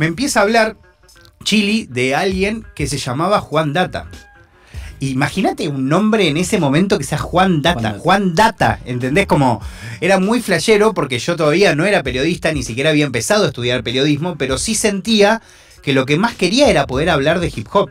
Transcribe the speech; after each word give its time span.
me 0.00 0.06
empieza 0.06 0.40
a 0.40 0.44
hablar 0.44 0.78
Chili 1.44 1.84
de 1.84 2.14
alguien 2.14 2.64
que 2.74 2.86
se 2.86 2.96
llamaba 2.96 3.38
Juan 3.38 3.74
Data. 3.74 4.08
Imagínate 5.00 5.68
un 5.68 5.90
nombre 5.90 6.26
en 6.26 6.38
ese 6.38 6.58
momento 6.58 6.96
que 6.96 7.04
sea 7.04 7.18
Juan 7.18 7.60
Data. 7.60 7.98
Juan 7.98 8.34
Data, 8.34 8.80
¿entendés? 8.86 9.26
Como 9.26 9.60
era 10.00 10.18
muy 10.18 10.40
flashero 10.40 10.94
porque 10.94 11.18
yo 11.18 11.36
todavía 11.36 11.74
no 11.74 11.84
era 11.84 12.02
periodista, 12.02 12.50
ni 12.50 12.62
siquiera 12.62 12.88
había 12.88 13.04
empezado 13.04 13.44
a 13.44 13.48
estudiar 13.48 13.82
periodismo, 13.82 14.36
pero 14.38 14.56
sí 14.56 14.74
sentía 14.74 15.42
que 15.82 15.92
lo 15.92 16.06
que 16.06 16.16
más 16.16 16.34
quería 16.34 16.70
era 16.70 16.86
poder 16.86 17.10
hablar 17.10 17.38
de 17.38 17.52
hip 17.54 17.68
hop. 17.70 17.90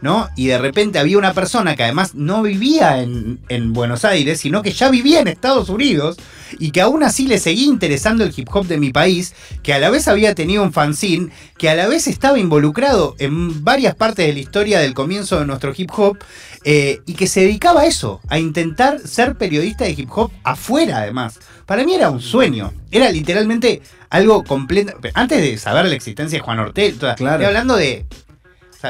¿No? 0.00 0.28
Y 0.36 0.48
de 0.48 0.58
repente 0.58 0.98
había 0.98 1.16
una 1.16 1.32
persona 1.32 1.76
que 1.76 1.82
además 1.82 2.14
no 2.14 2.42
vivía 2.42 3.00
en, 3.00 3.72
Buenos 3.72 4.04
Aires, 4.04 4.38
sino 4.40 4.62
que 4.62 4.72
ya 4.72 4.90
vivía 4.90 5.20
en 5.20 5.28
Estados 5.28 5.70
Unidos 5.70 6.16
y 6.58 6.70
que 6.70 6.82
aún 6.82 7.02
así 7.02 7.26
le 7.26 7.38
seguía 7.38 7.66
interesando 7.66 8.22
el 8.22 8.32
hip 8.36 8.48
hop 8.52 8.66
de 8.66 8.76
mi 8.76 8.90
país, 8.90 9.34
que 9.62 9.72
a 9.72 9.78
la 9.78 9.88
vez 9.88 10.06
había 10.06 10.34
tenido 10.34 10.62
un 10.62 10.72
fanzine, 10.72 11.30
que 11.56 11.70
a 11.70 11.74
la 11.74 11.88
vez 11.88 12.06
estaba 12.06 12.38
involucrado 12.38 13.16
en 13.18 13.64
varias 13.64 13.94
partes 13.94 14.26
de 14.26 14.34
la 14.34 14.40
historia 14.40 14.78
del 14.80 14.92
comienzo 14.92 15.40
de 15.40 15.46
nuestro 15.46 15.72
hip 15.74 15.90
hop 15.96 16.18
eh, 16.64 17.00
y 17.06 17.14
que 17.14 17.26
se 17.26 17.40
dedicaba 17.40 17.80
a 17.80 17.86
eso, 17.86 18.20
a 18.28 18.38
intentar 18.38 19.00
ser 19.00 19.36
periodista 19.36 19.84
de 19.84 19.92
hip 19.92 20.10
hop 20.14 20.30
afuera 20.44 20.98
además. 20.98 21.40
Para 21.66 21.84
mí 21.84 21.94
era 21.94 22.10
un 22.10 22.20
sueño, 22.20 22.74
era 22.90 23.10
literalmente 23.10 23.80
algo 24.10 24.44
completo. 24.44 24.92
Antes 25.14 25.40
de 25.40 25.56
saber 25.56 25.86
la 25.86 25.94
existencia 25.94 26.38
de 26.38 26.44
Juan 26.44 26.58
Ortega, 26.58 27.12
estoy 27.12 27.26
hablando 27.26 27.76
de 27.76 28.04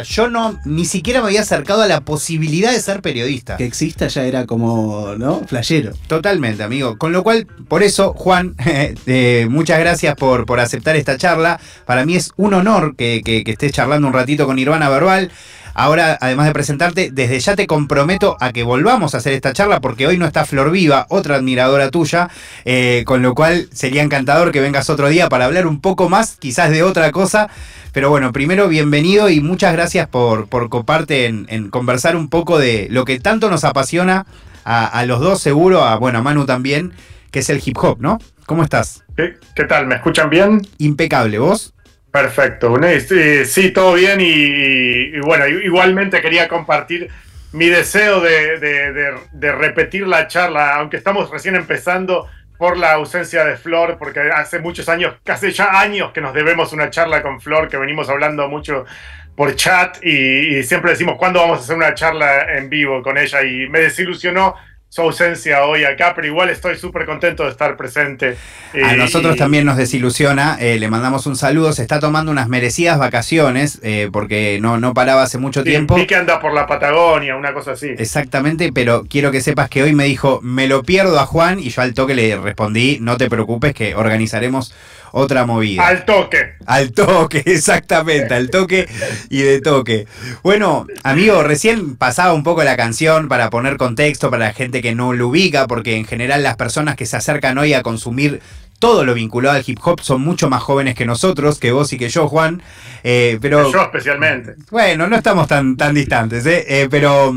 yo 0.03 0.29
no 0.29 0.59
ni 0.65 0.85
siquiera 0.85 1.21
me 1.21 1.29
había 1.29 1.43
acercado 1.43 1.83
a 1.83 1.87
la 1.87 2.01
posibilidad 2.01 2.73
de 2.73 2.81
ser 2.81 3.03
periodista. 3.03 3.57
Que 3.57 3.65
exista 3.65 4.09
ya 4.09 4.25
era 4.25 4.47
como, 4.47 5.15
¿no? 5.17 5.43
Flayero. 5.47 5.93
Totalmente, 6.07 6.63
amigo. 6.63 6.99
Con 6.99 7.13
lo 7.13 7.23
cual, 7.23 7.47
por 7.69 7.83
eso, 7.83 8.15
Juan, 8.15 8.55
eh, 9.07 9.47
muchas 9.51 9.79
gracias 9.79 10.15
por, 10.17 10.47
por 10.47 10.61
aceptar 10.61 10.97
esta 10.97 11.17
charla. 11.17 11.61
Para 11.87 12.05
mí 12.05 12.17
es 12.17 12.33
un 12.37 12.55
honor 12.55 12.97
que, 12.97 13.23
que, 13.25 13.45
que 13.45 13.53
estés 13.53 13.73
charlando 13.73 14.07
un 14.09 14.15
ratito 14.15 14.47
con 14.47 14.57
Nirvana 14.57 14.89
Verbal. 14.89 15.31
Ahora, 15.75 16.17
además 16.21 16.47
de 16.47 16.53
presentarte, 16.53 17.11
desde 17.13 17.41
ya 17.41 17.57
te 17.57 17.67
comprometo 17.67 18.37
a 18.41 18.53
que 18.53 18.63
volvamos 18.63 19.15
a 19.15 19.19
hacer 19.19 19.33
esta 19.33 19.53
charla 19.53 19.81
porque 19.81 20.07
hoy 20.07 20.17
no 20.17 20.25
está 20.25 20.45
Flor 20.45 20.71
Viva, 20.71 21.07
otra 21.09 21.35
admiradora 21.37 21.91
tuya, 21.91 22.31
eh, 22.65 23.03
con 23.07 23.23
lo 23.23 23.35
cual 23.35 23.69
sería 23.73 24.03
encantador 24.03 24.53
que 24.53 24.61
vengas 24.61 24.89
otro 24.89 25.09
día 25.09 25.29
para 25.29 25.47
hablar 25.47 25.67
un 25.67 25.81
poco 25.81 26.09
más, 26.09 26.37
quizás 26.39 26.71
de 26.71 26.85
otra 26.85 27.11
cosa. 27.11 27.49
Pero 27.93 28.11
bueno, 28.11 28.33
primero 28.33 28.69
bienvenido 28.69 29.29
y 29.31 29.41
muchas 29.41 29.73
gracias 29.73 30.09
por, 30.09 30.49
por 30.49 30.69
coparte 30.69 31.27
en, 31.27 31.71
conversar 31.71 32.17
un 32.17 32.29
poco 32.29 32.59
de 32.59 32.89
lo 32.91 33.05
que 33.05 33.19
tanto 33.21 33.51
nos 33.51 33.65
apasiona 33.65 34.27
a, 34.65 35.05
los 35.05 35.21
dos, 35.21 35.41
seguro, 35.41 35.85
a, 35.85 35.97
bueno, 35.97 36.19
a 36.19 36.23
Manu 36.23 36.47
también, 36.47 36.93
que 37.31 37.41
es 37.41 37.51
el 37.51 37.61
hip 37.65 37.77
hop, 37.79 37.99
¿no? 38.01 38.19
¿Cómo 38.47 38.63
estás? 38.63 39.05
¿Qué, 39.17 39.65
tal? 39.65 39.87
¿Me 39.87 39.97
escuchan 39.97 40.31
bien? 40.31 40.63
Impecable, 40.79 41.39
¿vos? 41.39 41.75
Perfecto, 42.15 42.73
sí, 43.45 43.73
todo 43.73 43.95
bien 43.95 44.21
y, 44.21 45.19
bueno, 45.19 45.49
igualmente 45.49 46.23
quería 46.23 46.47
compartir 46.47 47.11
mi 47.51 47.67
deseo 47.67 48.21
de, 48.21 49.51
repetir 49.51 50.07
la 50.07 50.29
charla, 50.29 50.77
aunque 50.77 50.97
estamos 50.97 51.29
recién 51.29 51.57
empezando 51.57 52.29
por 52.57 52.77
la 52.77 52.93
ausencia 52.93 53.45
de 53.45 53.57
Flor, 53.57 53.97
porque 53.99 54.21
hace 54.33 54.61
muchos 54.61 54.89
años, 54.89 55.17
casi 55.25 55.51
ya 55.51 55.81
años 55.81 56.13
que 56.13 56.21
nos 56.21 56.33
debemos 56.33 56.73
una 56.73 56.89
charla 56.89 57.21
con 57.21 57.41
Flor, 57.41 57.69
que 57.69 57.79
venimos 57.79 58.09
hablando 58.09 58.47
mucho 58.47 58.85
por 59.35 59.57
chat 59.57 59.97
y, 60.01 60.59
y 60.59 60.63
siempre 60.63 60.93
decimos 60.93 61.17
cuándo 61.19 61.41
vamos 61.41 61.59
a 61.59 61.63
hacer 61.63 61.75
una 61.75 61.95
charla 61.95 62.57
en 62.57 62.71
vivo 62.71 63.03
con 63.03 63.19
ella 63.19 63.43
y 63.43 63.69
me 63.69 63.81
desilusionó 63.81 64.55
su 64.95 65.01
ausencia 65.03 65.65
hoy 65.65 65.83
acá, 65.83 66.13
pero 66.15 66.29
igual 66.29 66.51
estoy 66.51 66.77
súper 66.79 67.05
contento 67.05 67.43
de 67.43 67.51
estar 67.51 67.77
presente. 67.77 68.37
A 68.81 68.95
nosotros 68.95 69.37
también 69.37 69.67
nos 69.67 69.77
desilusiona, 69.77 70.57
eh, 70.61 70.79
le 70.79 70.89
mandamos 70.89 71.27
un 71.27 71.35
saludo, 71.35 71.73
se 71.73 71.83
está 71.83 71.99
tomando 71.99 72.31
unas 72.31 72.49
merecidas 72.49 72.97
vacaciones, 72.97 73.81
eh, 73.83 74.09
porque 74.13 74.61
no, 74.63 74.79
no 74.79 74.95
paraba 74.95 75.25
hace 75.25 75.37
mucho 75.37 75.65
tiempo. 75.65 75.99
Y 75.99 76.07
que 76.07 76.15
anda 76.15 76.39
por 76.39 76.55
la 76.55 76.69
Patagonia, 76.69 77.35
una 77.35 77.53
cosa 77.53 77.73
así. 77.73 77.89
Exactamente, 77.99 78.71
pero 78.73 79.05
quiero 79.11 79.33
que 79.33 79.41
sepas 79.41 79.69
que 79.69 79.83
hoy 79.83 79.95
me 79.95 80.05
dijo, 80.05 80.39
me 80.45 80.69
lo 80.69 80.85
pierdo 80.85 81.19
a 81.19 81.27
Juan, 81.27 81.59
y 81.59 81.71
yo 81.71 81.83
al 81.83 81.93
toque 81.93 82.15
le 82.15 82.37
respondí, 82.37 82.99
no 83.01 83.17
te 83.17 83.29
preocupes 83.29 83.75
que 83.75 83.97
organizaremos 83.97 84.73
otra 85.17 85.47
movida. 85.47 85.87
Al 85.87 86.05
toque. 86.05 86.55
Al 86.67 86.93
toque, 86.93 87.43
exactamente, 87.47 88.35
al 88.35 88.51
toque 88.51 88.89
y 89.31 89.43
de 89.43 89.61
toque. 89.61 90.07
Bueno, 90.43 90.87
amigo, 91.05 91.45
recién 91.45 91.95
pasaba 91.97 92.33
un 92.33 92.43
poco 92.43 92.65
la 92.65 92.77
canción 92.77 93.29
para 93.29 93.49
poner 93.49 93.77
contexto 93.77 94.29
para 94.31 94.47
la 94.47 94.53
gente 94.53 94.83
que 94.83 94.95
no 94.95 95.13
lo 95.13 95.29
ubica, 95.29 95.69
porque 95.69 95.97
en 95.97 96.05
general 96.05 96.43
las 96.43 96.57
personas 96.57 96.97
que 96.97 97.07
se 97.07 97.17
acercan 97.17 97.59
hoy 97.59 97.75
a 97.75 97.85
consumir 97.85 98.41
todo 98.85 99.03
lo 99.03 99.15
vinculado 99.15 99.57
al 99.57 99.65
hip 99.67 99.79
hop 99.83 100.03
son 100.03 100.21
mucho 100.21 100.51
más 100.51 100.63
jóvenes 100.63 100.95
que 100.95 101.07
nosotros, 101.07 101.59
que 101.59 101.73
vos 101.73 101.91
y 101.95 101.97
que 101.97 102.11
yo, 102.11 102.29
Juan. 102.29 102.63
Eh, 103.03 103.39
pero, 103.41 103.73
yo 103.73 103.81
especialmente. 103.81 104.57
Bueno, 104.71 105.07
no 105.07 105.17
estamos 105.17 105.49
tan, 105.49 105.79
tan 105.79 105.95
distantes, 105.95 106.45
¿eh? 106.45 106.67
eh 106.69 106.89
pero, 106.91 107.35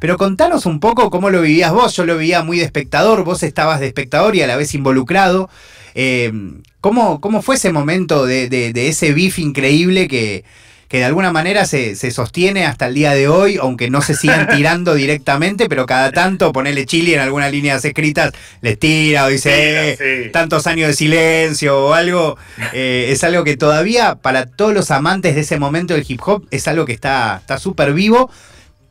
pero 0.00 0.16
contanos 0.16 0.66
un 0.66 0.80
poco 0.80 1.08
cómo 1.08 1.30
lo 1.30 1.40
vivías 1.40 1.70
vos. 1.70 1.94
Yo 1.94 2.04
lo 2.04 2.18
vivía 2.18 2.42
muy 2.42 2.58
de 2.58 2.64
espectador, 2.64 3.22
vos 3.22 3.44
estabas 3.44 3.78
de 3.78 3.86
espectador 3.86 4.34
y 4.34 4.42
a 4.42 4.48
la 4.48 4.56
vez 4.56 4.74
involucrado. 4.74 5.48
Eh, 5.94 6.32
¿cómo, 6.80 7.20
¿cómo, 7.20 7.42
fue 7.42 7.54
ese 7.54 7.70
momento 7.70 8.26
de, 8.26 8.48
de, 8.48 8.88
ese 8.88 9.12
beef 9.12 9.38
increíble 9.38 10.08
que, 10.08 10.44
que 10.88 10.98
de 10.98 11.04
alguna 11.04 11.30
manera 11.32 11.66
se, 11.66 11.94
se, 11.94 12.10
sostiene 12.10 12.64
hasta 12.64 12.86
el 12.86 12.94
día 12.94 13.12
de 13.12 13.28
hoy, 13.28 13.58
aunque 13.60 13.90
no 13.90 14.00
se 14.00 14.14
sigan 14.14 14.48
tirando 14.56 14.94
directamente, 14.94 15.68
pero 15.68 15.84
cada 15.84 16.12
tanto 16.12 16.52
ponerle 16.52 16.86
chile 16.86 17.14
en 17.14 17.20
algunas 17.20 17.52
líneas 17.52 17.84
escritas, 17.84 18.32
les 18.62 18.78
tira 18.78 19.26
o 19.26 19.28
dice 19.28 19.96
eh, 20.00 20.30
tantos 20.30 20.66
años 20.66 20.88
de 20.88 20.94
silencio 20.94 21.86
o 21.86 21.92
algo. 21.92 22.38
Eh, 22.72 23.08
es 23.10 23.22
algo 23.22 23.44
que 23.44 23.56
todavía 23.56 24.14
para 24.16 24.46
todos 24.46 24.72
los 24.72 24.90
amantes 24.90 25.34
de 25.34 25.42
ese 25.42 25.58
momento 25.58 25.94
del 25.94 26.06
hip 26.08 26.20
hop 26.24 26.46
es 26.50 26.66
algo 26.66 26.86
que 26.86 26.94
está 26.94 27.42
súper 27.58 27.92
vivo 27.92 28.30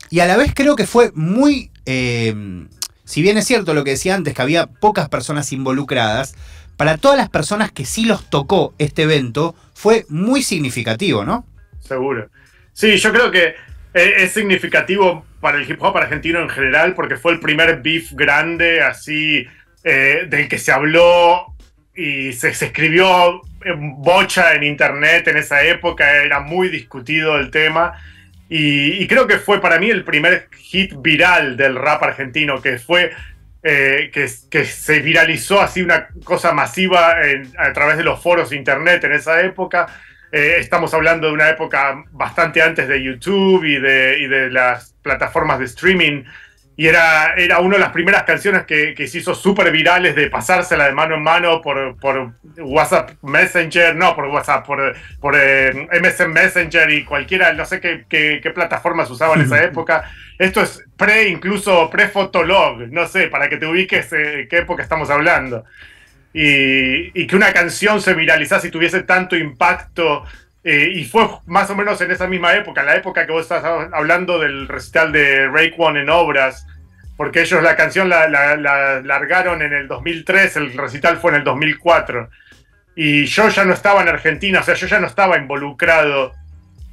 y 0.09 0.19
a 0.19 0.27
la 0.27 0.37
vez 0.37 0.51
creo 0.53 0.75
que 0.75 0.85
fue 0.85 1.11
muy... 1.15 1.71
si 1.85 3.21
bien 3.21 3.37
es 3.37 3.45
cierto 3.45 3.73
lo 3.73 3.83
que 3.83 3.91
decía 3.91 4.13
antes, 4.13 4.35
que 4.35 4.41
había 4.41 4.67
pocas 4.67 5.09
personas 5.09 5.51
involucradas, 5.51 6.35
para 6.77 6.97
todas 6.97 7.17
las 7.17 7.29
personas 7.29 7.71
que 7.71 7.85
sí 7.85 8.05
los 8.05 8.29
tocó 8.29 8.73
este 8.77 9.03
evento, 9.03 9.55
fue 9.73 10.05
muy 10.09 10.43
significativo, 10.43 11.25
¿no? 11.25 11.43
Seguro. 11.87 12.29
Sí, 12.73 12.97
yo 12.97 13.11
creo 13.11 13.31
que 13.31 13.55
eh, 13.93 14.13
es 14.17 14.33
significativo 14.33 15.25
para 15.39 15.57
el 15.57 15.69
hip 15.69 15.81
hop 15.81 15.97
argentino 15.97 16.39
en 16.39 16.49
general, 16.49 16.93
porque 16.93 17.15
fue 17.15 17.33
el 17.33 17.39
primer 17.39 17.81
beef 17.81 18.11
grande, 18.13 18.81
así, 18.81 19.47
eh, 19.83 20.27
del 20.29 20.47
que 20.47 20.57
se 20.57 20.71
habló 20.71 21.53
y 21.95 22.33
se, 22.33 22.49
escribió 22.49 23.41
en 23.63 24.01
bocha 24.01 24.53
en 24.53 24.63
internet 24.63 25.27
en 25.27 25.37
esa 25.37 25.63
época, 25.63 26.23
era 26.23 26.39
muy 26.39 26.69
discutido 26.69 27.37
el 27.37 27.49
tema. 27.49 27.93
Y, 28.49 29.03
y, 29.03 29.07
creo 29.07 29.27
que 29.27 29.39
fue 29.39 29.59
para 29.59 29.77
mí 29.77 29.89
el 29.89 30.05
primer 30.05 30.47
hit 30.57 30.93
viral 30.99 31.57
del 31.57 31.75
rap 31.75 32.03
argentino, 32.03 32.61
que 32.61 32.77
fue 32.79 33.11
eh, 33.63 34.11
que, 34.13 34.65
se 34.65 34.99
viralizó 34.99 35.59
así 35.59 35.81
una 35.81 36.07
cosa 36.23 36.53
masiva 36.53 37.17
a 37.57 37.73
través 37.73 37.97
de 37.97 38.03
los 38.03 38.21
foros 38.21 38.53
internet 38.53 39.03
en 39.03 39.11
esa 39.11 39.41
época. 39.41 39.87
Eh, 40.31 40.55
estamos 40.59 40.93
hablando 40.93 41.27
de 41.27 41.33
una 41.33 41.49
época 41.49 42.03
bastante 42.11 42.61
antes 42.61 42.87
de 42.87 43.01
YouTube 43.01 43.63
y 43.63 43.79
de, 43.79 44.19
y 44.19 44.27
de 44.27 44.49
las 44.49 44.93
plataformas 45.01 45.59
de 45.59 45.65
streaming 45.65 46.23
y 46.79 46.87
era, 46.87 47.33
era 47.35 47.59
una 47.59 47.77
de 47.77 47.79
las 47.81 47.91
primeras 47.91 48.21
canciones 48.21 48.65
que, 48.65 48.93
que 48.93 49.07
se 49.07 49.17
hizo 49.17 49.33
súper 49.33 49.71
virales 49.71 50.15
de 50.15 50.29
pasársela 50.29 50.85
de 50.85 50.91
mano 50.91 51.15
en 51.15 51.23
mano 51.23 51.59
por, 51.59 51.97
por 51.97 52.33
WhatsApp 52.59 53.13
Messenger, 53.23 53.95
no 53.95 54.15
por 54.15 54.25
WhatsApp, 54.25 54.63
por, 54.63 54.95
por 55.19 55.35
eh, 55.35 55.87
MSN 55.99 56.31
Messenger 56.31 56.87
y 56.91 57.03
cualquiera, 57.03 57.51
no 57.53 57.65
sé 57.65 57.81
qué, 57.81 58.05
qué, 58.07 58.39
qué 58.43 58.51
plataformas 58.51 59.09
usaban 59.09 59.39
en 59.39 59.47
esa 59.47 59.63
época. 59.63 60.03
Esto 60.37 60.61
es 60.61 60.83
pre, 60.95 61.29
incluso 61.29 61.89
pre-fotolog, 61.89 62.91
no 62.91 63.07
sé, 63.07 63.27
para 63.27 63.49
que 63.49 63.57
te 63.57 63.65
ubiques 63.65 64.13
eh, 64.13 64.47
qué 64.47 64.59
época 64.59 64.83
estamos 64.83 65.09
hablando. 65.09 65.65
Y, 66.33 67.25
que 67.25 67.35
una 67.35 67.51
canción 67.51 68.01
se 68.01 68.13
viralizase 68.13 68.67
y 68.67 68.71
tuviese 68.71 69.03
tanto 69.03 69.35
impacto 69.35 70.23
eh, 70.63 70.91
y 70.93 71.05
fue 71.05 71.27
más 71.45 71.69
o 71.69 71.75
menos 71.75 71.99
en 72.01 72.11
esa 72.11 72.27
misma 72.27 72.53
época, 72.55 72.81
en 72.81 72.87
la 72.87 72.95
época 72.95 73.25
que 73.25 73.31
vos 73.31 73.43
estás 73.43 73.63
hablando 73.63 74.37
del 74.37 74.67
recital 74.67 75.11
de 75.11 75.47
One 75.77 76.01
en 76.01 76.09
Obras, 76.09 76.67
porque 77.15 77.41
ellos 77.41 77.63
la 77.63 77.75
canción 77.75 78.09
la, 78.09 78.27
largaron 79.03 79.61
en 79.61 79.73
el 79.73 79.87
2003, 79.87 80.57
el 80.57 80.73
recital 80.77 81.17
fue 81.17 81.31
en 81.31 81.37
el 81.37 81.43
2004. 81.43 82.29
Y 82.95 83.25
yo 83.25 83.49
ya 83.49 83.63
no 83.63 83.73
estaba 83.73 84.01
en 84.01 84.09
Argentina, 84.09 84.59
o 84.59 84.63
sea, 84.63 84.75
yo 84.75 84.87
ya 84.87 84.99
no 84.99 85.07
estaba 85.07 85.37
involucrado. 85.37 86.33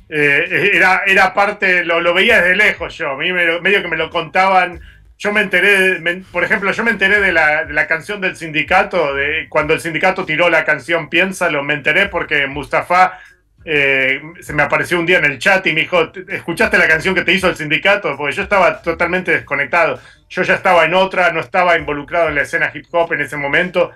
Eh, 0.09 0.71
era, 0.75 1.03
era 1.07 1.35
parte, 1.35 1.85
lo, 1.85 2.01
lo, 2.01 2.15
veía 2.15 2.41
desde 2.41 2.57
lejos 2.57 2.97
yo, 2.97 3.11
a 3.11 3.17
mí 3.17 3.33
medio 3.33 3.83
que 3.83 3.89
me 3.89 3.97
lo 3.97 4.11
contaban. 4.11 4.81
Yo 5.17 5.33
me 5.33 5.41
enteré, 5.41 6.01
por 6.33 6.45
ejemplo, 6.45 6.73
yo 6.73 6.85
me 6.85 6.91
enteré 6.91 7.21
de 7.21 7.33
la, 7.33 7.87
canción 7.87 8.21
del 8.21 8.37
sindicato, 8.37 9.15
de 9.15 9.47
cuando 9.49 9.75
el 9.75 9.81
sindicato 9.81 10.25
tiró 10.27 10.49
la 10.49 10.65
canción 10.65 11.09
Piénsalo, 11.09 11.63
me 11.63 11.75
enteré 11.75 12.09
porque 12.09 12.47
Mustafa 12.47 13.21
eh, 13.65 14.21
se 14.41 14.53
me 14.53 14.63
apareció 14.63 14.99
un 14.99 15.07
día 15.07 15.19
en 15.19 15.25
el 15.25 15.39
chat 15.39 15.67
y 15.67 15.73
me 15.73 15.83
dijo, 15.83 16.13
¿escuchaste 16.29 16.77
la 16.77 16.89
canción 16.89 17.15
que 17.15 17.23
te 17.23 17.33
hizo 17.33 17.49
el 17.49 17.57
sindicato? 17.57 18.17
Porque 18.17 18.35
yo 18.35 18.43
estaba 18.43 18.83
totalmente 18.83 19.31
desconectado. 19.31 20.01
Yo 20.29 20.43
ya 20.43 20.55
estaba 20.55 20.85
en 20.85 20.95
otra, 20.95 21.33
no 21.33 21.41
estaba 21.41 21.79
involucrado 21.79 22.29
en 22.29 22.35
la 22.35 22.43
escena 22.43 22.71
hip 22.75 22.87
hop 22.91 23.13
en 23.13 23.23
ese 23.23 23.37
momento. 23.37 23.93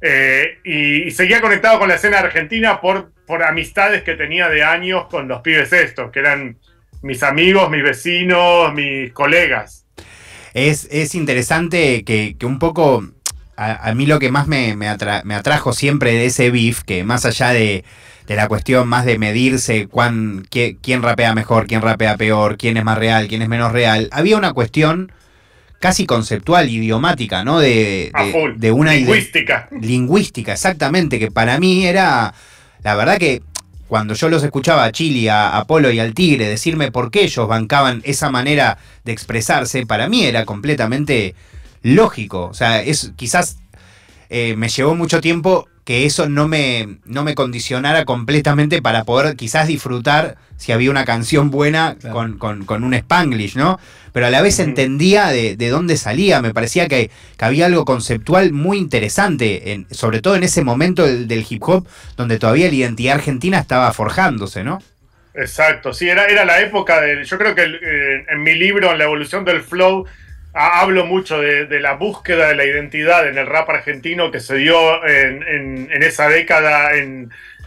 Eh, 0.00 0.58
y, 0.64 1.10
seguía 1.10 1.40
conectado 1.40 1.78
con 1.78 1.88
la 1.88 1.94
escena 1.94 2.18
argentina 2.18 2.80
por, 2.80 3.12
por 3.26 3.42
amistades 3.42 4.02
que 4.02 4.14
tenía 4.14 4.48
de 4.48 4.62
años 4.62 5.06
con 5.06 5.28
los 5.28 5.40
pibes 5.40 5.72
estos, 5.72 6.10
que 6.10 6.20
eran 6.20 6.58
mis 7.02 7.22
amigos, 7.22 7.70
mis 7.70 7.82
vecinos, 7.82 8.72
mis 8.72 9.12
colegas. 9.12 9.83
Es, 10.54 11.14
interesante 11.16 12.04
que, 12.04 12.36
un 12.44 12.60
poco, 12.60 13.04
a, 13.56 13.92
mí 13.94 14.06
lo 14.06 14.20
que 14.20 14.30
más 14.30 14.46
me, 14.46 14.76
me, 14.76 14.88
atrajo 14.88 15.72
siempre 15.72 16.12
de 16.12 16.26
ese 16.26 16.50
beef, 16.50 16.84
que 16.84 17.02
más 17.02 17.24
allá 17.24 17.50
de, 17.50 17.84
la 18.28 18.46
cuestión 18.46 18.86
más 18.86 19.04
de 19.04 19.18
medirse 19.18 19.88
cuán, 19.88 20.46
quién 20.48 21.02
rapea 21.02 21.34
mejor, 21.34 21.66
quién 21.66 21.82
rapea 21.82 22.16
peor, 22.16 22.56
quién 22.56 22.76
es 22.76 22.84
más 22.84 22.98
real, 22.98 23.26
quién 23.26 23.42
es 23.42 23.48
menos 23.48 23.72
real, 23.72 24.08
había 24.12 24.36
una 24.36 24.52
cuestión 24.52 25.10
casi 25.80 26.06
conceptual, 26.06 26.70
idiomática, 26.70 27.44
¿no? 27.44 27.58
De, 27.58 28.12
de, 28.56 28.72
una 28.72 28.94
lingüística. 28.94 29.68
lingüística, 29.72 30.52
exactamente, 30.52 31.18
que 31.18 31.32
para 31.32 31.58
mí 31.58 31.84
era, 31.84 32.32
la 32.84 32.94
verdad 32.94 33.18
que 33.18 33.42
cuando 33.94 34.14
yo 34.14 34.28
los 34.28 34.42
escuchaba 34.42 34.82
a 34.82 34.90
Chili, 34.90 35.28
a 35.28 35.56
Apolo 35.56 35.88
y 35.88 36.00
al 36.00 36.14
Tigre 36.14 36.48
decirme 36.48 36.90
por 36.90 37.12
qué 37.12 37.22
ellos 37.22 37.46
bancaban 37.46 38.02
esa 38.04 38.28
manera 38.28 38.76
de 39.04 39.12
expresarse, 39.12 39.86
para 39.86 40.08
mí 40.08 40.24
era 40.24 40.44
completamente 40.44 41.36
lógico. 41.80 42.46
O 42.46 42.54
sea, 42.54 42.82
es 42.82 43.12
quizás 43.14 43.58
eh, 44.30 44.56
me 44.56 44.68
llevó 44.68 44.96
mucho 44.96 45.20
tiempo 45.20 45.68
que 45.84 46.06
eso 46.06 46.28
no 46.28 46.48
me, 46.48 46.98
no 47.04 47.24
me 47.24 47.34
condicionara 47.34 48.04
completamente 48.04 48.80
para 48.80 49.04
poder 49.04 49.36
quizás 49.36 49.68
disfrutar 49.68 50.36
si 50.56 50.72
había 50.72 50.90
una 50.90 51.04
canción 51.04 51.50
buena 51.50 51.96
con, 52.10 52.84
un 52.84 52.94
spanglish, 52.94 53.56
¿no? 53.56 53.78
Pero 54.12 54.26
a 54.26 54.30
la 54.30 54.40
vez 54.40 54.60
entendía 54.60 55.26
de, 55.28 55.56
dónde 55.68 55.96
salía, 55.96 56.40
me 56.40 56.54
parecía 56.54 56.88
que, 56.88 57.10
había 57.38 57.66
algo 57.66 57.84
conceptual 57.84 58.52
muy 58.52 58.78
interesante, 58.78 59.72
en, 59.72 59.86
sobre 59.90 60.22
todo 60.22 60.36
en 60.36 60.44
ese 60.44 60.62
momento 60.62 61.04
del, 61.04 61.46
hip 61.48 61.62
hop, 61.64 61.86
donde 62.16 62.38
todavía 62.38 62.68
la 62.68 62.74
identidad 62.74 63.16
argentina 63.16 63.58
estaba 63.58 63.92
forjándose, 63.92 64.64
¿no? 64.64 64.82
Exacto, 65.34 65.92
sí, 65.92 66.08
era, 66.08 66.26
era 66.26 66.44
la 66.44 66.60
época 66.60 67.00
de, 67.00 67.24
yo 67.24 67.36
creo 67.36 67.54
que 67.56 67.64
eh, 67.64 68.26
en 68.30 68.42
mi 68.42 68.54
libro, 68.54 68.92
en 68.92 68.98
la 68.98 69.04
evolución 69.04 69.44
del 69.44 69.62
flow, 69.62 70.06
hablo 70.54 71.04
mucho 71.04 71.40
de, 71.40 71.80
la 71.80 71.94
búsqueda 71.94 72.48
de 72.48 72.54
la 72.54 72.64
identidad 72.64 73.28
en 73.28 73.36
el 73.38 73.46
rap 73.46 73.68
argentino 73.70 74.30
que 74.30 74.40
se 74.40 74.56
dio 74.56 75.04
en, 75.06 75.88
esa 76.02 76.28
década, 76.28 76.90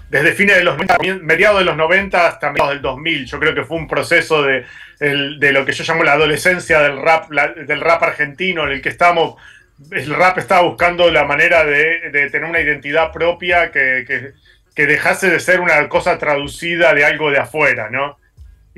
desde 0.09 0.31
fines 0.31 0.55
de 0.55 0.63
los 0.63 0.77
mediados 1.21 1.59
de 1.59 1.65
los 1.65 1.75
90 1.75 2.27
hasta 2.27 2.51
mediados 2.51 2.73
del 2.73 2.81
2000. 2.81 3.25
Yo 3.25 3.39
creo 3.39 3.53
que 3.53 3.65
fue 3.65 3.77
un 3.77 3.87
proceso 3.87 4.41
de, 4.41 4.65
lo 4.99 5.65
que 5.65 5.73
yo 5.73 5.83
llamo 5.83 6.03
la 6.03 6.13
adolescencia 6.13 6.79
del 6.79 7.01
rap, 7.01 7.29
del 7.29 7.81
rap 7.81 8.03
argentino, 8.03 8.63
en 8.63 8.71
el 8.71 8.81
que 8.81 8.89
estamos, 8.89 9.35
el 9.91 10.13
rap 10.15 10.37
estaba 10.37 10.61
buscando 10.61 11.11
la 11.11 11.25
manera 11.25 11.65
de, 11.65 12.29
tener 12.31 12.45
una 12.45 12.61
identidad 12.61 13.11
propia 13.11 13.69
que 13.69 14.33
dejase 14.75 15.29
de 15.29 15.41
ser 15.41 15.59
una 15.59 15.89
cosa 15.89 16.17
traducida 16.17 16.93
de 16.93 17.03
algo 17.03 17.31
de 17.31 17.39
afuera, 17.39 17.89
¿no? 17.89 18.17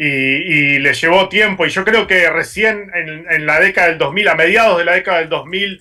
Y, 0.02 0.80
le 0.80 0.94
llevó 0.94 1.28
tiempo. 1.28 1.66
Y 1.66 1.70
yo 1.70 1.84
creo 1.84 2.08
que 2.08 2.30
recién 2.30 2.90
en, 2.94 3.46
la 3.46 3.60
década 3.60 3.88
del 3.90 3.98
2000, 3.98 4.28
a 4.30 4.36
mediados 4.36 4.78
de 4.78 4.86
la 4.86 4.94
década 4.94 5.20
del 5.20 5.30
2000, 5.30 5.80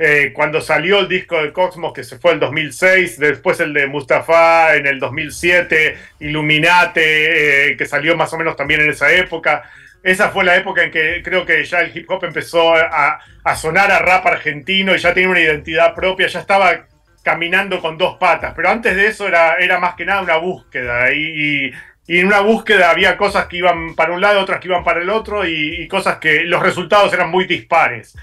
eh, 0.00 0.32
cuando 0.32 0.60
salió 0.60 1.00
el 1.00 1.08
disco 1.08 1.42
de 1.42 1.52
Cosmos, 1.52 1.92
que 1.92 2.04
se 2.04 2.18
fue 2.18 2.32
el 2.32 2.40
2006, 2.40 3.18
después 3.18 3.60
el 3.60 3.74
de 3.74 3.86
Mustafa 3.86 4.76
en 4.76 4.86
el 4.86 4.98
2007, 4.98 5.98
Illuminate, 6.20 7.72
eh, 7.72 7.76
que 7.76 7.84
salió 7.84 8.16
más 8.16 8.32
o 8.32 8.38
menos 8.38 8.56
también 8.56 8.80
en 8.80 8.90
esa 8.90 9.12
época. 9.12 9.64
Esa 10.02 10.30
fue 10.30 10.44
la 10.44 10.56
época 10.56 10.84
en 10.84 10.90
que 10.90 11.20
creo 11.22 11.44
que 11.44 11.62
ya 11.64 11.80
el 11.80 11.94
hip 11.94 12.08
hop 12.10 12.24
empezó 12.24 12.74
a, 12.74 13.18
sonar 13.56 13.90
a 13.90 13.98
rap 13.98 14.24
argentino 14.26 14.94
y 14.94 14.98
ya 14.98 15.12
tenía 15.12 15.28
una 15.28 15.40
identidad 15.40 15.94
propia, 15.94 16.28
ya 16.28 16.40
estaba 16.40 16.86
caminando 17.22 17.80
con 17.80 17.98
dos 17.98 18.16
patas, 18.16 18.52
pero 18.54 18.70
antes 18.70 18.94
de 18.94 19.06
eso 19.08 19.26
era, 19.26 19.56
era 19.56 19.78
más 19.78 19.94
que 19.94 20.04
nada 20.04 20.22
una 20.22 20.36
búsqueda 20.36 21.12
y, 21.12 21.72
y 22.08 22.20
en 22.20 22.26
una 22.26 22.40
búsqueda 22.40 22.90
había 22.90 23.18
cosas 23.18 23.46
que 23.46 23.58
iban 23.58 23.94
para 23.94 24.14
un 24.14 24.22
lado, 24.22 24.40
otras 24.40 24.60
que 24.60 24.68
iban 24.68 24.82
para 24.82 25.02
el 25.02 25.10
otro 25.10 25.46
y, 25.46 25.86
cosas 25.88 26.16
que 26.16 26.42
los 26.44 26.62
resultados 26.62 27.12
eran 27.12 27.30
muy 27.30 27.44
dispares. 27.44 28.16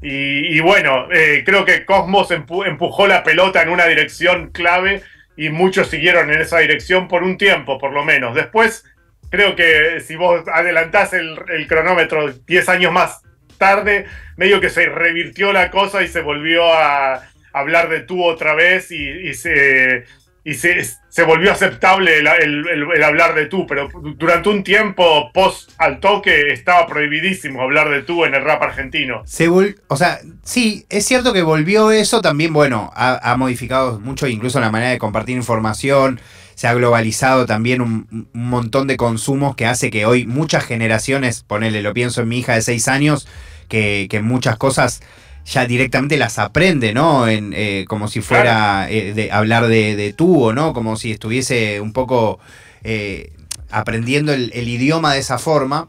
Y, 0.00 0.58
bueno, 0.60 1.08
eh, 1.12 1.42
creo 1.44 1.64
que 1.64 1.84
Cosmos 1.84 2.30
empujó 2.30 3.06
la 3.06 3.22
pelota 3.22 3.62
en 3.62 3.68
una 3.68 3.86
dirección 3.86 4.50
clave 4.50 5.02
y 5.36 5.48
muchos 5.48 5.88
siguieron 5.88 6.30
en 6.30 6.40
esa 6.40 6.58
dirección 6.58 7.08
por 7.08 7.24
un 7.24 7.36
tiempo, 7.36 7.78
por 7.78 7.92
lo 7.92 8.04
menos. 8.04 8.34
Después, 8.34 8.84
creo 9.28 9.56
que 9.56 10.00
si 10.00 10.14
vos 10.14 10.42
adelantás 10.52 11.12
el, 11.12 11.36
cronómetro 11.68 12.32
10 12.32 12.68
años 12.68 12.92
más 12.92 13.22
tarde, 13.58 14.06
medio 14.36 14.60
que 14.60 14.70
se 14.70 14.86
revirtió 14.86 15.52
la 15.52 15.70
cosa 15.70 16.02
y 16.02 16.08
se 16.08 16.20
volvió 16.20 16.72
a 16.72 17.22
hablar 17.52 17.88
de 17.88 18.00
tú 18.00 18.24
otra 18.24 18.54
vez 18.54 18.90
y 18.90 19.34
se 19.34 20.04
y 20.44 20.54
se, 20.54 20.84
se 21.08 21.22
volvió 21.22 21.52
aceptable 21.52 22.18
el, 22.18 23.02
hablar 23.04 23.34
de 23.34 23.46
tú, 23.46 23.64
pero 23.66 23.88
durante 24.16 24.48
un 24.48 24.64
tiempo 24.64 25.30
post 25.32 25.70
al 25.78 26.00
toque 26.00 26.48
estaba 26.52 26.86
prohibidísimo 26.86 27.62
hablar 27.62 27.90
de 27.90 28.02
tú 28.02 28.24
en 28.24 28.34
el 28.34 28.42
rap 28.42 28.62
argentino. 28.62 29.22
Se 29.24 29.48
o 29.48 29.96
sea, 29.96 30.20
sí, 30.42 30.84
es 30.88 31.06
cierto 31.06 31.32
que 31.32 31.42
volvió 31.42 31.92
eso 31.92 32.22
también, 32.22 32.52
bueno, 32.52 32.90
ha, 32.94 33.36
modificado 33.36 34.00
mucho 34.00 34.26
incluso 34.26 34.58
la 34.58 34.70
manera 34.70 34.90
de 34.90 34.98
compartir 34.98 35.36
información, 35.36 36.20
se 36.54 36.66
ha 36.66 36.74
globalizado 36.74 37.46
también 37.46 37.80
un, 37.80 38.28
montón 38.32 38.86
de 38.88 38.96
consumos 38.96 39.54
que 39.54 39.66
hace 39.66 39.90
que 39.90 40.06
hoy 40.06 40.26
muchas 40.26 40.64
generaciones, 40.64 41.42
ponele, 41.42 41.82
lo 41.82 41.94
pienso 41.94 42.22
en 42.22 42.28
mi 42.28 42.38
hija 42.38 42.54
de 42.54 42.62
seis 42.62 42.88
años, 42.88 43.28
que, 43.68 44.08
que 44.10 44.22
muchas 44.22 44.56
cosas 44.56 45.02
ya 45.46 45.66
directamente 45.66 46.16
las 46.16 46.38
aprende, 46.38 46.94
¿no? 46.94 47.28
En, 47.28 47.52
eh, 47.54 47.84
como 47.88 48.08
si 48.08 48.20
fuera 48.20 48.90
eh, 48.90 49.12
de 49.14 49.32
hablar 49.32 49.66
de, 49.66 50.14
tú 50.16 50.44
o 50.44 50.52
no, 50.52 50.72
como 50.72 50.96
si 50.96 51.10
estuviese 51.10 51.80
un 51.80 51.92
poco 51.92 52.38
eh, 52.84 53.32
aprendiendo 53.70 54.32
el, 54.32 54.68
idioma 54.68 55.14
de 55.14 55.20
esa 55.20 55.38
forma. 55.38 55.88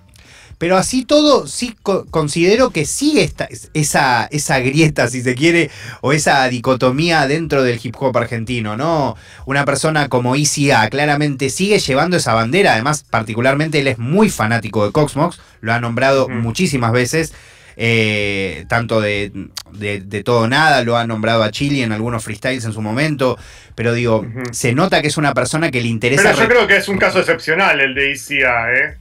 Pero 0.60 0.78
así 0.78 1.04
todo, 1.04 1.46
sí 1.46 1.76
considero 1.84 2.70
que 2.70 2.86
sigue 2.86 3.24
esta, 3.24 3.50
esa, 3.74 4.26
esa 4.32 4.60
grieta, 4.60 5.10
si 5.10 5.22
se 5.22 5.36
quiere, 5.36 5.70
o 6.00 6.14
esa 6.14 6.48
dicotomía 6.48 7.28
dentro 7.28 7.64
del 7.64 7.82
hip 7.84 7.96
hop 8.00 8.18
argentino, 8.18 8.78
¿no? 8.78 9.18
Una 9.46 9.66
persona 9.66 10.08
como 10.08 10.38
ICA 10.38 10.88
claramente 10.90 11.50
sigue 11.50 11.80
llevando 11.80 12.16
esa 12.16 12.34
bandera, 12.34 12.74
además, 12.74 13.04
particularmente 13.10 13.80
él 13.80 13.88
es 13.88 13.98
muy 13.98 14.30
fanático 14.30 14.86
de 14.86 14.94
Coxmox, 14.94 15.42
lo 15.60 15.74
ha 15.74 15.82
nombrado 15.82 16.30
muchísimas 16.30 16.94
veces. 16.94 17.34
Eh, 17.76 18.66
tanto 18.68 19.02
de, 19.02 19.32
de, 19.72 20.24
todo 20.24 20.48
nada, 20.48 20.84
lo 20.84 20.98
ha 20.98 21.06
nombrado 21.08 21.44
a 21.44 21.52
Chile 21.52 21.84
en 21.84 21.92
algunos 21.92 22.24
freestyles 22.24 22.66
en 22.66 22.74
su 22.74 22.82
momento, 22.82 23.38
pero 23.76 23.94
digo, 23.94 24.26
se 24.52 24.74
nota 24.74 25.02
que 25.02 25.08
es 25.08 25.18
una 25.18 25.34
persona 25.34 25.72
que 25.72 25.82
le 25.82 25.88
interesa... 25.88 26.32
Pero 26.32 26.44
yo 26.44 26.48
creo 26.48 26.68
que 26.68 26.78
es 26.78 26.88
un 26.88 26.98
caso 26.98 27.20
excepcional 27.20 27.80
el 27.80 27.96
de 27.96 28.12
ICA, 28.12 28.74
¿eh? 28.74 28.98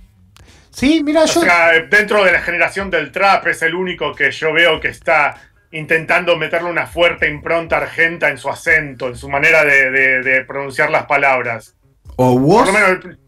Sí, 0.71 1.03
mira, 1.05 1.27
yo... 1.27 1.41
O 1.41 1.45
sea, 1.45 1.73
dentro 1.91 2.25
de 2.25 2.33
la 2.33 2.41
generación 2.41 2.91
del 2.91 3.13
trap 3.13 3.47
es 3.49 3.63
el 3.63 3.75
único 3.75 4.15
que 4.15 4.31
yo 4.31 4.53
veo 4.53 4.81
que 4.81 4.89
está 4.89 5.37
intentando 5.71 6.37
meterle 6.37 6.71
una 6.71 6.87
fuerte 6.87 7.29
impronta 7.29 7.79
argenta 7.79 8.29
en 8.29 8.39
su 8.39 8.49
acento, 8.49 9.09
en 9.09 9.17
su 9.17 9.29
manera 9.29 9.65
de, 9.65 10.45
pronunciar 10.47 10.91
las 10.91 11.05
palabras. 11.05 11.75
O 12.17 12.39
vos... 12.39 12.69
Por 12.69 12.73
lo 12.73 12.81
menos 12.81 13.19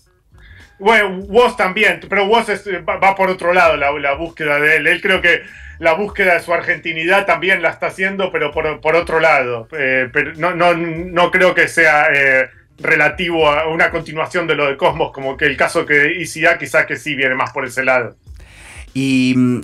bueno, 0.79 1.21
Woz 1.29 1.57
también, 1.57 2.01
pero 2.09 2.27
Woz 2.27 2.49
va, 2.49 3.15
por 3.15 3.31
otro 3.31 3.53
lado 3.53 3.77
la, 3.77 4.15
búsqueda 4.15 4.59
de 4.59 4.77
él. 4.77 4.87
Él 4.87 5.01
creo 5.01 5.21
que 5.21 5.43
la 5.79 5.95
búsqueda 5.95 6.35
de 6.35 6.41
su 6.41 6.53
argentinidad 6.53 7.27
también 7.27 7.63
la 7.63 7.71
está 7.71 7.87
haciendo, 7.87 8.31
pero 8.33 8.51
por, 8.51 8.97
otro 8.97 9.21
lado. 9.21 9.69
Eh, 9.77 10.09
no, 10.37 10.55
no, 10.55 10.75
no, 10.75 11.31
creo 11.31 11.55
que 11.55 11.69
sea 11.69 12.09
eh, 12.13 12.49
relativo 12.79 13.49
a 13.49 13.69
una 13.69 13.91
continuación 13.91 14.47
de 14.47 14.57
lo 14.57 14.67
de 14.67 14.77
Cosmos, 14.77 15.13
como 15.13 15.37
que 15.37 15.47
el 15.47 15.57
caso 15.57 15.87
que 15.87 16.13
ICA 16.21 16.59
quizás 16.59 16.87
que 16.87 16.97
sí 16.97 17.15
viene 17.15 17.35
más 17.35 17.53
por 17.53 17.65
ese 17.65 17.85
lado. 17.85 18.17
Y 18.93 19.35
mm, 19.37 19.61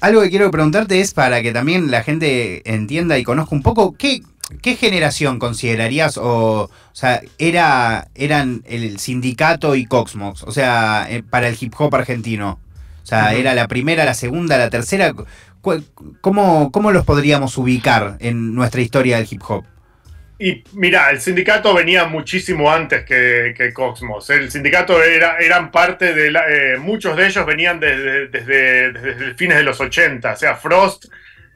algo 0.00 0.22
que 0.22 0.30
quiero 0.30 0.50
preguntarte 0.50 1.00
es 1.00 1.14
para 1.14 1.42
que 1.42 1.52
también 1.52 1.90
la 1.90 2.02
gente 2.02 2.62
entienda 2.70 3.18
y 3.18 3.24
conozca 3.24 3.54
un 3.54 3.62
poco 3.62 3.94
qué, 3.96 4.20
¿Qué 4.62 4.76
generación 4.76 5.38
considerarías 5.38 6.18
o, 6.18 6.64
o 6.64 6.70
sea, 6.92 7.22
era, 7.38 8.08
eran 8.14 8.62
el 8.66 8.98
sindicato 8.98 9.74
y 9.74 9.86
Coxmox? 9.86 10.42
O 10.44 10.52
sea, 10.52 11.06
eh, 11.08 11.22
para 11.22 11.48
el 11.48 11.56
hip 11.58 11.74
hop 11.78 11.94
argentino. 11.94 12.60
O 13.02 13.06
sea, 13.06 13.34
¿era 13.34 13.54
la 13.54 13.66
primera, 13.66 14.04
la 14.04 14.14
segunda, 14.14 14.58
la 14.58 14.70
tercera? 14.70 15.12
¿Cómo, 16.20 16.70
¿Cómo 16.70 16.92
los 16.92 17.04
podríamos 17.04 17.56
ubicar 17.58 18.16
en 18.20 18.54
nuestra 18.54 18.80
historia 18.80 19.16
del 19.16 19.28
hip 19.30 19.42
hop? 19.48 19.64
Y 20.42 20.64
mira, 20.72 21.10
el 21.10 21.20
sindicato 21.20 21.74
venía 21.74 22.06
muchísimo 22.06 22.72
antes 22.72 23.04
que, 23.04 23.52
que 23.54 23.74
Cosmos. 23.74 24.30
El 24.30 24.50
sindicato 24.50 25.02
era, 25.02 25.36
eran 25.36 25.70
parte 25.70 26.14
de 26.14 26.28
eh, 26.28 26.78
muchos 26.78 27.14
de 27.14 27.26
ellos 27.26 27.44
venían 27.44 27.78
desde, 27.78 28.28
desde, 28.28 28.92
desde, 28.92 29.34
fines 29.34 29.58
de 29.58 29.64
los 29.64 29.78
80. 29.78 30.32
O 30.32 30.36
sea, 30.36 30.54
Frost 30.56 31.04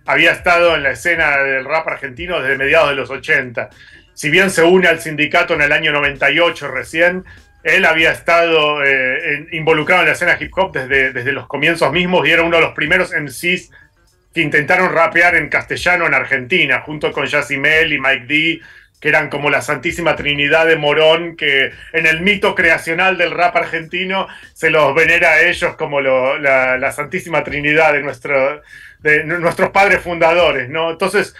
había 0.06 0.32
estado 0.32 0.74
en 0.74 0.82
la 0.82 0.90
escena 0.90 1.38
del 1.38 1.64
rap 1.64 1.88
argentino 1.88 2.40
desde 2.40 2.58
mediados 2.58 2.90
de 2.90 2.96
los 2.96 3.10
80. 3.10 3.70
Si 4.12 4.30
bien 4.30 4.50
se 4.50 4.62
une 4.62 4.88
al 4.88 5.00
sindicato 5.00 5.54
en 5.54 5.62
el 5.62 5.72
año 5.72 5.92
98 5.92 6.68
recién, 6.68 7.24
él 7.62 7.84
había 7.84 8.12
estado 8.12 8.84
eh, 8.84 9.46
involucrado 9.52 10.02
en 10.02 10.08
la 10.08 10.12
escena 10.12 10.36
hip 10.38 10.52
hop 10.56 10.72
desde, 10.72 11.12
desde 11.12 11.32
los 11.32 11.46
comienzos 11.46 11.90
mismos 11.92 12.26
y 12.26 12.30
era 12.30 12.42
uno 12.42 12.56
de 12.56 12.62
los 12.62 12.74
primeros 12.74 13.12
MCs 13.12 13.70
que 14.34 14.40
intentaron 14.42 14.92
rapear 14.92 15.36
en 15.36 15.48
castellano 15.48 16.06
en 16.06 16.14
Argentina, 16.14 16.80
junto 16.80 17.12
con 17.12 17.26
Yacimel 17.26 17.92
y 17.92 18.00
Mike 18.00 18.26
D, 18.26 18.60
que 19.00 19.08
eran 19.08 19.30
como 19.30 19.48
la 19.48 19.62
Santísima 19.62 20.16
Trinidad 20.16 20.66
de 20.66 20.76
Morón, 20.76 21.36
que 21.36 21.70
en 21.92 22.06
el 22.06 22.20
mito 22.20 22.54
creacional 22.54 23.16
del 23.16 23.30
rap 23.30 23.54
argentino 23.54 24.26
se 24.52 24.70
los 24.70 24.94
venera 24.94 25.32
a 25.32 25.42
ellos 25.42 25.76
como 25.76 26.00
la, 26.00 26.90
Santísima 26.90 27.44
Trinidad 27.44 27.92
de, 27.92 28.02
nuestro, 28.02 28.62
de 29.04 29.22
nuestros 29.22 29.68
padres 29.68 30.00
fundadores, 30.00 30.70
¿no? 30.70 30.90
Entonces, 30.90 31.36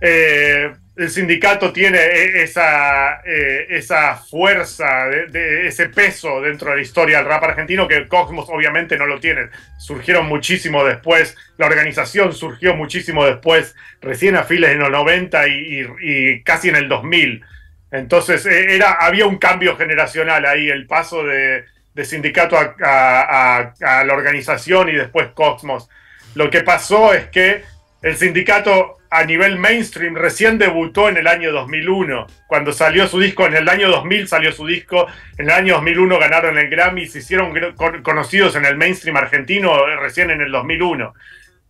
eh, 0.00 0.72
el 0.96 1.10
sindicato 1.10 1.72
tiene 1.72 1.98
e, 1.98 2.42
esa, 2.42 3.20
eh, 3.24 3.66
esa 3.70 4.16
fuerza, 4.16 5.06
de, 5.30 5.68
ese 5.68 5.90
peso 5.90 6.40
dentro 6.40 6.70
de 6.70 6.76
la 6.76 6.82
historia 6.82 7.18
del 7.18 7.26
rap 7.26 7.44
argentino 7.44 7.86
que 7.86 8.08
Cosmos 8.08 8.46
obviamente 8.48 8.98
no 8.98 9.06
lo 9.06 9.20
tiene. 9.20 9.48
Surgieron 9.78 10.26
muchísimo 10.26 10.84
después, 10.84 11.36
la 11.56 11.66
organización 11.66 12.32
surgió 12.32 12.74
muchísimo 12.74 13.24
después, 13.24 13.76
recién 14.00 14.34
a 14.34 14.42
de 14.42 14.74
los 14.74 14.90
90 14.90 15.46
y, 15.46 16.42
casi 16.42 16.70
en 16.70 16.76
el 16.76 16.88
2000. 16.88 17.44
Entonces 17.92 18.44
e, 18.44 18.74
era, 18.74 18.90
había 18.90 19.26
un 19.26 19.38
cambio 19.38 19.76
generacional 19.76 20.44
ahí, 20.46 20.68
el 20.68 20.88
paso 20.88 21.22
de, 21.22 21.64
sindicato 22.02 22.56
a, 22.58 23.72
a 23.80 24.04
la 24.04 24.14
organización 24.14 24.88
y 24.88 24.94
después 24.94 25.28
Cosmos. 25.28 25.88
Lo 26.34 26.50
que 26.50 26.62
pasó 26.62 27.14
es 27.14 27.28
que 27.28 27.62
el 28.02 28.16
sindicato 28.16 28.98
a 29.10 29.24
nivel 29.24 29.58
mainstream 29.58 30.16
recién 30.16 30.58
debutó 30.58 31.08
en 31.08 31.16
el 31.16 31.28
año 31.28 31.52
2001. 31.52 32.26
Cuando 32.48 32.72
salió 32.72 33.06
su 33.06 33.20
disco, 33.20 33.46
en 33.46 33.54
el 33.54 33.68
año 33.68 33.88
2000 33.88 34.26
salió 34.26 34.50
su 34.52 34.66
disco, 34.66 35.06
en 35.38 35.46
el 35.46 35.52
año 35.52 35.74
2001 35.74 36.18
ganaron 36.18 36.58
el 36.58 36.68
Grammy, 36.68 37.06
se 37.06 37.20
hicieron 37.20 37.54
conocidos 38.02 38.56
en 38.56 38.64
el 38.64 38.76
mainstream 38.76 39.16
argentino 39.16 39.88
eh, 39.88 39.96
recién 39.96 40.30
en 40.30 40.40
el 40.40 40.50
2001. 40.50 41.14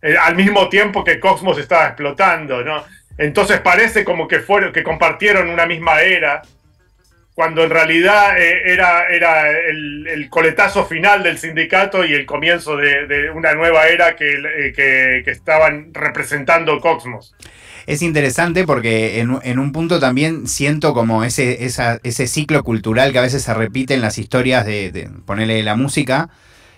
Eh, 0.01 0.15
al 0.17 0.35
mismo 0.35 0.69
tiempo 0.69 1.03
que 1.03 1.19
Cosmos 1.19 1.59
estaba 1.59 1.85
explotando, 1.85 2.63
¿no? 2.63 2.83
Entonces 3.17 3.59
parece 3.59 4.03
como 4.03 4.27
que 4.27 4.39
fueron, 4.39 4.73
que 4.73 4.83
compartieron 4.83 5.49
una 5.49 5.67
misma 5.67 6.01
era, 6.01 6.41
cuando 7.35 7.65
en 7.65 7.69
realidad 7.69 8.41
eh, 8.41 8.61
era, 8.65 9.07
era 9.09 9.51
el, 9.51 10.27
coletazo 10.29 10.85
final 10.85 11.21
del 11.21 11.37
sindicato 11.37 12.05
y 12.05 12.13
el 12.13 12.25
comienzo 12.25 12.77
de, 12.77 13.29
una 13.29 13.53
nueva 13.53 13.87
era 13.87 14.15
que, 14.15 14.73
que, 14.73 15.29
estaban 15.29 15.93
representando 15.93 16.79
Cosmos. 16.79 17.35
Es 17.85 18.01
interesante 18.01 18.63
porque 18.63 19.19
en, 19.19 19.59
un 19.59 19.71
punto 19.73 19.99
también 19.99 20.47
siento 20.47 20.93
como 20.93 21.23
ese, 21.23 21.65
ese 21.65 22.27
ciclo 22.27 22.63
cultural 22.63 23.11
que 23.11 23.19
a 23.19 23.23
veces 23.23 23.43
se 23.43 23.53
repite 23.53 23.93
en 23.93 24.01
las 24.01 24.17
historias 24.17 24.65
de, 24.65 24.91
de 24.91 25.09
ponerle 25.25 25.61
la 25.61 25.75
música 25.75 26.29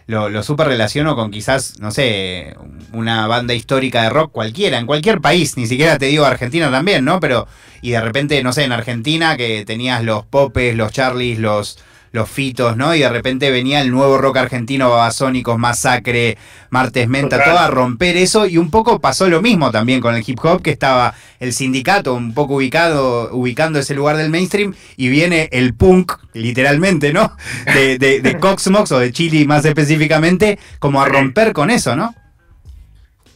lo, 0.07 0.29
lo 0.29 0.41
super 0.41 0.67
relaciono 0.67 1.15
con 1.15 1.31
quizás, 1.31 1.79
no 1.79 1.91
sé, 1.91 2.55
una 2.93 3.27
banda 3.27 3.53
histórica 3.53 4.03
de 4.03 4.09
rock 4.09 4.31
cualquiera, 4.31 4.79
en 4.79 4.85
cualquier 4.85 5.19
país, 5.19 5.57
ni 5.57 5.67
siquiera 5.67 5.97
te 5.97 6.07
digo 6.07 6.25
Argentina 6.25 6.71
también, 6.71 7.03
¿no? 7.05 7.19
Pero, 7.19 7.47
y 7.81 7.91
de 7.91 8.01
repente, 8.01 8.41
no 8.41 8.53
sé, 8.53 8.63
en 8.63 8.71
Argentina 8.71 9.35
que 9.35 9.65
tenías 9.65 10.03
los 10.03 10.25
Popes, 10.25 10.75
los 10.75 10.93
Charlies, 10.93 11.39
los 11.39 11.77
los 12.17 12.29
fitos, 12.29 12.75
¿no? 12.75 12.93
Y 12.93 12.99
de 12.99 13.09
repente 13.09 13.49
venía 13.51 13.79
el 13.79 13.91
nuevo 13.91 14.17
rock 14.17 14.37
argentino, 14.37 14.89
Babasónicos, 14.89 15.57
Masacre, 15.57 16.37
Martes 16.69 17.07
Menta, 17.07 17.43
todo 17.43 17.57
a 17.57 17.67
romper 17.67 18.17
eso. 18.17 18.45
Y 18.45 18.57
un 18.57 18.69
poco 18.69 18.99
pasó 18.99 19.29
lo 19.29 19.41
mismo 19.41 19.71
también 19.71 20.01
con 20.01 20.15
el 20.15 20.23
hip 20.25 20.39
hop, 20.43 20.61
que 20.61 20.71
estaba 20.71 21.13
el 21.39 21.53
sindicato 21.53 22.13
un 22.13 22.33
poco 22.33 22.55
ubicado, 22.55 23.33
ubicando 23.33 23.79
ese 23.79 23.95
lugar 23.95 24.17
del 24.17 24.29
mainstream, 24.29 24.73
y 24.97 25.07
viene 25.09 25.47
el 25.51 25.73
punk, 25.73 26.13
literalmente, 26.33 27.13
¿no? 27.13 27.37
De, 27.73 27.97
de, 27.97 28.19
de 28.19 28.39
Coxmox 28.39 28.91
o 28.91 28.99
de 28.99 29.11
Chile 29.11 29.45
más 29.45 29.63
específicamente, 29.63 30.59
como 30.79 31.01
a 31.01 31.05
romper 31.05 31.53
con 31.53 31.69
eso, 31.69 31.95
¿no? 31.95 32.13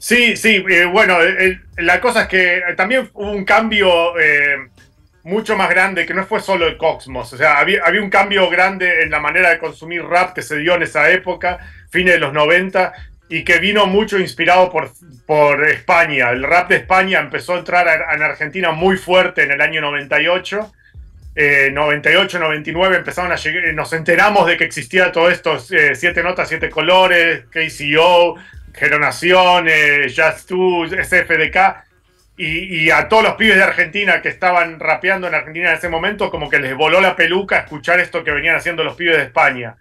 Sí, 0.02 0.36
sí, 0.36 0.64
eh, 0.68 0.86
bueno, 0.86 1.16
la 1.78 2.02
cosa 2.02 2.24
es 2.24 2.28
que 2.28 2.62
también 2.76 3.12
hubo 3.14 3.32
un 3.32 3.46
cambio 3.46 4.20
eh, 4.20 4.70
mucho 5.24 5.56
más 5.56 5.70
grande, 5.70 6.06
que 6.06 6.14
no 6.14 6.26
fue 6.26 6.40
solo 6.40 6.68
el 6.68 6.78
Cosmos. 6.78 7.32
O 7.34 7.38
sea, 7.38 7.60
había, 7.60 7.84
había, 7.86 8.02
un 8.02 8.10
cambio 8.10 8.50
grande 8.50 9.04
en 9.04 9.12
la 9.12 9.20
manera 9.20 9.50
de 9.50 9.60
consumir 9.60 10.04
rap 10.04 10.34
que 10.34 10.42
se 10.42 10.58
dio 10.58 10.76
en 10.76 10.84
esa 10.84 11.10
época, 11.12 11.60
fines 11.90 12.14
de 12.14 12.20
los 12.20 12.34
90, 12.34 12.94
y 13.30 13.44
que 13.44 13.60
vino 13.60 13.86
mucho 13.86 14.20
inspirado 14.20 14.70
por, 14.70 14.92
por 15.26 15.66
España. 15.68 16.32
El 16.32 16.44
rap 16.44 16.70
de 16.70 16.78
España 16.78 17.20
empezó 17.20 17.56
a 17.56 17.60
entrar 17.60 17.88
en 18.14 18.22
Argentina 18.22 18.72
muy 18.72 18.98
fuerte 18.98 19.44
en 19.44 19.52
el 19.52 19.62
año 19.62 19.82
98. 19.82 20.72
98, 21.34 22.40
99 22.40 22.98
empezaron 22.98 23.32
a 23.32 23.38
llegar, 23.38 23.74
nos 23.74 23.94
enteramos 23.94 24.46
de 24.48 24.58
que 24.58 24.66
existía 24.66 25.14
todo 25.14 25.30
esto, 25.30 25.58
eh, 25.72 25.96
siete 25.96 26.22
notas, 26.22 26.50
siete 26.50 26.70
colores, 26.70 27.46
KCO, 27.46 28.36
Geronación, 28.74 29.68
eh, 29.70 30.14
Just 30.14 30.50
2, 30.50 30.92
SFDK, 30.92 31.86
y, 32.44 32.90
a 32.90 33.08
todos 33.08 33.24
los 33.24 33.34
pibes 33.36 33.58
de 33.58 33.64
Argentina 33.64 34.22
que 34.22 34.30
estaban 34.30 34.80
rapeando 34.80 35.28
en 35.28 35.36
Argentina 35.36 35.70
en 35.70 35.78
ese 35.78 35.90
momento, 35.90 36.32
como 36.32 36.50
que 36.50 36.60
les 36.60 36.76
voló 36.76 37.00
la 37.00 37.16
peluca 37.16 37.60
escuchar 37.60 38.00
esto 38.00 38.24
que 38.24 38.32
venían 38.32 38.56
haciendo 38.56 38.84
los 38.84 38.96
pibes 38.96 39.18
de 39.18 39.24
España, 39.24 39.76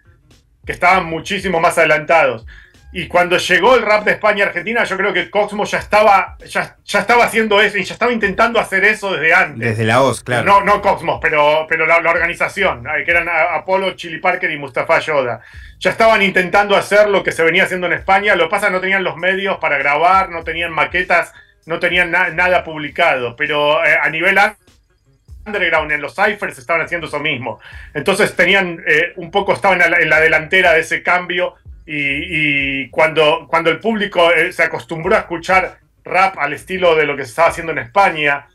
que 0.63 0.71
estaban 0.71 1.05
muchísimo 1.05 1.59
más 1.59 1.79
adelantados. 1.79 2.45
Y 2.93 3.07
cuando 3.07 3.37
llegó 3.37 3.75
el 3.75 3.83
rap 3.83 4.03
de 4.03 4.11
España 4.11 4.43
a 4.43 4.47
Argentina, 4.49 4.83
yo 4.83 4.97
creo 4.97 5.13
que 5.13 5.31
Cosmo 5.31 5.63
ya 5.63 5.79
estaba, 5.79 6.35
ya, 6.45 6.75
ya, 6.83 6.99
estaba 6.99 7.23
haciendo 7.23 7.61
eso 7.61 7.77
y 7.77 7.83
ya 7.83 7.93
estaba 7.93 8.11
intentando 8.11 8.59
hacer 8.59 8.83
eso 8.83 9.13
desde 9.13 9.33
antes. 9.33 9.69
Desde 9.69 9.85
la 9.85 9.99
voz, 9.99 10.21
claro. 10.21 10.45
No, 10.45 10.61
no 10.61 10.81
Cosmos, 10.81 11.19
pero, 11.21 11.65
pero 11.69 11.87
la, 11.87 11.97
organización, 11.97 12.83
que 13.05 13.09
eran 13.09 13.27
Apolo, 13.29 13.91
Chili 13.95 14.19
Parker 14.19 14.51
y 14.51 14.57
Mustafa 14.57 14.99
Yoda. 14.99 15.41
Ya 15.79 15.89
estaban 15.89 16.21
intentando 16.21 16.75
hacer 16.75 17.09
lo 17.09 17.23
que 17.23 17.31
se 17.31 17.43
venía 17.43 17.63
haciendo 17.63 17.87
en 17.87 17.93
España. 17.93 18.35
Lo 18.35 18.43
que 18.43 18.51
pasa 18.51 18.69
no 18.69 18.81
tenían 18.81 19.05
los 19.05 19.15
medios 19.15 19.57
para 19.57 19.77
grabar, 19.77 20.29
no 20.29 20.43
tenían 20.43 20.71
maquetas 20.71 21.33
no 21.65 21.79
tenían 21.79 22.11
nada 22.11 22.63
publicado, 22.63 23.35
pero 23.35 23.83
eh, 23.85 23.97
a 24.01 24.09
nivel 24.09 24.37
underground 25.45 25.91
en 25.91 26.01
los 26.01 26.15
ciphers 26.15 26.57
estaban 26.57 26.83
haciendo 26.83 27.07
eso 27.07 27.19
mismo. 27.19 27.59
Entonces 27.93 28.35
tenían 28.35 28.83
eh, 28.87 29.13
un 29.17 29.31
poco, 29.31 29.53
estaban 29.53 29.81
en 29.81 30.09
la, 30.09 30.19
delantera 30.19 30.73
de 30.73 30.81
ese 30.81 31.03
cambio 31.03 31.55
y, 31.85 32.89
cuando, 32.89 33.47
cuando 33.49 33.69
el 33.69 33.79
público 33.79 34.31
eh, 34.31 34.53
se 34.53 34.63
acostumbró 34.63 35.15
a 35.15 35.19
escuchar 35.19 35.79
rap 36.03 36.37
al 36.37 36.53
estilo 36.53 36.95
de 36.95 37.05
lo 37.05 37.15
que 37.15 37.23
se 37.23 37.29
estaba 37.29 37.49
haciendo 37.49 37.73
en 37.73 37.79
España, 37.79 38.47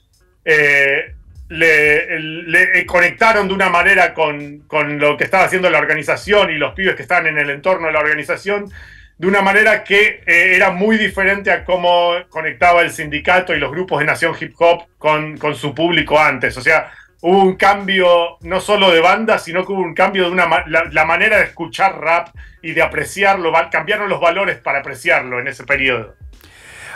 le, 1.48 2.86
conectaron 2.86 3.46
de 3.48 3.54
una 3.54 3.68
manera 3.68 4.14
con, 4.14 4.60
con, 4.60 4.98
lo 4.98 5.16
que 5.16 5.24
estaba 5.24 5.44
haciendo 5.44 5.70
la 5.70 5.78
organización 5.78 6.50
y 6.50 6.54
los 6.54 6.74
pibes 6.74 6.96
que 6.96 7.02
estaban 7.02 7.26
en 7.26 7.38
el 7.38 7.50
entorno 7.50 7.88
de 7.88 7.92
la 7.92 8.00
organización 8.00 8.72
de 9.18 9.26
una 9.26 9.40
manera 9.40 9.82
que 9.82 10.22
eh, 10.26 10.56
era 10.56 10.70
muy 10.70 10.98
diferente 10.98 11.50
a 11.50 11.64
cómo 11.64 12.12
conectaba 12.28 12.82
el 12.82 12.90
sindicato 12.90 13.54
y 13.54 13.58
los 13.58 13.70
grupos 13.70 14.00
de 14.00 14.04
Nación 14.04 14.34
Hip 14.38 14.54
Hop 14.58 14.84
con, 14.98 15.38
con, 15.38 15.54
su 15.54 15.74
público 15.74 16.18
antes. 16.18 16.56
O 16.58 16.60
sea, 16.60 16.92
hubo 17.22 17.42
un 17.42 17.56
cambio 17.56 18.36
no 18.42 18.60
solo 18.60 18.90
de 18.90 19.00
banda, 19.00 19.38
sino 19.38 19.64
que 19.64 19.72
hubo 19.72 19.80
un 19.80 19.94
cambio 19.94 20.24
de 20.24 20.30
una, 20.30 20.64
la, 20.66 21.04
manera 21.06 21.38
de 21.38 21.44
escuchar 21.44 21.98
rap 21.98 22.28
y 22.60 22.72
de 22.72 22.82
apreciarlo. 22.82 23.52
Cambiaron 23.70 24.10
los 24.10 24.20
valores 24.20 24.58
para 24.58 24.80
apreciarlo 24.80 25.40
en 25.40 25.48
ese 25.48 25.64
periodo. 25.64 26.14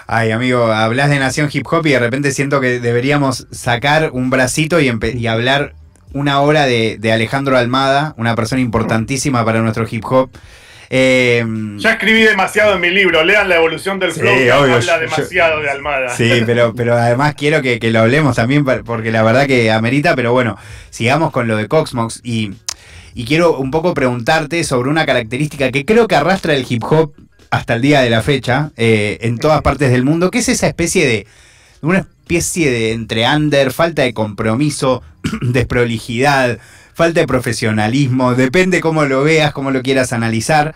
Ay, 0.06 0.32
amigo, 0.32 0.66
hablas 0.66 1.08
de 1.08 1.20
Nación 1.20 1.48
Hip 1.50 1.66
Hop 1.70 1.86
y 1.86 1.92
de 1.92 2.00
repente 2.00 2.32
siento 2.32 2.60
que 2.60 2.80
deberíamos 2.80 3.46
sacar 3.50 4.10
un 4.12 4.28
bracito 4.28 4.78
y, 4.80 5.26
hablar 5.26 5.72
una 6.12 6.40
hora 6.40 6.66
de 6.66 7.12
Alejandro 7.12 7.56
Almada, 7.56 8.12
una 8.18 8.34
persona 8.34 8.60
importantísima 8.60 9.42
para 9.42 9.62
nuestro 9.62 9.86
hip 9.88 10.04
hop. 10.04 10.30
Em, 10.92 11.78
ya 11.78 11.92
escribí 11.92 12.22
demasiado 12.22 12.74
en 12.74 12.80
mi 12.80 12.90
libro, 12.90 13.22
lean 13.22 13.48
la 13.48 13.54
evolución 13.54 14.00
del 14.00 14.10
flow, 14.10 14.34
habla 14.52 14.98
demasiado 14.98 15.60
de 15.60 15.70
Almada. 15.70 16.08
Sí, 16.16 16.42
pero, 16.44 16.74
pero 16.74 16.96
además 16.96 17.36
quiero 17.36 17.62
que, 17.62 17.78
lo 17.92 18.00
hablemos 18.00 18.34
también 18.34 18.64
porque 18.64 19.12
la 19.12 19.22
verdad 19.22 19.46
que 19.46 19.70
amerita, 19.70 20.16
pero 20.16 20.32
bueno, 20.32 20.58
sigamos 20.90 21.30
con 21.30 21.46
lo 21.46 21.56
de 21.56 21.68
Coxmox 21.68 22.20
y, 22.24 22.54
y 23.14 23.24
quiero 23.24 23.56
un 23.56 23.70
poco 23.70 23.94
preguntarte 23.94 24.64
sobre 24.64 24.90
una 24.90 25.06
característica 25.06 25.70
que 25.70 25.84
creo 25.84 26.08
que 26.08 26.16
arrastra 26.16 26.54
el 26.54 26.66
hip 26.68 26.82
hop 26.82 27.14
hasta 27.50 27.74
el 27.74 27.82
día 27.82 28.00
de 28.00 28.10
la 28.10 28.22
fecha 28.22 28.72
eh, 28.76 29.18
en 29.20 29.38
todas 29.38 29.62
partes 29.62 29.92
del 29.92 30.02
mundo, 30.02 30.32
que 30.32 30.38
es 30.38 30.48
esa 30.48 30.66
especie 30.66 31.06
de 31.06 31.26
una 31.82 31.98
especie 31.98 32.68
de 32.68 32.92
entre 32.92 33.28
under, 33.28 33.72
falta 33.72 34.02
de 34.02 34.12
compromiso, 34.12 35.04
desprolijidad, 35.40 36.58
falta 36.94 37.20
de 37.20 37.26
profesionalismo, 37.26 38.34
depende 38.34 38.80
cómo 38.80 39.04
lo 39.04 39.22
veas, 39.24 39.52
cómo 39.52 39.70
lo 39.70 39.82
quieras 39.82 40.12
analizar. 40.12 40.74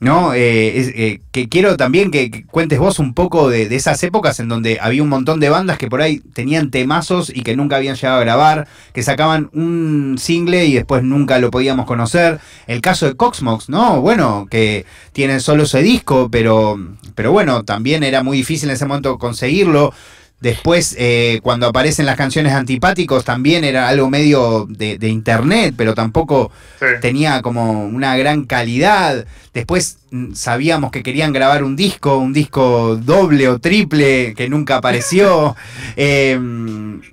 ¿no? 0.00 0.32
Eh, 0.32 0.92
eh, 0.94 1.20
que 1.32 1.48
quiero 1.48 1.76
también 1.76 2.10
que, 2.10 2.44
cuentes 2.46 2.78
vos 2.78 2.98
un 2.98 3.14
poco 3.14 3.48
de, 3.50 3.74
esas 3.74 4.02
épocas 4.04 4.38
en 4.38 4.48
donde 4.48 4.78
había 4.80 5.02
un 5.02 5.08
montón 5.08 5.40
de 5.40 5.48
bandas 5.48 5.76
que 5.78 5.88
por 5.88 6.02
ahí 6.02 6.20
tenían 6.20 6.70
temazos 6.70 7.30
y 7.34 7.42
que 7.42 7.56
nunca 7.56 7.76
habían 7.76 7.96
llegado 7.96 8.18
a 8.18 8.20
grabar, 8.20 8.68
que 8.92 9.02
sacaban 9.02 9.50
un 9.52 10.16
single 10.18 10.66
y 10.66 10.74
después 10.74 11.02
nunca 11.02 11.38
lo 11.38 11.50
podíamos 11.50 11.86
conocer. 11.86 12.38
El 12.66 12.80
caso 12.80 13.06
de 13.06 13.16
Coxmox, 13.16 13.68
¿no? 13.68 14.00
Bueno, 14.00 14.46
que 14.48 14.86
tienen 15.12 15.40
solo 15.40 15.64
ese 15.64 15.82
disco, 15.82 16.28
pero, 16.30 16.78
pero 17.14 17.32
bueno, 17.32 17.64
también 17.64 18.04
era 18.04 18.22
muy 18.22 18.36
difícil 18.36 18.68
en 18.68 18.76
ese 18.76 18.86
momento 18.86 19.18
conseguirlo. 19.18 19.92
Después, 20.40 20.94
eh, 20.98 21.40
cuando 21.42 21.66
aparecen 21.66 22.06
las 22.06 22.16
canciones 22.16 22.52
antipáticos, 22.52 23.24
también 23.24 23.64
era 23.64 23.88
algo 23.88 24.08
medio 24.08 24.66
de, 24.68 24.96
de 24.96 25.08
internet, 25.08 25.74
pero 25.76 25.94
tampoco 25.94 26.52
Sí. 26.78 26.86
tenía 27.00 27.42
como 27.42 27.84
una 27.84 28.16
gran 28.16 28.44
calidad. 28.44 29.26
Después 29.52 29.98
mm, 30.12 30.34
sabíamos 30.34 30.92
que 30.92 31.02
querían 31.02 31.32
grabar 31.32 31.64
un 31.64 31.74
disco, 31.74 32.18
un 32.18 32.32
disco 32.32 32.94
doble 32.96 33.48
o 33.48 33.58
triple 33.58 34.34
que 34.36 34.48
nunca 34.48 34.76
apareció. 34.76 35.56
Eh, 35.96 36.38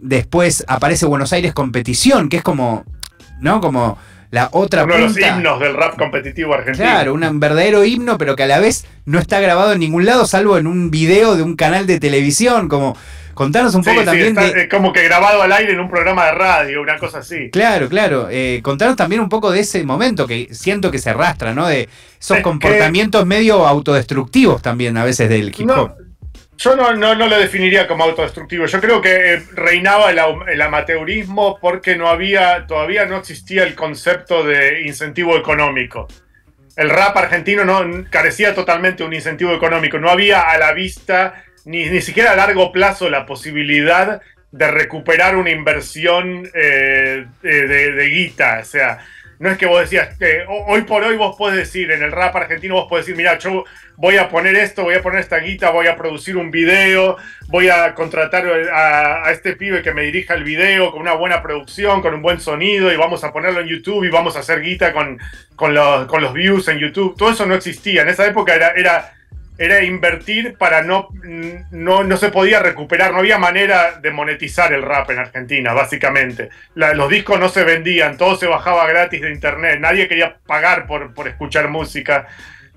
después 0.01 0.63
aparece 0.67 1.05
Buenos 1.07 1.33
Aires 1.33 1.53
Competición, 1.53 2.29
que 2.29 2.37
es 2.37 2.43
como, 2.43 2.85
¿no? 3.41 3.59
Como 3.61 3.97
la 4.35 4.49
otra 4.51 4.83
Uno 4.83 4.95
de 4.95 4.99
los 5.01 5.17
himnos 5.17 5.59
del 5.61 5.73
rap 5.75 5.97
competitivo 5.97 6.53
argentino. 6.53 6.85
Claro, 6.85 7.13
un 7.13 7.39
verdadero 7.39 7.83
himno, 7.85 8.17
pero 8.17 8.35
que 8.35 8.43
a 8.43 8.47
la 8.47 8.59
vez 8.59 8.85
no 9.05 9.17
está 9.17 9.39
grabado 9.39 9.71
en 9.73 9.79
ningún 9.79 10.05
lado, 10.05 10.25
salvo 10.27 10.57
en 10.57 10.67
un 10.67 10.91
video 10.91 11.35
de 11.37 11.41
un 11.43 11.55
canal 11.55 11.87
de 11.87 11.99
televisión. 12.01 12.67
Como 12.67 12.97
contanos 13.33 13.73
un 13.75 13.83
Sí, 13.83 13.89
poco 13.89 14.01
sí, 14.01 14.05
también 14.05 14.27
está, 14.37 14.41
de. 14.53 14.61
eh, 14.63 14.69
como 14.69 14.91
que 14.93 15.03
grabado 15.03 15.41
al 15.41 15.51
aire 15.53 15.71
en 15.73 15.79
un 15.79 15.89
programa 15.89 16.25
de 16.25 16.31
radio, 16.33 16.81
una 16.81 16.97
cosa 16.97 17.19
así. 17.19 17.49
Claro, 17.49 17.87
claro. 17.89 18.27
Eh, 18.29 18.59
contanos 18.61 18.95
también 18.97 19.21
un 19.21 19.29
poco 19.29 19.51
de 19.51 19.61
ese 19.61 19.83
momento 19.85 20.27
que 20.27 20.49
siento 20.51 20.91
que 20.91 20.99
se 20.99 21.09
arrastra, 21.11 21.53
¿no? 21.53 21.67
De 21.67 21.83
esos 22.19 22.31
Es 22.31 22.37
que- 22.37 22.41
comportamientos 22.43 23.25
medio 23.25 23.65
autodestructivos 23.65 24.61
también 24.61 24.97
a 24.97 25.05
veces 25.05 25.29
del 25.29 25.47
hip 25.49 25.69
hop. 25.69 25.91
No, 25.99 26.04
yo 26.57 26.75
no, 26.75 26.93
no, 26.93 27.15
no 27.15 27.27
lo 27.27 27.37
definiría 27.37 27.87
como 27.87 28.03
autodestructivo. 28.05 28.65
Yo 28.65 28.79
creo 28.79 29.01
que 29.01 29.33
eh, 29.33 29.43
reinaba 29.53 30.09
el, 30.11 30.61
amateurismo 30.61 31.59
porque 31.59 31.95
no 31.95 32.07
había, 32.07 32.65
todavía 32.67 33.05
no 33.05 33.17
existía 33.17 33.63
el 33.63 33.75
concepto 33.75 34.43
de 34.45 34.81
incentivo 34.83 35.37
económico. 35.37 36.07
El 36.75 36.89
rap 36.89 37.15
argentino 37.17 37.63
no 37.65 38.05
carecía 38.09 38.53
totalmente 38.53 39.03
de 39.03 39.07
un 39.07 39.13
incentivo 39.13 39.53
económico. 39.53 39.99
No 39.99 40.09
había 40.09 40.41
a 40.41 40.57
la 40.57 40.73
vista, 40.73 41.43
ni, 41.65 41.89
ni 41.89 42.01
siquiera 42.01 42.31
a 42.31 42.35
largo 42.35 42.71
plazo, 42.71 43.09
la 43.09 43.25
posibilidad 43.25 44.21
de 44.51 44.71
recuperar 44.71 45.35
una 45.35 45.51
inversión 45.51 46.49
eh, 46.53 47.25
de, 47.41 47.67
de- 47.67 47.91
de 47.91 48.05
guita. 48.09 48.59
O 48.61 48.65
sea, 48.65 48.99
no 49.39 49.49
es 49.49 49.57
que 49.57 49.65
vos 49.65 49.81
decías, 49.81 50.17
hoy 50.67 50.81
por 50.81 51.03
hoy 51.03 51.17
vos 51.17 51.35
podés 51.35 51.57
decir, 51.57 51.91
en 51.91 52.03
el 52.03 52.11
rap 52.11 52.35
argentino 52.35 52.75
vos 52.75 52.87
podés 52.87 53.05
decir, 53.05 53.17
mira, 53.17 53.37
yo 53.37 53.65
voy 53.97 54.17
a 54.17 54.29
poner 54.29 54.55
esto, 54.55 54.83
voy 54.83 54.95
a 54.95 55.01
poner 55.01 55.19
esta 55.19 55.37
guita, 55.39 55.69
voy 55.71 55.87
a 55.87 55.95
producir 55.95 56.37
un 56.37 56.51
video, 56.51 57.17
voy 57.47 57.69
a 57.69 57.93
contratar 57.93 58.45
a, 58.71 59.25
a 59.25 59.31
este 59.31 59.55
pibe 59.55 59.81
que 59.81 59.93
me 59.93 60.03
dirija 60.03 60.33
el 60.33 60.43
video 60.43 60.91
con 60.91 61.01
una 61.01 61.13
buena 61.13 61.41
producción, 61.41 62.01
con 62.01 62.13
un 62.13 62.21
buen 62.21 62.39
sonido 62.39 62.91
y 62.91 62.97
vamos 62.97 63.23
a 63.23 63.31
ponerlo 63.31 63.61
en 63.61 63.67
YouTube 63.67 64.03
y 64.03 64.09
vamos 64.09 64.35
a 64.35 64.39
hacer 64.39 64.61
guita 64.61 64.93
con, 64.93 65.19
con, 65.55 65.73
los, 65.73 66.05
con 66.07 66.21
los 66.21 66.33
views 66.33 66.67
en 66.67 66.79
YouTube. 66.79 67.15
Todo 67.17 67.31
eso 67.31 67.45
no 67.45 67.55
existía. 67.55 68.01
En 68.01 68.09
esa 68.09 68.25
época 68.25 68.55
era, 68.55 68.69
era, 68.69 69.13
era 69.57 69.83
invertir 69.83 70.55
para 70.57 70.81
no, 70.81 71.09
no, 71.71 72.03
no 72.03 72.17
se 72.17 72.29
podía 72.29 72.59
recuperar, 72.59 73.13
no 73.13 73.19
había 73.19 73.37
manera 73.37 73.99
de 74.01 74.11
monetizar 74.11 74.73
el 74.73 74.81
rap 74.81 75.09
en 75.11 75.19
Argentina, 75.19 75.73
básicamente. 75.73 76.49
Los 76.75 77.09
discos 77.09 77.39
no 77.39 77.47
se 77.49 77.63
vendían, 77.63 78.17
todo 78.17 78.35
se 78.35 78.47
bajaba 78.47 78.85
gratis 78.87 79.21
de 79.21 79.31
internet, 79.31 79.79
nadie 79.79 80.07
quería 80.09 80.37
pagar 80.45 80.87
por, 80.87 81.13
por 81.13 81.27
escuchar 81.27 81.69
música 81.69 82.27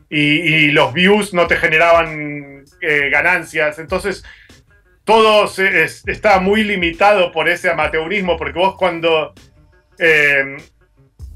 y, 0.08 0.70
los 0.70 0.92
views 0.94 1.34
no 1.34 1.46
te 1.46 1.56
generaban 1.56 2.64
eh, 2.80 3.10
ganancias. 3.10 3.78
Entonces, 3.78 4.24
todo 5.04 5.48
se- 5.48 5.82
es- 5.82 6.06
estaba 6.06 6.40
muy 6.40 6.62
limitado 6.62 7.32
por 7.32 7.48
ese 7.48 7.70
amateurismo, 7.70 8.36
porque 8.36 8.58
vos 8.58 8.76
cuando, 8.76 9.34
eh, 9.98 10.56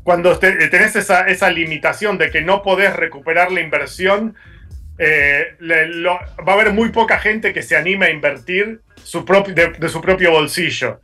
cuando 0.04 0.38
te- 0.38 0.68
tenés 0.68 0.94
esa, 0.96 1.26
esa 1.26 1.50
limitación 1.50 2.16
de 2.16 2.30
que 2.30 2.42
no 2.42 2.62
podés 2.62 2.94
recuperar 2.94 3.50
la 3.50 3.60
inversión, 3.60 4.36
eh, 4.98 5.56
le- 5.60 5.88
lo- 5.88 6.20
va 6.46 6.52
a 6.52 6.54
haber 6.54 6.72
muy 6.72 6.90
poca 6.90 7.18
gente 7.18 7.52
que 7.52 7.62
se 7.62 7.76
anime 7.76 8.06
a 8.06 8.10
invertir 8.10 8.80
su 9.02 9.24
de, 9.24 9.72
de 9.78 9.88
su 9.88 10.00
propio 10.00 10.30
bolsillo. 10.30 11.00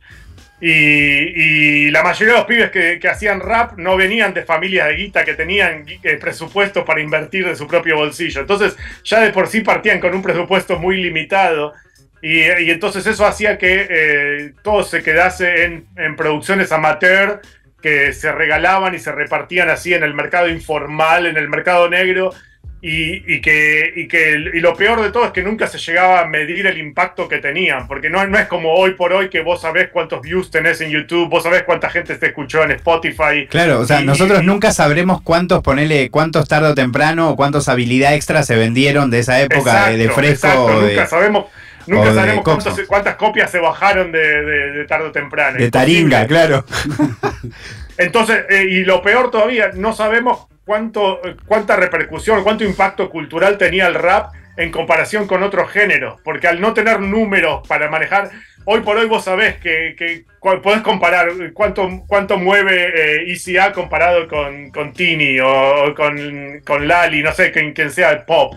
Y, 0.61 1.85
y 1.85 1.91
la 1.91 2.03
mayoría 2.03 2.33
de 2.33 2.39
los 2.39 2.47
pibes 2.47 2.69
que, 2.71 2.99
que 2.99 3.07
hacían 3.07 3.39
rap 3.39 3.77
no 3.77 3.95
venían 3.95 4.33
de 4.33 4.43
familias 4.43 4.89
de 4.89 4.95
guita 4.95 5.23
que 5.23 5.33
tenían 5.33 5.85
eh, 6.03 6.17
presupuesto 6.17 6.83
para 6.83 6.99
invertir 6.99 7.47
de 7.47 7.55
su 7.55 7.65
propio 7.65 7.95
bolsillo. 7.95 8.41
Entonces 8.41 8.75
ya 9.05 9.21
de 9.21 9.31
por 9.31 9.47
sí 9.47 9.61
partían 9.61 10.01
con 10.01 10.13
un 10.13 10.21
presupuesto 10.21 10.77
muy 10.77 11.01
limitado. 11.01 11.73
Y, 12.21 12.39
y 12.41 12.71
entonces 12.71 13.07
eso 13.07 13.25
hacía 13.25 13.57
que 13.57 13.87
eh, 13.89 14.51
todo 14.61 14.83
se 14.83 15.01
quedase 15.01 15.63
en, 15.63 15.85
en 15.95 16.17
producciones 16.17 16.73
amateur 16.73 17.39
que 17.81 18.11
se 18.11 18.29
regalaban 18.33 18.93
y 18.93 18.99
se 18.99 19.13
repartían 19.13 19.69
así 19.69 19.93
en 19.93 20.03
el 20.03 20.13
mercado 20.13 20.49
informal, 20.49 21.25
en 21.25 21.37
el 21.37 21.47
mercado 21.47 21.89
negro. 21.89 22.33
Y, 22.81 23.35
y 23.35 23.41
que, 23.41 23.91
y, 23.97 24.07
que, 24.07 24.35
y 24.53 24.59
lo 24.61 24.73
peor 24.73 25.01
de 25.01 25.11
todo 25.11 25.25
es 25.25 25.31
que 25.31 25.43
nunca 25.43 25.67
se 25.67 25.77
llegaba 25.77 26.21
a 26.21 26.25
medir 26.27 26.65
el 26.65 26.77
impacto 26.77 27.27
que 27.27 27.39
tenían, 27.39 27.87
porque 27.89 28.09
no, 28.09 28.25
no 28.25 28.39
es 28.39 28.45
como 28.47 28.71
hoy 28.73 28.91
por 28.93 29.11
hoy 29.11 29.27
que 29.29 29.41
vos 29.41 29.59
sabés 29.61 29.89
cuántos 29.89 30.21
views 30.21 30.49
tenés 30.49 30.79
en 30.79 30.89
YouTube, 30.89 31.27
vos 31.29 31.43
sabés 31.43 31.63
cuánta 31.63 31.89
gente 31.89 32.15
te 32.15 32.27
escuchó 32.27 32.63
en 32.63 32.71
Spotify. 32.71 33.47
Claro, 33.49 33.81
o 33.81 33.85
sea, 33.85 33.99
Y- 34.01 34.05
nosotros 34.05 34.43
nunca 34.45 34.71
sabremos 34.71 35.21
cuántos, 35.21 35.61
ponele, 35.61 36.09
cuántos 36.09 36.47
tarde 36.47 36.69
o 36.69 36.73
temprano 36.73 37.31
o 37.31 37.35
cuántos 37.35 37.67
habilidad 37.67 38.13
extra 38.13 38.43
se 38.43 38.55
vendieron 38.55 39.09
de 39.11 39.19
esa 39.19 39.41
época 39.41 39.89
de- 39.89 40.07
fresco. 40.09 40.47
exacto, 40.47 40.81
de- 40.81 40.93
nunca 40.93 41.05
sabemos, 41.07 41.45
nunca 41.85 42.13
sabremos 42.13 42.43
cuántos- 42.45 42.81
cuántas 42.87 43.15
copias 43.15 43.51
se 43.51 43.59
bajaron 43.59 44.13
de, 44.13 44.19
de- 44.41 44.71
de 44.71 44.85
tarde 44.85 45.07
o 45.07 45.11
temprano. 45.11 45.57
de 45.57 45.65
Imposible. 45.65 45.69
Taringa, 46.15 46.27
claro. 46.27 46.63
Entonces, 47.97 48.45
eh, 48.49 48.65
y 48.69 48.85
lo 48.85 49.01
peor 49.01 49.29
todavía, 49.31 49.71
no 49.73 49.91
sabemos 49.93 50.47
cuánto, 50.69 51.19
cuánta 51.47 51.75
repercusión, 51.77 52.43
cuánto 52.43 52.63
impacto 52.63 53.09
cultural 53.09 53.57
tenía 53.57 53.87
el 53.87 53.95
rap 53.95 54.31
en 54.55 54.69
comparación 54.69 55.25
con 55.25 55.41
otros 55.41 55.71
géneros, 55.71 56.21
porque 56.23 56.47
al 56.47 56.61
no 56.61 56.75
tener 56.75 56.99
números 56.99 57.67
para 57.67 57.89
manejar, 57.89 58.29
hoy 58.65 58.81
por 58.81 58.95
hoy 58.95 59.07
vos 59.07 59.23
sabés 59.23 59.55
que, 59.55 59.95
que 59.97 60.25
podés 60.39 60.81
comparar 60.81 61.29
cuánto, 61.53 62.03
cuánto 62.05 62.37
mueve 62.37 62.85
eh, 62.93 63.33
ECA 63.33 63.73
comparado 63.73 64.27
con, 64.27 64.69
con 64.69 64.93
Tini 64.93 65.39
o, 65.39 65.85
o 65.85 65.95
con, 65.95 66.61
con 66.63 66.87
Lali, 66.87 67.23
no 67.23 67.31
sé, 67.31 67.51
quien, 67.51 67.73
quien 67.73 67.89
sea 67.89 68.11
el 68.11 68.21
pop. 68.25 68.53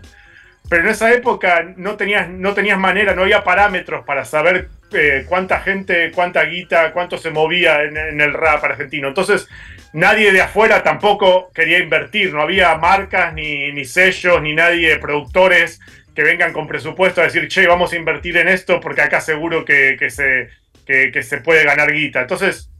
Pero 0.72 0.85
en 0.85 0.88
esa 0.88 1.12
época 1.12 1.74
no 1.76 1.96
tenías, 1.96 2.30
no 2.30 2.54
tenías 2.54 2.78
manera, 2.78 3.14
no 3.14 3.24
había 3.24 3.44
parámetros 3.44 4.06
para 4.06 4.24
saber 4.24 4.70
eh, 4.94 5.26
cuánta 5.28 5.61
gente, 5.61 6.11
cuánta 6.12 6.44
guita, 6.44 6.92
cuánto 6.92 7.18
se 7.18 7.28
movía 7.28 7.82
en, 7.82 8.18
el 8.18 8.32
rap 8.32 8.64
argentino. 8.64 9.08
Entonces, 9.08 9.50
nadie 9.92 10.32
de 10.32 10.40
afuera 10.40 10.82
tampoco 10.82 11.50
quería 11.52 11.78
invertir, 11.78 12.32
no 12.32 12.40
había 12.40 12.74
marcas, 12.76 13.35
ni, 13.35 13.70
ni 13.72 13.85
sellos, 13.85 14.40
ni 14.40 14.54
nadie, 14.54 14.96
productores 14.96 15.78
que 16.14 16.22
vengan 16.22 16.54
con 16.54 16.66
presupuesto 16.66 17.20
a 17.20 17.24
decir, 17.24 17.48
che, 17.48 17.66
vamos 17.66 17.92
a 17.92 17.96
invertir 17.96 18.38
en 18.38 18.48
esto 18.48 18.80
porque 18.80 19.02
acá 19.02 19.20
seguro 19.20 19.66
que, 19.66 19.96
que 19.98 20.08
se, 20.08 20.48
que 20.87 21.22
se 21.22 21.37
puede 21.42 21.64
ganar 21.64 21.92
guita. 21.92 22.22
Entonces, 22.22 22.70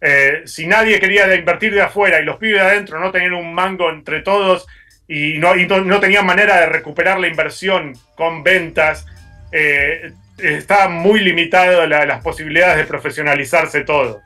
eh, 0.00 0.42
si 0.44 0.68
nadie 0.68 1.00
quería 1.00 1.34
invertir 1.34 1.74
de 1.74 1.82
afuera 1.82 2.20
y 2.20 2.24
los 2.24 2.36
pibes 2.36 2.60
de 2.60 2.68
adentro 2.68 3.00
no 3.00 3.10
tenían 3.10 3.34
un 3.34 3.52
mango 3.52 3.90
entre 3.90 4.20
todos 4.20 4.68
y 5.12 5.38
no, 5.38 5.54
no, 5.54 6.00
tenían 6.00 6.24
manera 6.24 6.60
de 6.60 6.66
recuperar 6.66 7.20
la 7.20 7.28
inversión 7.28 7.92
con 8.16 8.42
ventas, 8.42 9.04
eh, 9.52 10.12
está 10.38 10.88
muy 10.88 11.20
limitado 11.20 11.86
la- 11.86 12.06
las 12.06 12.22
posibilidades 12.22 12.78
de 12.78 12.84
profesionalizarse 12.84 13.82
todo. 13.82 14.20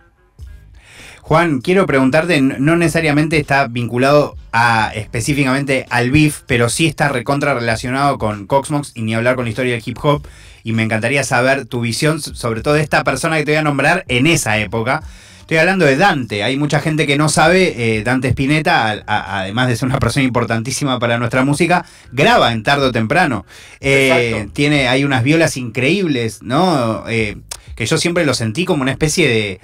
Juan, 1.22 1.60
quiero 1.60 1.86
preguntarte, 1.86 2.40
no 2.40 2.76
necesariamente 2.76 3.36
está 3.36 3.66
vinculado 3.66 4.36
a 4.52 4.92
específicamente 4.94 5.84
al 5.90 6.12
beef, 6.12 6.42
pero 6.46 6.68
sí 6.68 6.86
está 6.86 7.08
recontra 7.08 7.52
relacionado 7.54 8.16
con 8.16 8.46
Coxmox 8.46 8.92
y 8.94 9.02
ni 9.02 9.12
hablar 9.14 9.34
con 9.34 9.44
la 9.44 9.50
historia 9.50 9.72
del 9.72 9.82
hip 9.84 9.98
hop. 10.02 10.24
Y 10.62 10.72
me 10.72 10.84
encantaría 10.84 11.24
saber 11.24 11.66
tu 11.66 11.80
visión 11.80 12.20
sobre 12.20 12.60
todo 12.60 12.74
de 12.74 12.82
esta 12.82 13.02
persona 13.02 13.38
que 13.38 13.44
te 13.44 13.50
voy 13.52 13.58
a 13.58 13.62
nombrar 13.62 14.04
en 14.06 14.28
esa 14.28 14.58
época. 14.58 15.02
Estoy 15.46 15.58
hablando 15.58 15.84
de 15.84 15.96
Dante. 15.96 16.42
Hay 16.42 16.56
mucha 16.56 16.80
gente 16.80 17.06
que 17.06 17.16
no 17.16 17.28
sabe, 17.28 17.98
eh, 17.98 18.02
Dante 18.02 18.26
Spinetta, 18.30 18.90
a- 19.06 19.42
además 19.42 19.68
de 19.68 19.76
ser 19.76 19.86
una 19.88 20.00
persona 20.00 20.24
importantísima 20.26 20.98
para 20.98 21.18
nuestra 21.18 21.44
música, 21.44 21.86
graba 22.10 22.50
en 22.50 22.64
tarde 22.64 22.86
o 22.86 22.90
temprano. 22.90 23.46
Eh, 23.78 24.48
tiene, 24.52 24.88
hay 24.88 25.04
unas 25.04 25.22
violas 25.22 25.56
increíbles, 25.56 26.42
¿no? 26.42 27.04
Eh, 27.08 27.36
que 27.76 27.86
yo 27.86 27.96
siempre 27.96 28.26
lo 28.26 28.34
sentí 28.34 28.64
como 28.64 28.82
una 28.82 28.90
especie 28.90 29.28
de, 29.28 29.60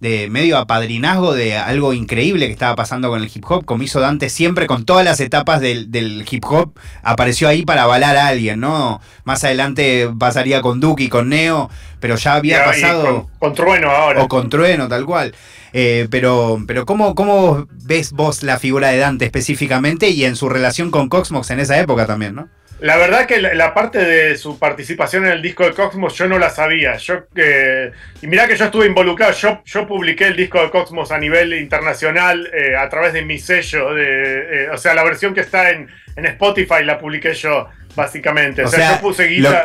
de 0.00 0.28
medio 0.28 0.58
apadrinazgo 0.58 1.32
de 1.34 1.56
algo 1.56 1.92
increíble 1.94 2.46
que 2.46 2.52
estaba 2.52 2.76
pasando 2.76 3.08
con 3.08 3.22
el 3.22 3.30
hip 3.34 3.44
hop, 3.48 3.64
como 3.64 3.82
hizo 3.82 3.98
Dante 4.00 4.28
siempre 4.28 4.66
con 4.66 4.84
todas 4.84 5.04
las 5.04 5.20
etapas 5.20 5.60
del, 5.60 5.90
del 5.90 6.24
hip 6.30 6.44
hop, 6.44 6.78
apareció 7.02 7.48
ahí 7.48 7.64
para 7.64 7.84
avalar 7.84 8.16
a 8.16 8.26
alguien, 8.26 8.60
¿no? 8.60 9.00
Más 9.24 9.42
adelante 9.44 10.10
pasaría 10.18 10.60
con 10.60 10.80
Duke 10.80 11.04
y 11.04 11.08
con 11.08 11.30
Neo, 11.30 11.70
pero 11.98 12.16
ya 12.16 12.34
había 12.34 12.62
Y- 12.62 12.66
pasado... 12.66 13.04
con, 13.04 13.26
con 13.38 13.54
Trueno 13.54 13.90
ahora. 13.90 14.22
O 14.22 14.28
con 14.28 14.50
Trueno, 14.50 14.86
tal 14.88 15.06
cual. 15.06 15.34
Eh, 15.72 16.08
pero, 16.10 16.62
pero 16.66 16.84
¿cómo, 16.86 17.14
¿cómo 17.14 17.66
ves 17.70 18.12
vos 18.12 18.42
la 18.42 18.58
figura 18.58 18.88
de 18.88 18.98
Dante 18.98 19.24
específicamente 19.24 20.10
y 20.10 20.24
en 20.24 20.36
su 20.36 20.48
relación 20.48 20.90
con 20.90 21.08
Coxmox 21.08 21.50
en 21.50 21.60
esa 21.60 21.78
época 21.80 22.06
también, 22.06 22.34
no? 22.34 22.48
La 22.80 22.96
verdad 22.96 23.26
que 23.26 23.40
la, 23.40 23.54
la 23.54 23.72
parte 23.72 23.98
de 23.98 24.36
su 24.36 24.58
participación 24.58 25.24
en 25.24 25.32
el 25.32 25.42
disco 25.42 25.64
de 25.64 25.72
Cosmos 25.72 26.14
yo 26.14 26.28
no 26.28 26.38
la 26.38 26.50
sabía. 26.50 26.96
Yo, 26.98 27.26
eh, 27.34 27.90
y 28.20 28.26
mirá 28.26 28.46
que 28.46 28.56
yo 28.56 28.66
estuve 28.66 28.86
involucrado, 28.86 29.32
yo, 29.32 29.62
yo 29.64 29.86
publiqué 29.86 30.26
el 30.26 30.36
disco 30.36 30.60
de 30.60 30.70
Cosmos 30.70 31.10
a 31.10 31.18
nivel 31.18 31.54
internacional 31.54 32.50
eh, 32.52 32.76
a 32.76 32.88
través 32.88 33.14
de 33.14 33.22
mi 33.22 33.38
sello. 33.38 33.94
De, 33.94 34.64
eh, 34.64 34.70
o 34.70 34.76
sea, 34.76 34.92
la 34.94 35.04
versión 35.04 35.34
que 35.34 35.40
está 35.40 35.70
en, 35.70 35.88
en 36.16 36.26
Spotify 36.26 36.84
la 36.84 36.98
publiqué 36.98 37.32
yo. 37.34 37.68
básicamente. 37.96 38.62
O, 38.62 38.68
sea, 38.68 39.00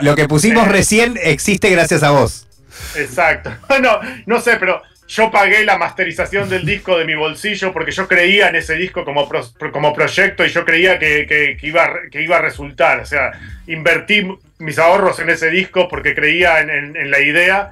lo, 0.01 0.15
que 0.15 0.27
pusimos 0.27 0.65
eh, 0.67 0.71
recién 0.71 1.19
existe 1.21 1.69
gracias 1.69 2.01
a 2.03 2.11
vos. 2.11 2.47
Exacto. 2.95 3.51
No, 3.81 3.99
no 4.25 4.39
sé, 4.39 4.57
pero 4.57 4.81
yo 5.11 5.29
pagué 5.29 5.65
la 5.65 5.77
masterización 5.77 6.49
del 6.49 6.65
disco 6.65 6.97
de 6.97 7.05
mi 7.05 7.15
bolsillo 7.15 7.73
porque 7.73 7.91
yo 7.91 8.07
creía 8.07 8.47
en 8.47 8.55
ese 8.55 8.75
disco 8.75 9.03
como, 9.03 9.29
como 9.71 9.93
proyecto 9.93 10.45
y 10.45 10.49
yo 10.49 10.63
creía 10.63 10.97
que, 10.97 11.57
iba, 11.61 11.93
que 12.09 12.21
iba 12.21 12.37
a 12.37 12.41
resultar. 12.41 13.01
O 13.01 13.05
sea, 13.05 13.31
invertí 13.67 14.25
mis 14.59 14.79
ahorros 14.79 15.19
en 15.19 15.29
ese 15.29 15.49
disco 15.49 15.89
porque 15.89 16.15
creía 16.15 16.61
en 16.61 17.11
la 17.11 17.19
idea 17.19 17.71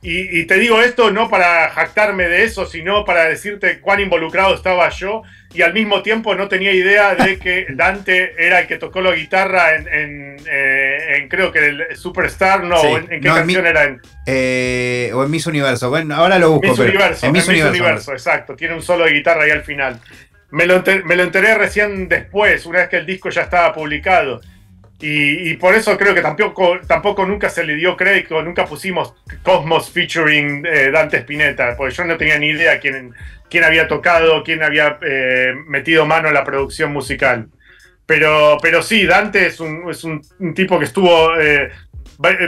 y, 0.00 0.44
te 0.44 0.58
digo 0.58 0.80
esto 0.80 1.10
no 1.10 1.28
para 1.28 1.70
jactarme 1.70 2.28
de 2.28 2.44
eso, 2.44 2.66
sino 2.66 3.04
para 3.04 3.24
decirte 3.24 3.80
cuán 3.80 3.98
involucrado 3.98 4.54
estaba 4.54 4.88
yo 4.90 5.22
y 5.54 5.62
al 5.62 5.72
mismo 5.72 6.02
tiempo 6.02 6.34
no 6.34 6.46
tenía 6.46 6.72
idea 6.72 7.14
de 7.14 7.38
que 7.38 7.66
Dante 7.70 8.34
era 8.38 8.60
el 8.60 8.66
que 8.66 8.76
tocó 8.76 9.00
la 9.00 9.12
guitarra 9.12 9.76
en, 9.76 10.36
eh, 10.46 11.26
creo 11.28 11.50
que 11.50 11.66
el 11.66 11.96
Superstar, 11.96 12.64
no, 12.64 12.98
¿en, 12.98 13.06
qué 13.06 13.20
canción 13.20 13.66
era? 13.66 13.96
Eh, 14.26 15.10
o 15.14 15.24
en 15.24 15.30
Miss 15.30 15.46
Universo, 15.46 15.88
bueno, 15.88 16.14
ahora 16.14 16.38
lo 16.38 16.52
busco. 16.52 16.68
Miss 16.68 16.78
Universo, 16.78 17.26
en 17.26 17.32
Miss, 17.32 17.48
Universo, 17.48 18.12
exacto, 18.12 18.54
tiene 18.56 18.74
un 18.74 18.82
solo 18.82 19.04
de 19.04 19.12
guitarra 19.12 19.44
ahí 19.44 19.50
al 19.50 19.64
final. 19.64 19.98
Me 20.50 20.66
lo, 20.66 20.82
me 21.04 21.16
lo 21.16 21.22
enteré 21.22 21.54
recién 21.54 22.08
después, 22.08 22.64
una 22.66 22.80
vez 22.80 22.88
que 22.88 22.96
el 22.96 23.06
disco 23.06 23.30
ya 23.30 23.42
estaba 23.42 23.72
publicado. 23.72 24.40
Y, 25.00 25.54
por 25.58 25.76
eso 25.76 25.96
creo 25.96 26.12
que 26.12 26.22
tampoco, 26.22 26.80
tampoco 26.88 27.24
nunca 27.24 27.48
se 27.48 27.62
le 27.62 27.76
dio 27.76 27.96
crédito, 27.96 28.42
nunca 28.42 28.66
pusimos 28.66 29.14
Cosmos 29.44 29.90
featuring 29.90 30.66
eh, 30.66 30.90
Dante 30.90 31.18
Spinetta, 31.18 31.76
porque 31.76 31.94
yo 31.94 32.04
no 32.04 32.16
tenía 32.16 32.36
ni 32.36 32.48
idea 32.48 32.80
quién, 32.80 33.14
quién 33.50 33.64
había 33.64 33.88
tocado, 33.88 34.42
quién 34.42 34.62
había 34.62 34.98
eh, 35.02 35.54
metido 35.66 36.06
mano 36.06 36.28
en 36.28 36.34
la 36.34 36.44
producción 36.44 36.92
musical. 36.92 37.48
Pero, 38.06 38.58
pero 38.62 38.82
sí, 38.82 39.06
Dante 39.06 39.46
es 39.46 39.60
un, 39.60 39.90
es 39.90 40.02
un, 40.04 40.22
tipo 40.54 40.78
que 40.78 40.86
estuvo 40.86 41.38
eh, 41.38 41.70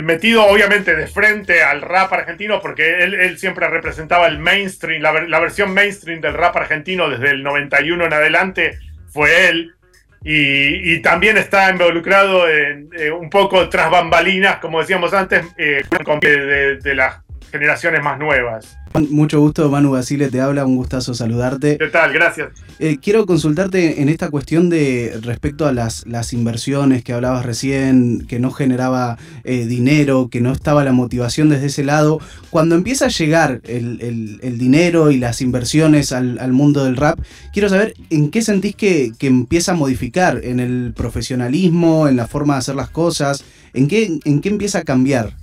metido 0.03 0.47
obviamente 0.47 0.97
de 0.97 1.07
frente 1.07 1.63
al 1.63 1.83
rap 1.83 2.13
argentino, 2.13 2.61
porque 2.61 3.03
él, 3.03 3.15
él 3.15 3.39
siempre 3.39 3.69
representaba 3.69 4.27
el 4.27 4.39
mainstream, 4.39 5.03
la, 5.03 5.13
la 5.13 5.41
versión 5.41 5.75
mainstream 5.75 6.21
del 6.21 6.35
rap 6.35 6.57
argentino 6.57 7.11
desde 7.11 7.31
el 7.31 7.43
91 7.43 8.07
en 8.07 8.13
adelante 8.13 8.79
fue 9.13 9.49
él 9.49 9.75
y, 10.23 11.01
también 11.01 11.39
está 11.39 11.71
involucrado 11.71 12.49
en, 12.49 12.91
eh, 12.97 13.11
un 13.11 13.31
poco 13.31 13.69
tras 13.71 13.91
bambalinas, 13.91 14.57
como 14.59 14.81
decíamos 14.81 15.15
antes, 15.15 15.47
eh, 15.57 15.83
de, 16.21 16.77
de, 16.77 16.95
las 16.95 17.23
generaciones 17.51 18.03
más 18.03 18.19
nuevas. 18.19 18.77
Mucho 19.11 19.39
gusto, 19.41 19.71
Manu 19.71 19.93
Basile 19.93 20.31
te 20.31 20.41
habla, 20.41 20.67
un 20.67 20.75
gustazo 20.75 21.15
saludarte. 21.15 21.79
¿Qué 21.79 21.87
tal? 21.87 22.13
Gracias. 22.13 22.49
Eh, 22.81 22.99
quiero 23.01 23.25
consultarte 23.25 24.03
en 24.03 24.09
esta 24.09 24.31
cuestión 24.31 24.69
de 24.69 25.17
respecto 25.23 25.69
a 25.69 25.73
las, 25.73 26.05
las 26.09 26.33
inversiones 26.33 27.05
que 27.05 27.13
hablabas 27.13 27.47
recién, 27.47 28.27
que 28.27 28.41
no 28.41 28.51
generaba 28.51 29.17
eh, 29.45 29.67
dinero, 29.67 30.29
que 30.29 30.41
no 30.41 30.51
estaba 30.51 30.83
la 30.83 30.93
motivación 30.93 31.49
desde 31.51 31.67
ese 31.67 31.85
lado. 31.85 32.19
Cuando 32.51 32.75
empieza 32.75 33.05
a 33.05 33.11
llegar 33.11 33.61
el, 33.65 34.59
dinero 34.59 35.13
y 35.13 35.19
las 35.19 35.41
inversiones 35.41 36.11
al, 36.11 36.53
mundo 36.53 36.85
del 36.85 36.97
rap, 36.97 37.21
quiero 37.53 37.69
saber 37.69 37.95
en 38.11 38.33
qué 38.33 38.43
sentís 38.43 38.75
que, 38.75 39.13
que 39.17 39.29
empieza 39.29 39.73
a 39.73 39.77
modificar, 39.77 40.41
en 40.43 40.59
el 40.59 40.93
profesionalismo, 40.97 42.09
en 42.09 42.17
la 42.17 42.27
forma 42.27 42.55
de 42.55 42.59
hacer 42.59 42.75
las 42.75 42.91
cosas, 42.91 43.45
en 43.73 43.87
qué, 43.87 44.19
en 44.25 44.41
qué 44.41 44.49
empieza 44.49 44.81
a 44.81 44.83
cambiar. 44.83 45.35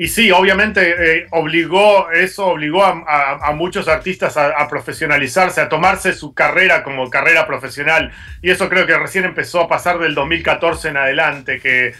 Y 0.00 0.08
sí, 0.08 0.30
obviamente 0.30 0.94
eh, 0.98 1.26
obligó, 1.30 2.10
eso 2.10 2.46
obligó 2.46 2.82
a, 2.82 3.52
muchos 3.54 3.86
artistas 3.86 4.34
a, 4.38 4.66
profesionalizarse, 4.66 5.60
a 5.60 5.68
tomarse 5.68 6.14
su 6.14 6.32
carrera 6.32 6.82
como 6.82 7.10
carrera 7.10 7.46
profesional. 7.46 8.10
Y 8.40 8.50
eso 8.50 8.70
creo 8.70 8.86
que 8.86 8.96
recién 8.96 9.26
empezó 9.26 9.60
a 9.60 9.68
pasar 9.68 9.98
del 9.98 10.14
2014 10.14 10.88
en 10.88 10.96
adelante, 10.96 11.60
que, 11.60 11.92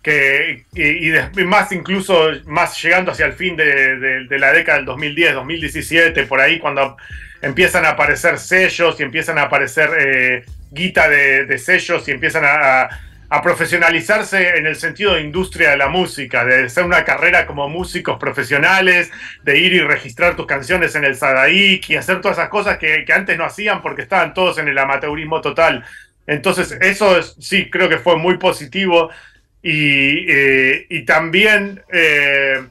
que 0.00 0.66
y, 0.72 1.42
más 1.42 1.72
incluso, 1.72 2.30
más 2.46 2.80
llegando 2.80 3.10
hacia 3.10 3.26
el 3.26 3.32
fin 3.32 3.56
de, 3.56 4.28
la 4.30 4.52
década 4.52 4.78
del 4.78 4.86
2010, 4.86 5.34
2017, 5.34 6.26
por 6.26 6.40
ahí 6.40 6.60
cuando 6.60 6.96
empiezan 7.42 7.84
a 7.86 7.88
aparecer 7.88 8.38
sellos 8.38 9.00
y 9.00 9.02
empiezan 9.02 9.36
a 9.36 9.42
aparecer 9.42 9.90
eh, 9.98 10.44
guita 10.70 11.08
de, 11.08 11.58
sellos 11.58 12.06
y 12.06 12.12
empiezan 12.12 12.44
a 12.44 12.88
a 13.30 13.42
profesionalizarse 13.42 14.56
en 14.56 14.66
el 14.66 14.76
sentido 14.76 15.14
de 15.14 15.20
industria 15.20 15.70
de 15.70 15.76
la 15.76 15.88
música, 15.88 16.46
de 16.46 16.68
ser 16.70 16.84
una 16.84 17.04
carrera 17.04 17.46
como 17.46 17.68
músicos 17.68 18.18
profesionales, 18.18 19.10
de 19.42 19.58
ir 19.58 19.74
y 19.74 19.80
registrar 19.80 20.34
tus 20.34 20.46
canciones 20.46 20.94
en 20.94 21.04
el 21.04 21.14
Sadaik 21.14 21.90
y 21.90 21.96
hacer 21.96 22.22
todas 22.22 22.38
esas 22.38 22.48
cosas 22.48 22.78
que, 22.78 23.04
antes 23.12 23.36
no 23.36 23.44
hacían 23.44 23.82
porque 23.82 24.02
estaban 24.02 24.32
todos 24.32 24.58
en 24.58 24.68
el 24.68 24.78
amateurismo 24.78 25.42
total. 25.42 25.84
Entonces, 26.26 26.72
eso 26.80 27.22
sí 27.22 27.68
creo 27.70 27.88
que 27.88 27.98
fue 27.98 28.16
muy 28.16 28.38
positivo 28.38 29.10
y, 29.62 30.24
eh, 30.30 31.04
también 31.06 31.82
eh, 31.92 32.62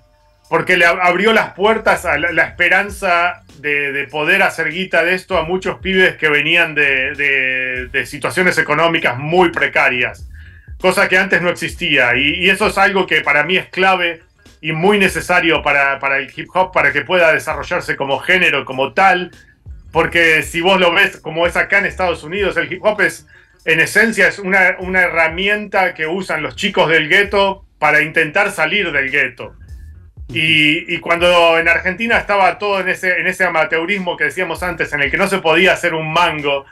porque 0.49 0.75
le 0.75 0.85
abrió 0.85 1.33
las 1.33 1.53
puertas 1.53 2.05
a 2.05 2.17
la, 2.17 2.43
esperanza 2.43 3.43
de, 3.59 4.07
poder 4.09 4.41
hacer 4.41 4.71
guita 4.71 5.03
de 5.03 5.13
esto 5.13 5.37
a 5.37 5.43
muchos 5.43 5.79
pibes 5.79 6.15
que 6.15 6.29
venían 6.29 6.73
de 6.73 8.03
situaciones 8.07 8.57
económicas 8.57 9.19
muy 9.19 9.51
precarias 9.51 10.27
cosa 10.79 11.07
que 11.07 11.17
antes 11.17 11.41
no 11.41 11.49
existía. 11.49 12.15
Y, 12.15 12.49
eso 12.49 12.67
es 12.67 12.77
algo 12.77 13.07
que 13.07 13.21
para 13.21 13.43
mí 13.43 13.57
es 13.57 13.67
clave 13.67 14.21
y 14.61 14.71
muy 14.71 14.97
necesario 14.97 15.61
para, 15.61 15.99
el 16.17 16.31
hip 16.35 16.49
hop, 16.53 16.71
para 16.71 16.91
que 16.91 17.01
pueda 17.01 17.33
desarrollarse 17.33 17.95
como 17.95 18.19
género, 18.19 18.65
como 18.65 18.93
tal. 18.93 19.31
Porque 19.91 20.43
si 20.43 20.61
vos 20.61 20.79
lo 20.79 20.91
ves 20.91 21.17
como 21.17 21.47
es 21.47 21.55
acá 21.55 21.79
en 21.79 21.85
Estados 21.85 22.23
Unidos, 22.23 22.57
el 22.57 22.71
hip 22.71 22.83
hop 22.83 23.01
es, 23.01 23.25
en 23.65 23.79
esencia, 23.79 24.27
es 24.27 24.39
una, 24.39 24.77
una 24.79 25.01
herramienta 25.01 25.93
que 25.93 26.07
usan 26.07 26.41
los 26.41 26.55
chicos 26.55 26.89
del 26.89 27.09
gueto 27.09 27.65
para 27.79 28.01
intentar 28.01 28.51
salir 28.51 28.91
del 28.91 29.09
gueto. 29.11 29.55
Y, 30.29 30.93
y, 30.93 30.99
cuando 30.99 31.57
en 31.57 31.69
Argentina 31.69 32.17
estaba 32.17 32.57
todo 32.57 32.81
en 32.81 32.89
ese, 32.89 33.21
en 33.21 33.27
ese 33.27 33.45
amateurismo 33.45 34.17
que 34.17 34.25
decíamos 34.25 34.61
antes, 34.61 34.91
en 34.91 35.01
el 35.01 35.09
que 35.09 35.15
no 35.15 35.27
se 35.27 35.37
podía 35.37 35.71
hacer 35.71 35.93
un 35.93 36.11
mango, 36.11 36.65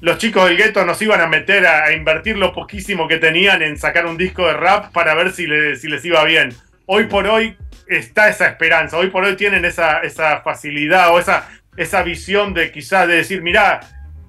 los 0.00 0.18
chicos 0.18 0.48
del 0.48 0.56
gueto 0.56 0.84
nos 0.84 1.00
iban 1.02 1.20
a 1.20 1.26
meter 1.26 1.66
a, 1.66 1.92
invertir 1.92 2.36
lo 2.36 2.52
poquísimo 2.52 3.08
que 3.08 3.18
tenían 3.18 3.62
en 3.62 3.76
sacar 3.76 4.06
un 4.06 4.16
disco 4.16 4.46
de 4.46 4.54
rap 4.54 4.92
para 4.92 5.14
ver 5.14 5.32
si, 5.32 5.46
si 5.76 5.88
les 5.88 6.04
iba 6.04 6.22
bien. 6.24 6.54
Hoy 6.86 7.04
por 7.04 7.26
hoy 7.26 7.56
está 7.88 8.28
esa 8.28 8.46
esperanza, 8.46 8.96
hoy 8.96 9.08
por 9.08 9.24
hoy 9.24 9.36
tienen 9.36 9.64
esa, 9.64 10.00
esa 10.00 10.40
facilidad 10.40 11.12
o 11.12 11.18
esa, 11.18 11.48
esa 11.76 12.02
visión 12.02 12.54
de 12.54 12.70
quizás 12.70 13.08
de 13.08 13.16
decir, 13.16 13.42
mira, 13.42 13.80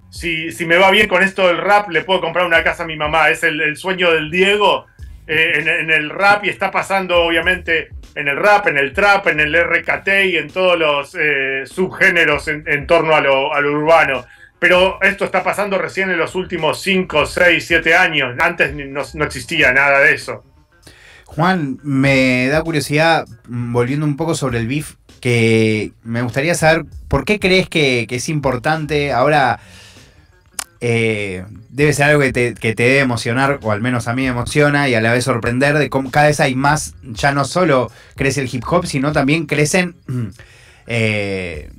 si, 0.09 0.51
si, 0.51 0.65
me 0.65 0.77
va 0.77 0.89
bien 0.89 1.07
con 1.07 1.21
esto 1.21 1.47
del 1.47 1.57
rap, 1.57 1.89
le 1.89 2.03
puedo 2.03 2.21
comprar 2.21 2.45
una 2.45 2.63
casa 2.63 2.83
a 2.83 2.87
mi 2.87 2.95
mamá. 2.95 3.29
Es 3.29 3.43
el, 3.43 3.77
sueño 3.77 4.11
del 4.11 4.31
Diego 4.31 4.87
eh, 5.27 5.77
en, 5.79 5.91
el 5.91 6.09
rap 6.09 6.45
y 6.45 6.49
está 6.49 6.71
pasando 6.71 7.23
obviamente 7.23 7.89
en 8.15 8.27
el 8.27 8.37
rap, 8.37 8.67
en 8.67 8.77
el 8.77 8.91
trap, 8.91 9.27
en 9.27 9.39
el 9.39 9.53
RKT 9.53 10.07
y 10.25 10.37
en 10.37 10.49
todos 10.49 10.79
los 10.79 11.15
eh, 11.15 11.63
subgéneros 11.65 12.47
en, 12.47 12.87
torno 12.87 13.15
a 13.15 13.21
lo, 13.21 13.53
a 13.53 13.61
lo 13.61 13.71
urbano. 13.71 14.25
Pero 14.59 15.01
esto 15.01 15.23
está 15.23 15.41
pasando 15.41 15.77
recién 15.77 16.09
en 16.09 16.17
los 16.17 16.35
últimos 16.35 16.81
5, 16.81 17.25
6, 17.25 17.65
7 17.65 17.95
años. 17.95 18.35
Antes 18.39 18.73
no, 18.75 19.23
existía 19.23 19.71
nada 19.71 19.99
de 19.99 20.13
eso. 20.13 20.43
Juan, 21.25 21.79
me 21.83 22.47
da 22.47 22.61
curiosidad, 22.61 23.25
mm, 23.47 23.71
volviendo 23.71 24.05
un 24.05 24.17
poco 24.17 24.35
sobre 24.35 24.59
el 24.59 24.67
BIF, 24.67 24.95
que 25.21 25.93
me 26.03 26.21
gustaría 26.21 26.55
saber 26.55 26.85
por 27.07 27.23
qué 27.23 27.39
crees 27.39 27.69
que, 27.69 28.05
es 28.09 28.29
importante. 28.29 29.13
Ahora 29.13 29.59
eh, 30.81 31.45
debe 31.69 31.93
ser 31.93 32.05
algo 32.05 32.21
que 32.21 32.33
te, 32.33 32.53
debe 32.53 32.99
emocionar, 32.99 33.59
o 33.61 33.71
al 33.71 33.79
menos 33.79 34.09
a 34.09 34.13
mí 34.13 34.23
me 34.23 34.29
emociona, 34.29 34.89
y 34.89 34.95
a 34.95 35.01
la 35.01 35.13
vez 35.13 35.23
sorprender 35.23 35.77
de 35.77 35.89
cómo 35.89 36.11
cada 36.11 36.27
vez 36.27 36.41
hay 36.41 36.55
más, 36.55 36.95
ya 37.03 37.31
no 37.31 37.45
solo 37.45 37.91
crece 38.15 38.41
el 38.41 38.49
hip 38.53 38.63
hop, 38.67 38.85
sino 38.85 39.13
también 39.13 39.45
crecen 39.45 39.95
eh, 40.87 41.69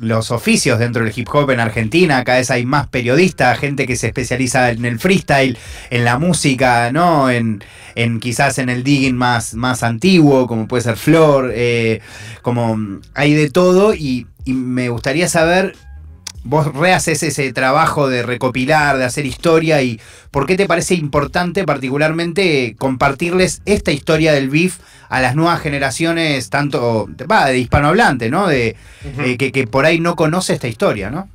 los 0.00 0.30
oficios 0.30 0.78
dentro 0.78 1.04
del 1.04 1.12
hip 1.16 1.28
hop 1.32 1.50
en 1.50 1.60
Argentina, 1.60 2.22
cada 2.24 2.38
vez 2.38 2.50
hay 2.50 2.66
más 2.66 2.88
periodistas, 2.88 3.58
gente 3.58 3.86
que 3.86 3.96
se 3.96 4.08
especializa 4.08 4.70
en 4.70 4.84
el 4.84 4.98
freestyle, 4.98 5.58
en 5.90 6.04
la 6.04 6.18
música, 6.18 6.90
¿no? 6.92 7.30
En, 7.30 7.62
en 7.94 8.20
quizás 8.20 8.58
en 8.58 8.68
el 8.68 8.82
digging 8.84 9.16
más, 9.16 9.54
más 9.54 9.82
antiguo, 9.82 10.46
como 10.46 10.66
puede 10.66 10.82
ser 10.82 10.96
Flor, 10.96 11.52
eh, 11.54 12.00
como 12.42 13.00
hay 13.14 13.34
de 13.34 13.50
todo 13.50 13.94
y, 13.94 14.26
y 14.44 14.52
me 14.52 14.88
gustaría 14.88 15.28
saber 15.28 15.74
vos 16.44 16.74
rehaces 16.74 17.22
ese 17.22 17.52
trabajo 17.52 18.08
de 18.08 18.22
recopilar, 18.22 18.98
de 18.98 19.04
hacer 19.04 19.26
historia 19.26 19.82
y 19.82 20.00
por 20.30 20.46
qué 20.46 20.56
te 20.56 20.66
parece 20.66 20.94
importante 20.94 21.64
particularmente 21.64 22.76
compartirles 22.78 23.62
esta 23.64 23.90
historia 23.90 24.32
del 24.32 24.50
BIF 24.50 24.78
a 25.08 25.20
las 25.20 25.34
nuevas 25.34 25.60
generaciones, 25.60 26.50
tanto 26.50 27.08
va, 27.30 27.46
de 27.46 27.58
hispanohablante, 27.58 28.30
¿no? 28.30 28.46
De, 28.46 28.76
eh, 29.20 29.36
que, 29.36 29.66
por 29.66 29.86
ahí 29.86 30.00
no 30.00 30.16
conoce 30.16 30.52
esta 30.52 30.68
historia, 30.68 31.10
¿no? 31.10 31.28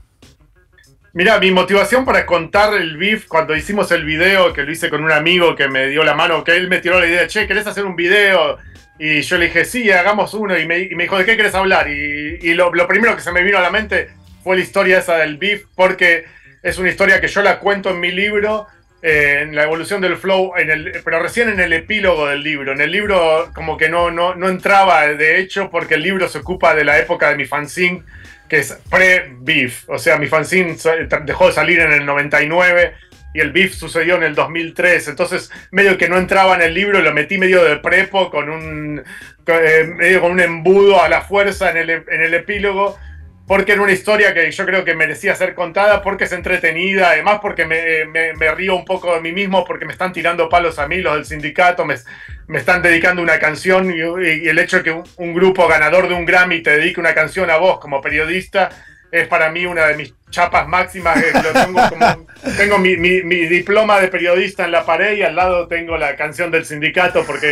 Mira, 1.13 1.39
mi 1.39 1.49
motivación 1.49 2.05
para 2.05 2.25
contar 2.27 2.75
el 2.75 2.97
BIF 2.97 3.27
cuando 3.27 3.55
hicimos 3.55 3.91
el 3.91 4.05
video, 4.05 4.53
que 4.53 4.61
lo 4.63 4.71
hice 4.71 4.91
con 4.91 5.03
un 5.03 5.11
amigo 5.11 5.55
que 5.55 5.67
me 5.67 5.87
dio 5.87 6.03
la 6.03 6.13
mano, 6.13 6.43
que 6.43 6.55
él 6.55 6.69
me 6.69 6.79
tiró 6.79 6.99
la 6.99 7.07
idea, 7.07 7.27
che, 7.27 7.47
¿querés 7.47 7.65
hacer 7.65 7.83
un 7.83 7.95
video? 7.95 8.57
Y 8.99 9.21
yo 9.21 9.37
le 9.37 9.45
dije, 9.45 9.65
sí, 9.65 9.89
hagamos 9.89 10.33
uno. 10.33 10.57
Y 10.59 10.67
me, 10.67 10.77
dijo, 10.77 11.17
¿de 11.17 11.25
qué 11.25 11.35
querés 11.35 11.55
hablar? 11.55 11.89
Y, 11.89 12.53
lo, 12.53 12.71
lo, 12.73 12.87
primero 12.87 13.15
que 13.15 13.21
se 13.21 13.31
me 13.31 13.43
vino 13.43 13.57
a 13.57 13.61
la 13.61 13.71
mente 13.71 14.18
fue 14.49 14.57
la 14.57 14.63
historia 14.63 14.97
esa 14.97 15.17
del 15.17 15.37
beef, 15.37 15.65
porque 15.75 16.25
es 16.63 16.79
una 16.79 16.89
historia 16.89 17.21
que 17.21 17.27
yo 17.27 17.43
la 17.43 17.59
cuento 17.59 17.91
en 17.91 17.99
mi 17.99 18.11
libro 18.11 18.65
en 19.03 19.55
la 19.55 19.61
evolución 19.61 20.01
del 20.01 20.17
flow, 20.17 20.53
en 20.57 20.71
el, 20.71 21.01
pero 21.05 21.21
recién 21.21 21.49
en 21.49 21.59
el 21.59 21.71
epílogo 21.71 22.25
del 22.25 22.41
libro. 22.41 22.71
En 22.71 22.81
el 22.81 22.91
libro 22.91 23.51
como 23.53 23.77
que 23.77 23.89
no, 23.89 24.09
no, 24.09 24.33
no 24.33 24.49
entraba, 24.49 25.05
de 25.05 25.39
hecho, 25.39 25.69
porque 25.69 25.93
el 25.93 26.01
libro 26.01 26.27
se 26.27 26.39
ocupa 26.39 26.73
de 26.73 26.83
la 26.83 26.97
época 26.97 27.29
de 27.29 27.35
mi 27.35 27.45
fanzine, 27.45 28.01
que 28.47 28.57
es 28.57 28.75
pre-beef. 28.89 29.87
O 29.87 29.99
sea, 29.99 30.17
mi 30.17 30.25
fanzine 30.25 30.75
dejó 31.25 31.45
de 31.45 31.53
salir 31.53 31.81
en 31.81 31.91
el 31.91 32.03
99 32.07 32.93
y 33.35 33.41
el 33.41 33.51
beef 33.51 33.75
sucedió 33.75 34.15
en 34.15 34.23
el 34.23 34.33
2003. 34.33 35.09
Entonces, 35.09 35.51
medio 35.69 35.95
que 35.95 36.09
no 36.09 36.17
entraba 36.17 36.55
en 36.55 36.63
el 36.63 36.73
libro, 36.73 36.99
lo 37.03 37.13
metí 37.13 37.37
medio 37.37 37.63
de 37.63 37.75
prepo 37.75 38.31
con 38.31 38.49
un, 38.49 39.03
eh, 39.45 39.93
medio 39.95 40.21
con 40.21 40.31
un 40.31 40.39
embudo 40.39 41.03
a 41.03 41.07
la 41.07 41.21
fuerza 41.21 41.69
en 41.69 41.77
el, 41.77 41.89
en 41.91 42.23
el 42.23 42.33
epílogo 42.33 42.97
porque 43.49 43.71
era 43.71 43.81
una 43.81 43.93
historia 43.93 44.31
que 44.31 44.51
yo 44.51 44.63
creo 44.63 44.85
que 44.85 44.93
merecía 44.93 45.33
ser 45.33 45.55
contada, 45.55 46.03
porque 46.03 46.25
es 46.25 46.31
entretenida, 46.33 47.09
además 47.09 47.39
porque 47.41 47.65
me, 47.65 48.51
río 48.53 48.75
un 48.75 48.85
poco 48.85 49.15
de 49.15 49.21
mí 49.21 49.31
mismo, 49.31 49.65
porque 49.65 49.85
me 49.85 49.91
están 49.91 50.13
tirando 50.13 50.47
palos 50.47 50.77
a 50.77 50.87
mí 50.87 50.97
los 50.97 51.15
del 51.15 51.25
sindicato, 51.25 51.83
me, 51.83 51.95
me 52.45 52.59
están 52.59 52.83
dedicando 52.83 53.23
una 53.23 53.39
canción 53.39 53.91
y, 53.91 54.01
el 54.47 54.59
hecho 54.59 54.77
de 54.77 54.83
que 54.83 54.91
un, 54.91 55.33
grupo 55.33 55.67
ganador 55.67 56.07
de 56.07 56.13
un 56.13 56.25
Grammy 56.25 56.61
te 56.61 56.77
dedique 56.77 56.99
una 56.99 57.15
canción 57.15 57.49
a 57.49 57.57
vos 57.57 57.79
como 57.79 58.01
periodista 58.01 58.69
es 59.11 59.27
para 59.27 59.49
mí 59.49 59.65
una 59.65 59.87
de 59.87 59.95
mis 59.95 60.13
chapas 60.29 60.67
máximas. 60.67 61.17
tengo 62.57 62.77
mi, 62.77 62.95
diploma 62.95 63.99
de 63.99 64.07
periodista 64.07 64.65
en 64.65 64.71
la 64.71 64.85
pared 64.85 65.17
y 65.17 65.23
al 65.23 65.35
lado 65.35 65.67
tengo 65.67 65.97
la 65.97 66.15
canción 66.15 66.51
del 66.51 66.65
sindicato 66.65 67.23
porque, 67.25 67.51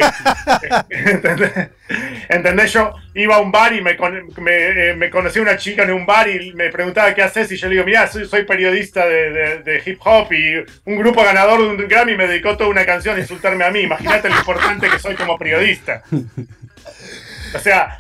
¿entendés? 2.30 2.72
Yo 2.72 2.93
iba 3.15 3.36
a 3.36 3.39
un 3.39 3.52
bar 3.52 3.74
y 3.74 3.82
me, 3.82 3.98
me, 4.38 4.93
me, 4.96 5.10
conocí 5.10 5.39
una 5.39 5.58
chica 5.58 5.84
en 5.84 5.91
un 5.91 6.06
bar 6.06 6.30
y 6.30 6.54
me 6.54 6.70
preguntaba 6.70 7.13
qué 7.13 7.24
haces 7.24 7.52
y 7.52 7.58
yo 7.58 7.67
le 7.67 7.76
digo, 7.76 7.86
mira, 7.86 8.08
soy, 8.08 8.43
periodista 8.43 9.06
de, 9.08 9.82
hip 9.86 10.00
hop 10.04 10.32
y 10.32 10.63
un 10.86 10.98
grupo 10.98 11.24
ganador 11.24 11.62
de 11.62 11.84
un 11.84 11.88
Grammy 11.88 12.15
me 12.15 12.28
dedicó 12.28 12.56
toda 12.56 12.70
una 12.70 12.86
canción 12.86 13.17
a 13.17 13.20
insultarme 13.20 13.65
a 13.65 13.72
mí. 13.72 13.82
Imagínate 13.82 14.30
lo 14.30 14.38
importante 14.38 14.89
que 14.89 15.00
soy 15.00 15.15
como 15.15 15.38
periodista. 15.38 16.04
O 17.54 17.60
sea, 17.60 17.98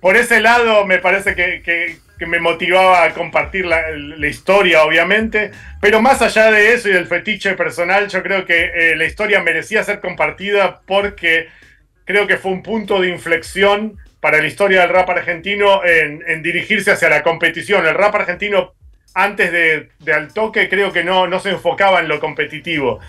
por 0.00 0.16
ese 0.16 0.40
lado 0.40 0.86
me 0.86 0.98
parece 0.98 1.34
que 1.34 1.98
me 2.26 2.40
motivaba 2.40 3.04
a 3.04 3.12
compartir 3.12 3.66
la, 3.66 3.82
historia, 4.26 4.84
obviamente. 4.84 5.50
Pero 5.80 6.00
más 6.00 6.22
allá 6.22 6.50
de 6.50 6.72
eso 6.72 6.88
y 6.88 6.92
del 6.92 7.06
fetiche 7.06 7.54
personal, 7.54 8.08
yo 8.08 8.22
creo 8.22 8.44
que 8.44 8.70
eh, 8.74 8.96
la 8.96 9.04
historia 9.04 9.42
merecía 9.42 9.84
ser 9.84 10.00
compartida 10.00 10.80
porque 10.86 11.48
creo 12.04 12.26
que 12.26 12.36
fue 12.36 12.52
un 12.52 12.62
punto 12.62 13.00
de 13.00 13.08
inflexión 13.08 13.98
para 14.20 14.38
la 14.38 14.46
historia 14.46 14.82
del 14.82 14.90
rap 14.90 15.10
argentino 15.10 15.84
en, 15.84 16.42
dirigirse 16.42 16.92
hacia 16.92 17.08
la 17.08 17.22
competición. 17.22 17.86
El 17.86 17.94
rap 17.94 18.14
argentino, 18.14 18.74
antes 19.14 19.50
de, 19.50 20.12
Al 20.12 20.32
Toque, 20.32 20.68
creo 20.68 20.92
que 20.92 21.02
no, 21.02 21.26
no 21.26 21.40
se 21.40 21.50
enfocaba 21.50 22.00
en 22.00 22.08
lo 22.08 22.20
competitivo. 22.20 23.00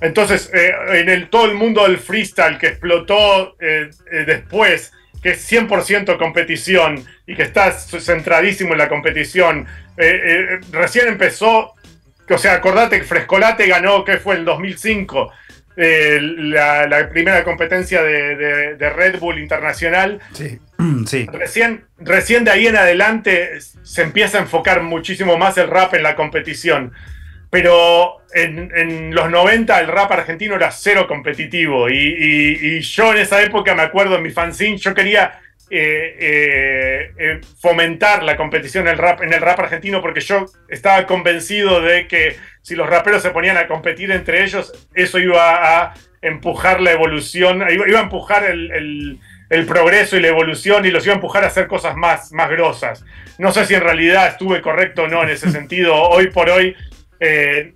Entonces, 0.00 0.50
eh, 0.54 0.72
en 1.00 1.08
el, 1.08 1.28
todo 1.28 1.46
el 1.46 1.54
mundo 1.54 1.82
del 1.82 1.98
freestyle 1.98 2.58
que 2.58 2.68
explotó 2.68 3.56
eh, 3.60 3.90
después, 4.26 4.92
que 5.24 5.30
es 5.30 5.50
100% 5.50 6.18
competición 6.18 7.02
y 7.26 7.34
que 7.34 7.44
está 7.44 7.72
centradísimo 7.72 8.72
en 8.72 8.78
la 8.78 8.90
competición. 8.90 9.66
Eh, 9.96 10.20
eh, 10.22 10.60
recién 10.70 11.08
empezó, 11.08 11.72
o 12.28 12.38
sea, 12.38 12.52
acordate 12.52 12.98
que 12.98 13.06
Frescolate 13.06 13.66
ganó, 13.66 14.04
que 14.04 14.18
fue 14.18 14.34
el 14.34 14.44
2005, 14.44 15.32
eh, 15.78 16.18
la, 16.20 17.08
primera 17.10 17.42
competencia 17.42 18.02
de, 18.02 18.90
Red 18.94 19.18
Bull 19.18 19.38
Internacional. 19.38 20.20
Sí, 20.34 20.58
sí. 21.06 21.26
Recién, 21.32 21.86
recién 21.98 22.44
de 22.44 22.50
ahí 22.50 22.66
en 22.66 22.76
adelante 22.76 23.58
se 23.82 24.02
empieza 24.02 24.36
a 24.36 24.42
enfocar 24.42 24.82
muchísimo 24.82 25.38
más 25.38 25.56
el 25.56 25.68
rap 25.68 25.94
en 25.94 26.02
la 26.02 26.16
competición 26.16 26.92
pero 27.54 28.22
en, 28.34 29.14
los 29.14 29.30
90 29.30 29.78
el 29.78 29.86
rap 29.86 30.10
argentino 30.10 30.56
era 30.56 30.72
cero 30.72 31.06
competitivo 31.06 31.88
y, 31.88 32.80
yo 32.80 33.12
en 33.12 33.18
esa 33.18 33.40
época 33.44 33.76
me 33.76 33.82
acuerdo 33.82 34.16
en 34.16 34.24
mi 34.24 34.30
fanzine, 34.30 34.76
yo 34.76 34.92
quería 34.92 35.38
eh, 35.70 36.16
eh, 36.18 37.12
eh, 37.16 37.40
fomentar 37.60 38.24
la 38.24 38.36
competición 38.36 38.88
en 38.88 38.94
el, 38.94 38.98
rap, 38.98 39.22
en 39.22 39.32
el 39.32 39.40
rap 39.40 39.60
argentino 39.60 40.02
porque 40.02 40.18
yo 40.18 40.46
estaba 40.68 41.06
convencido 41.06 41.80
de 41.80 42.08
que 42.08 42.34
si 42.60 42.74
los 42.74 42.90
raperos 42.90 43.22
se 43.22 43.30
ponían 43.30 43.56
a 43.56 43.68
competir 43.68 44.10
entre 44.10 44.42
ellos, 44.42 44.72
eso 44.92 45.20
iba 45.20 45.84
a 45.84 45.94
empujar 46.22 46.80
la 46.80 46.90
evolución, 46.90 47.64
iba, 47.70 48.00
a 48.00 48.02
empujar 48.02 48.46
el, 48.46 49.20
progreso 49.68 50.16
y 50.16 50.20
la 50.20 50.26
evolución 50.26 50.84
y 50.86 50.90
los 50.90 51.06
iba 51.06 51.12
a 51.12 51.18
empujar 51.18 51.44
a 51.44 51.46
hacer 51.46 51.68
cosas 51.68 51.94
más, 51.94 52.32
más 52.32 52.50
grosas. 52.50 53.04
No 53.38 53.52
sé 53.52 53.64
si 53.64 53.74
en 53.74 53.82
realidad 53.82 54.26
estuve 54.26 54.60
correcto 54.60 55.04
o 55.04 55.06
no 55.06 55.22
en 55.22 55.28
ese 55.28 55.52
sentido. 55.52 55.94
Hoy 55.94 56.30
por 56.30 56.50
hoy 56.50 56.74
eh, 57.20 57.74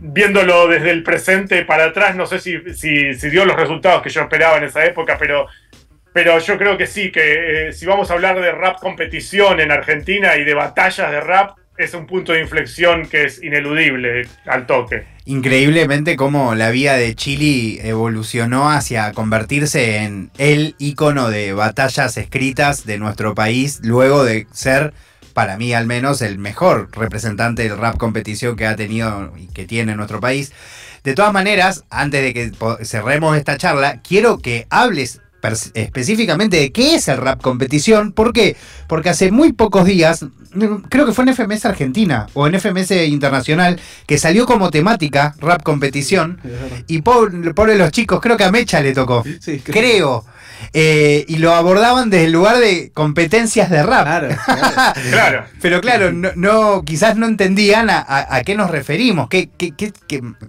viéndolo 0.00 0.68
desde 0.68 0.90
el 0.90 1.02
presente 1.02 1.64
para 1.64 1.86
atrás, 1.86 2.16
no 2.16 2.26
sé 2.26 2.38
si, 2.38 2.58
dio 3.30 3.44
los 3.44 3.56
resultados 3.56 4.02
que 4.02 4.10
yo 4.10 4.22
esperaba 4.22 4.58
en 4.58 4.64
esa 4.64 4.84
época, 4.84 5.16
pero, 5.18 5.46
pero 6.12 6.38
yo 6.38 6.58
creo 6.58 6.76
que 6.76 6.86
sí, 6.86 7.10
que 7.10 7.68
eh, 7.68 7.72
si 7.72 7.86
vamos 7.86 8.10
a 8.10 8.14
hablar 8.14 8.40
de 8.40 8.52
rap 8.52 8.80
competición 8.80 9.60
en 9.60 9.70
Argentina 9.70 10.36
y 10.36 10.44
de 10.44 10.54
batallas 10.54 11.10
de 11.10 11.20
rap, 11.20 11.56
es 11.76 11.92
un 11.94 12.06
punto 12.06 12.32
de 12.32 12.40
inflexión 12.40 13.06
que 13.06 13.24
es 13.24 13.42
ineludible 13.42 14.28
al 14.46 14.66
toque. 14.66 15.04
Increíblemente 15.24 16.16
cómo 16.16 16.54
la 16.54 16.70
vida 16.70 16.96
de 16.96 17.14
Chile 17.14 17.80
evolucionó 17.88 18.70
hacia 18.70 19.12
convertirse 19.12 19.98
en 19.98 20.30
el 20.38 20.76
icono 20.78 21.30
de 21.30 21.52
batallas 21.52 22.16
escritas 22.16 22.86
de 22.86 22.98
nuestro 22.98 23.34
país, 23.34 23.80
luego 23.82 24.22
de 24.22 24.46
ser 24.52 24.92
para 25.34 25.58
mí 25.58 25.74
al 25.74 25.86
menos, 25.86 26.22
el 26.22 26.38
mejor 26.38 26.88
representante 26.92 27.64
del 27.64 27.76
rap 27.76 27.98
competición 27.98 28.56
que 28.56 28.66
ha 28.66 28.76
tenido 28.76 29.32
y 29.36 29.48
que 29.48 29.66
tiene 29.66 29.94
nuestro 29.96 30.20
país. 30.20 30.52
De 31.02 31.14
todas 31.14 31.34
maneras, 31.34 31.84
antes 31.90 32.22
de 32.22 32.32
que 32.32 32.52
cerremos 32.84 33.36
esta 33.36 33.58
charla, 33.58 34.00
quiero 34.00 34.38
que 34.38 34.66
hables 34.70 35.20
específicamente 35.74 36.56
de 36.58 36.72
qué 36.72 36.94
es 36.94 37.08
el 37.08 37.18
rap 37.18 37.42
competición. 37.42 38.12
¿Por 38.12 38.32
qué? 38.32 38.56
Porque 38.86 39.10
hace 39.10 39.30
muy 39.30 39.52
pocos 39.52 39.84
días, 39.84 40.24
creo 40.88 41.04
que 41.04 41.12
fue 41.12 41.24
en 41.24 41.34
FMS 41.34 41.66
Argentina 41.66 42.26
o 42.34 42.46
en 42.46 42.58
FMS 42.58 42.92
Internacional, 43.06 43.78
que 44.06 44.18
salió 44.18 44.46
como 44.46 44.70
temática 44.70 45.34
rap 45.40 45.62
competición. 45.62 46.40
Y 46.86 47.02
pobre, 47.02 47.52
pobre, 47.52 47.76
los 47.76 47.90
chicos, 47.90 48.20
creo 48.20 48.36
que 48.36 48.44
a 48.44 48.50
Mecha 48.50 48.80
le 48.80 48.92
tocó. 48.92 49.24
creo. 49.64 50.24
Eh, 50.72 51.24
y 51.28 51.36
lo 51.36 51.54
abordaban 51.54 52.10
desde 52.10 52.24
el 52.24 52.32
lugar 52.32 52.58
de 52.58 52.90
competencias 52.92 53.70
de 53.70 53.82
rap. 53.82 54.04
Claro, 55.10 55.44
Pero 55.62 55.80
claro, 55.80 56.12
no, 56.12 56.84
quizás 56.84 57.16
no 57.16 57.26
entendían 57.26 57.88
a, 57.90 58.42
qué 58.44 58.54
nos 58.54 58.70
referimos. 58.70 59.28
¿Qué, 59.28 59.50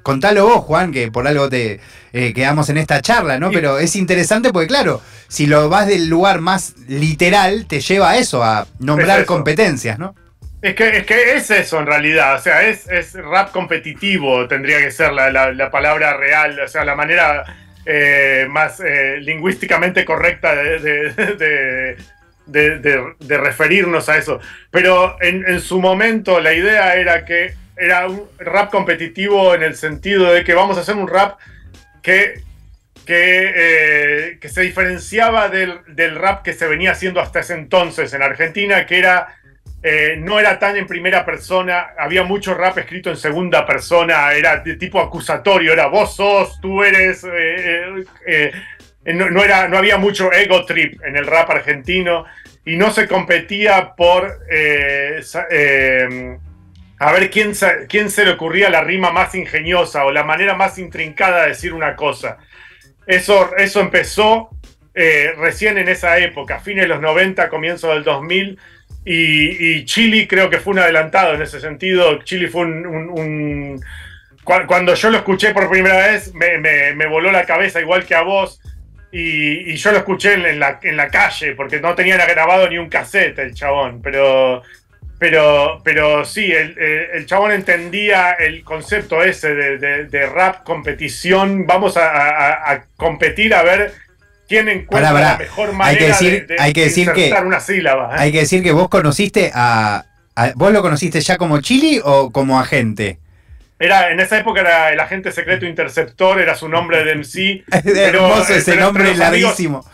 contalo 0.03 0.47
vos, 0.47 0.63
Juan, 0.65 0.91
que 0.91 1.11
por 1.11 1.27
algo 1.27 1.49
te 1.49 1.79
eh, 2.13 2.33
quedamos 2.33 2.69
en 2.69 2.77
esta 2.77 3.01
charla, 3.01 3.39
¿no? 3.39 3.51
Pero 3.51 3.77
es 3.77 3.95
interesante 3.95 4.51
porque, 4.51 4.67
claro, 4.67 5.01
si 5.27 5.45
lo 5.45 5.69
vas 5.69 5.87
del 5.87 6.07
lugar 6.07 6.41
más 6.41 6.75
literal, 6.87 7.67
te 7.67 7.79
lleva 7.79 8.11
a 8.11 8.17
eso, 8.17 8.43
a 8.43 8.67
nombrar 8.79 9.25
competencias, 9.25 9.99
¿no? 9.99 10.15
Es 10.61 10.73
que, 10.73 10.97
es 10.97 11.05
que 11.05 11.35
es 11.35 11.51
eso 11.51 11.79
en 11.79 11.85
realidad, 11.85 12.35
o 12.35 12.41
sea, 12.41 12.63
es, 12.67 13.13
rap 13.13 13.51
competitivo, 13.51 14.47
tendría 14.47 14.79
que 14.79 14.89
ser 14.89 15.13
la, 15.13 15.29
la 15.29 15.69
palabra 15.69 16.17
real, 16.17 16.59
o 16.59 16.67
sea, 16.67 16.83
la 16.83 16.95
manera 16.95 17.45
eh, 17.85 18.47
más 18.49 18.79
eh, 18.79 19.17
lingüísticamente 19.21 20.03
correcta 20.05 20.55
de, 20.55 21.97
de, 22.47 23.03
referirnos 23.37 24.09
a 24.09 24.17
eso. 24.17 24.39
Pero 24.71 25.17
en, 25.21 25.59
su 25.59 25.79
momento 25.79 26.39
la 26.39 26.53
idea 26.53 26.95
era 26.95 27.25
que 27.25 27.53
era 27.77 28.07
un 28.07 28.27
rap 28.39 28.71
competitivo 28.71 29.53
en 29.53 29.63
el 29.63 29.75
sentido 29.75 30.31
de 30.31 30.43
que 30.43 30.53
vamos 30.53 30.77
a 30.77 30.81
hacer 30.81 30.95
un 30.95 31.07
rap 31.07 31.37
que, 32.01 32.41
que, 33.05 33.53
eh, 33.55 34.39
se 34.47 34.61
diferenciaba 34.61 35.49
del, 35.49 35.79
del 35.87 36.15
rap 36.15 36.43
que 36.43 36.53
se 36.53 36.67
venía 36.67 36.91
haciendo 36.91 37.19
hasta 37.19 37.41
ese 37.41 37.53
entonces 37.53 38.13
en 38.13 38.21
Argentina, 38.21 38.85
que 38.85 38.97
era 38.97 39.35
eh, 39.87 40.17
no 40.17 40.39
era 40.39 40.57
tan 40.57 40.75
en 40.77 40.87
primera 40.87 41.23
persona, 41.23 41.89
había 41.95 42.23
mucho 42.23 42.55
rap 42.55 42.75
escrito 42.79 43.11
en 43.11 43.17
segunda 43.17 43.67
persona, 43.67 44.33
era 44.33 44.57
de 44.57 44.77
tipo 44.77 44.99
acusatorio, 44.99 45.73
era 45.73 45.85
vos 45.85 46.15
sos, 46.15 46.59
tú 46.59 46.81
eres, 46.81 47.23
eh, 47.23 48.03
eh, 48.25 48.51
no, 49.13 49.43
era, 49.43 49.67
no 49.67 49.77
había 49.77 49.99
mucho 49.99 50.33
ego 50.33 50.65
trip 50.65 50.99
en 51.05 51.15
el 51.15 51.27
rap 51.27 51.51
argentino 51.51 52.25
y 52.65 52.77
no 52.77 52.89
se 52.89 53.07
competía 53.07 53.93
por 53.95 54.23
a 56.97 57.11
ver 57.11 57.29
quién, 57.29 57.51
quién 57.87 58.09
se 58.09 58.25
le 58.25 58.31
ocurría 58.31 58.71
la 58.71 58.81
rima 58.81 59.11
más 59.11 59.35
ingeniosa 59.35 60.03
o 60.05 60.11
la 60.11 60.23
manera 60.23 60.55
más 60.55 60.79
intrincada 60.79 61.43
de 61.43 61.49
decir 61.49 61.73
una 61.73 61.95
cosa. 61.95 62.39
Eso, 63.05 63.55
eso 63.55 63.81
empezó 63.81 64.49
recién 64.95 65.77
en 65.77 65.89
esa 65.89 66.17
época, 66.17 66.59
fines 66.59 66.85
de 66.85 66.87
los 66.87 67.01
90, 67.01 67.49
comienzo 67.49 67.89
del 67.93 68.03
2000 68.03 68.57
y, 69.05 69.85
Chile 69.85 70.27
creo 70.27 70.49
que 70.49 70.59
fue 70.59 70.73
un 70.73 70.79
adelantado 70.79 71.35
en 71.35 71.41
ese 71.41 71.59
sentido. 71.59 72.23
Chile 72.23 72.47
fue 72.47 72.63
un, 72.63 73.79
Cuando 74.43 74.95
yo 74.95 75.09
lo 75.11 75.17
escuché 75.17 75.53
por 75.53 75.69
primera 75.69 76.07
vez, 76.07 76.33
me, 76.33 77.05
voló 77.05 77.31
la 77.31 77.45
cabeza 77.45 77.79
igual 77.79 78.05
que 78.05 78.15
a 78.15 78.21
vos. 78.21 78.59
Y, 79.11 79.75
yo 79.75 79.91
lo 79.91 79.99
escuché 79.99 80.33
en 80.33 80.59
la, 80.59 81.09
calle, 81.09 81.53
porque 81.53 81.79
no 81.79 81.93
tenía 81.95 82.17
grabado 82.25 82.67
ni 82.67 82.77
un 82.77 82.89
cassette 82.89 83.39
el 83.39 83.53
chabón. 83.53 84.01
Pero 84.01 84.63
pero, 85.17 85.81
pero 85.83 86.25
sí, 86.25 86.51
el, 86.51 87.25
chabón 87.25 87.51
entendía 87.53 88.33
el 88.33 88.63
concepto 88.63 89.23
ese 89.23 89.55
de, 89.55 90.25
rap 90.27 90.63
competición. 90.63 91.65
Vamos 91.65 91.95
a, 91.97 92.85
competir 92.97 93.53
a 93.53 93.63
ver 93.63 93.93
quién 94.47 94.69
encuentra 94.69 95.11
la 95.11 95.37
mejor 95.37 95.73
manera 95.73 95.89
hay 95.89 95.97
que 95.97 96.07
decir, 96.07 96.47
de, 96.47 96.55
hay 96.59 96.73
que 96.73 96.83
decir 96.83 97.11
que, 97.13 97.33
una 97.43 97.59
sílaba. 97.59 98.15
¿eh? 98.15 98.19
Hay 98.19 98.31
que 98.31 98.39
decir 98.39 98.63
que 98.63 98.71
vos 98.71 98.89
conociste 98.89 99.51
a, 99.53 100.05
¿Vos 100.55 100.73
lo 100.73 100.81
conociste 100.81 101.21
ya 101.21 101.37
como 101.37 101.61
Chili 101.61 102.01
o 102.03 102.31
como 102.31 102.59
agente? 102.59 103.19
Era, 103.79 104.11
en 104.11 104.19
esa 104.19 104.37
época 104.37 104.61
era 104.61 104.91
el 104.91 104.99
agente 104.99 105.31
secreto 105.31 105.65
interceptor, 105.65 106.39
era 106.39 106.55
su 106.55 106.67
nombre 106.67 107.03
de 107.03 107.15
MC. 107.15 107.63
hermoso 107.85 108.53
ese 108.53 108.75
nombre 108.75 109.15
larguísimo. 109.15 109.85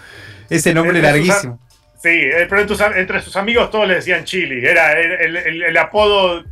ese 0.50 0.74
nombre 0.74 1.02
larguísimo. 1.02 1.60
Sí, 2.02 2.10
eh, 2.10 2.48
pero 2.50 2.66
entre 2.96 3.22
sus 3.22 3.36
amigos 3.36 3.70
todos 3.70 3.88
le 3.88 3.96
decían 3.96 4.24
Chili. 4.24 4.66
Era 4.66 4.94
el, 5.00 5.78
apodo 5.78 6.44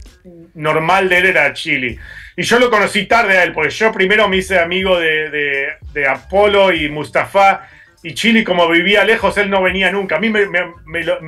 normal 0.53 1.09
de 1.09 1.17
él 1.17 1.25
era 1.25 1.53
Chili. 1.53 1.97
Y 2.35 2.43
yo 2.43 2.59
lo 2.59 2.69
conocí 2.69 3.07
tarde 3.07 3.37
a 3.37 3.43
él, 3.43 3.51
porque 3.51 3.71
yo 3.71 3.91
primero 3.91 4.29
me 4.29 4.37
hice 4.37 4.59
amigo 4.59 4.99
de, 4.99 6.07
Apolo 6.07 6.71
y 6.71 6.89
Mustafa. 6.89 7.67
Y 8.01 8.13
Chili, 8.13 8.43
como 8.43 8.69
vivía 8.69 9.03
lejos, 9.03 9.37
él 9.37 9.49
no 9.49 9.61
venía 9.61 9.91
nunca. 9.91 10.15
A 10.15 10.19
mí 10.19 10.29
me, 10.29 10.43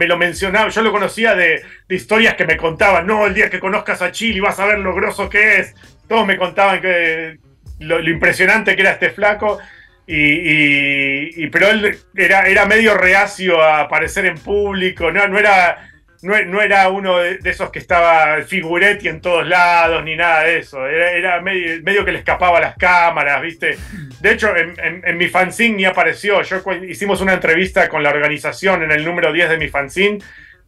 lo, 0.07 0.17
mencionaba, 0.17 0.69
yo 0.69 0.81
lo 0.81 0.91
conocía 0.91 1.35
de, 1.35 1.61
historias 1.89 2.35
que 2.35 2.45
me 2.45 2.57
contaban. 2.57 3.05
No, 3.05 3.25
el 3.27 3.33
día 3.33 3.49
que 3.49 3.59
conozcas 3.59 4.01
a 4.01 4.11
Chili 4.11 4.39
vas 4.39 4.59
a 4.59 4.65
ver 4.65 4.79
lo 4.79 4.95
grosso 4.95 5.29
que 5.29 5.59
es. 5.59 5.75
Todos 6.07 6.25
me 6.25 6.37
contaban 6.37 6.81
que 6.81 7.37
lo 7.79 7.99
impresionante 8.09 8.75
que 8.75 8.81
era 8.81 8.91
este 8.91 9.09
flaco. 9.09 9.59
Y, 10.07 11.47
pero 11.47 11.69
él 11.69 11.97
era, 12.15 12.47
era 12.47 12.65
medio 12.65 12.95
reacio 12.95 13.61
a 13.61 13.81
aparecer 13.81 14.25
en 14.25 14.37
público, 14.37 15.11
no, 15.11 15.27
no, 15.27 15.39
era, 15.39 15.90
no, 16.21 16.61
era 16.61 16.89
uno 16.89 17.17
de, 17.17 17.39
esos 17.45 17.71
que 17.71 17.79
estaba 17.79 18.41
figuretti 18.43 19.07
en 19.07 19.21
todos 19.21 19.47
lados, 19.47 20.03
ni 20.03 20.15
nada 20.15 20.43
de 20.43 20.59
eso. 20.59 20.85
Era, 20.87 21.41
medio, 21.41 22.05
que 22.05 22.11
le 22.11 22.19
escapaba 22.19 22.59
a 22.59 22.61
las 22.61 22.77
cámaras, 22.77 23.41
¿viste? 23.41 23.77
De 24.19 24.31
hecho, 24.31 24.53
en, 24.55 25.17
mi 25.17 25.27
fanzine 25.27 25.75
ni 25.75 25.85
apareció. 25.85 26.41
Yo 26.43 26.61
hicimos 26.87 27.21
una 27.21 27.33
entrevista 27.33 27.89
con 27.89 28.03
la 28.03 28.11
organización 28.11 28.83
en 28.83 28.91
el 28.91 29.03
número 29.03 29.33
10 29.33 29.49
de 29.49 29.57
mi 29.57 29.67
fanzine 29.67 30.19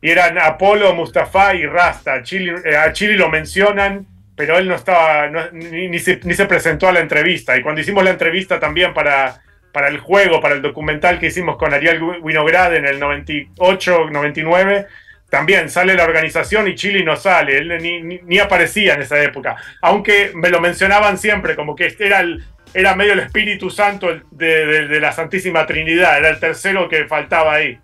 y 0.02 0.10
eran 0.10 0.38
Apolo, 0.40 0.94
Mustafa 0.94 1.54
y 1.54 1.66
Rasta. 1.66 2.24
Eh, 2.32 2.76
a 2.76 2.92
Chile 2.92 3.16
lo 3.16 3.30
mencionan 3.30 4.08
pero 4.36 4.58
él 4.58 4.68
no 4.68 4.76
estaba, 4.76 5.30
ni, 5.52 6.00
se, 6.00 6.18
presentó 6.48 6.88
a 6.88 6.92
la 6.92 7.00
entrevista. 7.00 7.56
Y 7.56 7.62
cuando 7.62 7.82
hicimos 7.82 8.04
la 8.04 8.10
entrevista 8.10 8.60
también 8.60 8.94
para, 8.94 9.42
para 9.72 9.88
el 9.88 10.00
juego, 10.00 10.42
para 10.42 10.56
el 10.56 10.62
documental 10.62 11.20
que 11.20 11.28
hicimos 11.28 11.58
con 11.58 11.74
Ariel 11.74 12.02
Winograd 12.02 12.76
en 12.76 12.86
el 12.86 13.00
98, 13.00 14.10
99, 14.12 14.88
también 15.34 15.68
sale 15.68 15.96
la 15.96 16.04
organización 16.04 16.68
y 16.68 16.76
Chile 16.76 17.04
no 17.04 17.16
sale, 17.16 17.58
él 17.58 18.22
ni, 18.24 18.38
aparecía 18.38 18.94
en 18.94 19.02
esa 19.02 19.20
época. 19.20 19.56
Aunque 19.82 20.32
me 20.36 20.52
lo 20.52 20.62
mencionaban 20.62 21.18
siempre, 21.18 21.56
como 21.56 21.76
que 21.76 21.92
era, 21.98 22.20
el, 22.20 22.46
era 22.76 22.96
medio 22.96 23.14
el 23.14 23.20
Espíritu 23.20 23.72
Santo 23.72 24.10
de, 24.30 24.88
de 24.88 25.00
la 25.00 25.12
Santísima 25.12 25.66
Trinidad, 25.66 26.20
era 26.20 26.30
el 26.30 26.40
tercero 26.40 26.88
que 26.88 27.06
faltaba 27.06 27.56
ahí. 27.56 27.80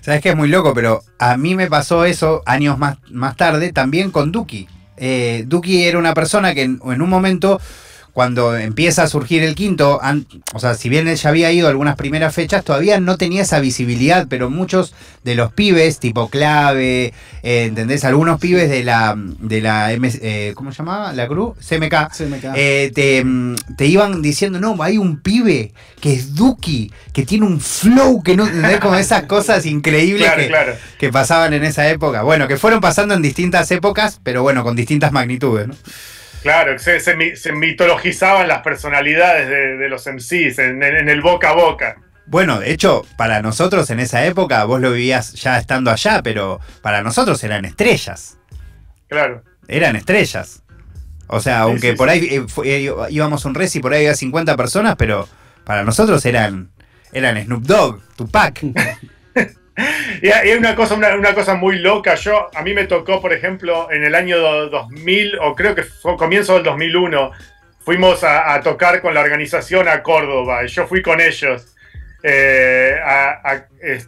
Sabes 0.00 0.22
que 0.22 0.30
es 0.30 0.36
muy 0.36 0.48
loco, 0.48 0.72
pero 0.72 1.02
a 1.18 1.36
mí 1.36 1.54
me 1.54 1.66
pasó 1.66 2.06
eso 2.06 2.42
años 2.46 2.78
más, 2.78 2.96
más 3.10 3.36
tarde 3.36 3.74
también 3.74 4.10
con 4.10 4.32
Duki 4.32 4.66
eh, 4.96 5.44
Duki 5.46 5.84
era 5.84 5.98
una 5.98 6.14
persona 6.14 6.54
que 6.54 6.62
en, 6.62 6.80
un 6.82 7.08
momento 7.08 7.60
cuando 8.16 8.56
empieza 8.56 9.02
a 9.02 9.08
surgir 9.08 9.42
el 9.42 9.54
quinto, 9.54 10.00
o 10.54 10.58
sea, 10.58 10.72
si 10.72 10.88
bien 10.88 11.06
él 11.06 11.16
ya 11.16 11.28
había 11.28 11.52
ido 11.52 11.68
algunas 11.68 11.96
primeras 11.96 12.34
fechas, 12.34 12.64
todavía 12.64 12.98
no 12.98 13.18
tenía 13.18 13.42
esa 13.42 13.60
visibilidad, 13.60 14.26
pero 14.30 14.48
muchos 14.48 14.94
de 15.22 15.34
los 15.34 15.52
pibes, 15.52 15.98
tipo 15.98 16.30
clave, 16.30 17.12
eh, 17.42 17.64
¿entendés? 17.64 18.06
Algunos 18.06 18.40
pibes 18.40 18.70
de 18.70 18.84
la, 18.84 19.14
de 19.18 19.60
la 19.60 19.92
eh, 19.92 20.52
¿cómo 20.54 20.72
se 20.72 20.78
llamaba? 20.78 21.12
¿La 21.12 21.28
Cruz? 21.28 21.58
CMK. 21.58 21.94
Eh, 22.54 22.90
te, 23.76 23.86
iban 23.86 24.22
diciendo, 24.22 24.60
no, 24.60 24.82
hay 24.82 24.96
un 24.96 25.20
pibe 25.20 25.74
que 26.00 26.14
es 26.14 26.34
Duki, 26.34 26.90
que 27.12 27.26
tiene 27.26 27.44
un 27.44 27.60
flow 27.60 28.22
que 28.22 28.34
no, 28.34 28.46
¿entendés? 28.46 28.80
Como 28.80 28.94
esas 28.94 29.22
cosas 29.26 29.66
increíbles 29.66 30.32
que, 30.32 30.50
que 30.98 31.12
pasaban 31.12 31.52
en 31.52 31.64
esa 31.64 31.86
época. 31.90 32.22
Bueno, 32.22 32.48
que 32.48 32.56
fueron 32.56 32.80
pasando 32.80 33.12
en 33.12 33.20
distintas 33.20 33.70
épocas, 33.72 34.20
pero 34.22 34.42
bueno, 34.42 34.64
con 34.64 34.74
distintas 34.74 35.12
magnitudes, 35.12 35.68
¿no? 35.68 35.74
Claro, 36.46 36.78
se, 36.78 37.00
se, 37.00 37.52
mitologizaban 37.52 38.46
las 38.46 38.62
personalidades 38.62 39.48
de, 39.48 39.88
los 39.88 40.06
MCs 40.06 40.60
en, 40.60 40.80
el 40.80 41.20
boca 41.20 41.50
a 41.50 41.54
boca. 41.54 41.96
Bueno, 42.24 42.60
de 42.60 42.70
hecho, 42.70 43.04
para 43.16 43.42
nosotros 43.42 43.90
en 43.90 43.98
esa 43.98 44.24
época, 44.26 44.62
vos 44.62 44.80
lo 44.80 44.92
vivías 44.92 45.32
ya 45.32 45.58
estando 45.58 45.90
allá, 45.90 46.22
pero 46.22 46.60
para 46.82 47.02
nosotros 47.02 47.42
eran 47.42 47.64
estrellas. 47.64 48.38
Claro. 49.08 49.42
Eran 49.66 49.96
estrellas. 49.96 50.62
O 51.26 51.40
sea, 51.40 51.62
aunque 51.62 51.94
por 51.94 52.10
ahí 52.10 52.26
eh, 52.26 52.46
eh, 52.64 52.94
íbamos 53.10 53.44
un 53.44 53.56
res 53.56 53.74
y 53.74 53.80
por 53.80 53.92
ahí 53.92 54.02
había 54.02 54.14
50 54.14 54.56
personas, 54.56 54.94
pero 54.96 55.28
para 55.64 55.82
nosotros 55.82 56.24
eran, 56.26 56.70
eran 57.12 57.42
Snoop 57.42 57.64
Dogg, 57.64 58.02
Tupac. 58.14 58.62
y 60.22 60.28
hay 60.28 60.52
una 60.52 60.74
cosa, 60.74 60.94
una, 60.94 61.34
cosa 61.34 61.54
muy 61.54 61.78
loca. 61.78 62.14
Yo, 62.14 62.50
a 62.54 62.62
mí 62.62 62.72
me 62.72 62.84
tocó, 62.84 63.20
por 63.20 63.32
ejemplo, 63.32 63.88
en 63.90 64.04
el 64.04 64.14
año 64.14 64.38
2000, 64.38 65.38
o 65.40 65.54
creo 65.54 65.74
que 65.74 65.82
fue 65.82 66.16
comienzo 66.16 66.54
del 66.54 66.62
2001, 66.62 67.30
fuimos 67.84 68.24
a, 68.24 68.60
tocar 68.62 69.00
con 69.00 69.14
la 69.14 69.20
organización 69.20 69.88
a 69.88 70.02
Córdoba. 70.02 70.64
Y 70.64 70.68
yo 70.68 70.86
fui 70.86 71.02
con 71.02 71.20
ellos. 71.20 71.74
Eh, 72.22 72.96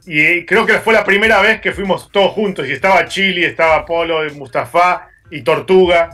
y 0.07 0.45
creo 0.47 0.67
que 0.67 0.79
fue 0.79 0.93
la 0.93 1.05
primera 1.05 1.41
vez 1.41 1.61
que 1.61 1.73
fuimos 1.73 2.11
todos 2.11 2.33
juntos. 2.33 2.67
Y 2.67 2.73
estaba 2.73 3.07
Chili, 3.07 3.45
estaba 3.45 3.85
Polo, 3.85 4.23
Mustafa 4.35 5.09
y 5.31 5.43
Tortuga. 5.43 6.11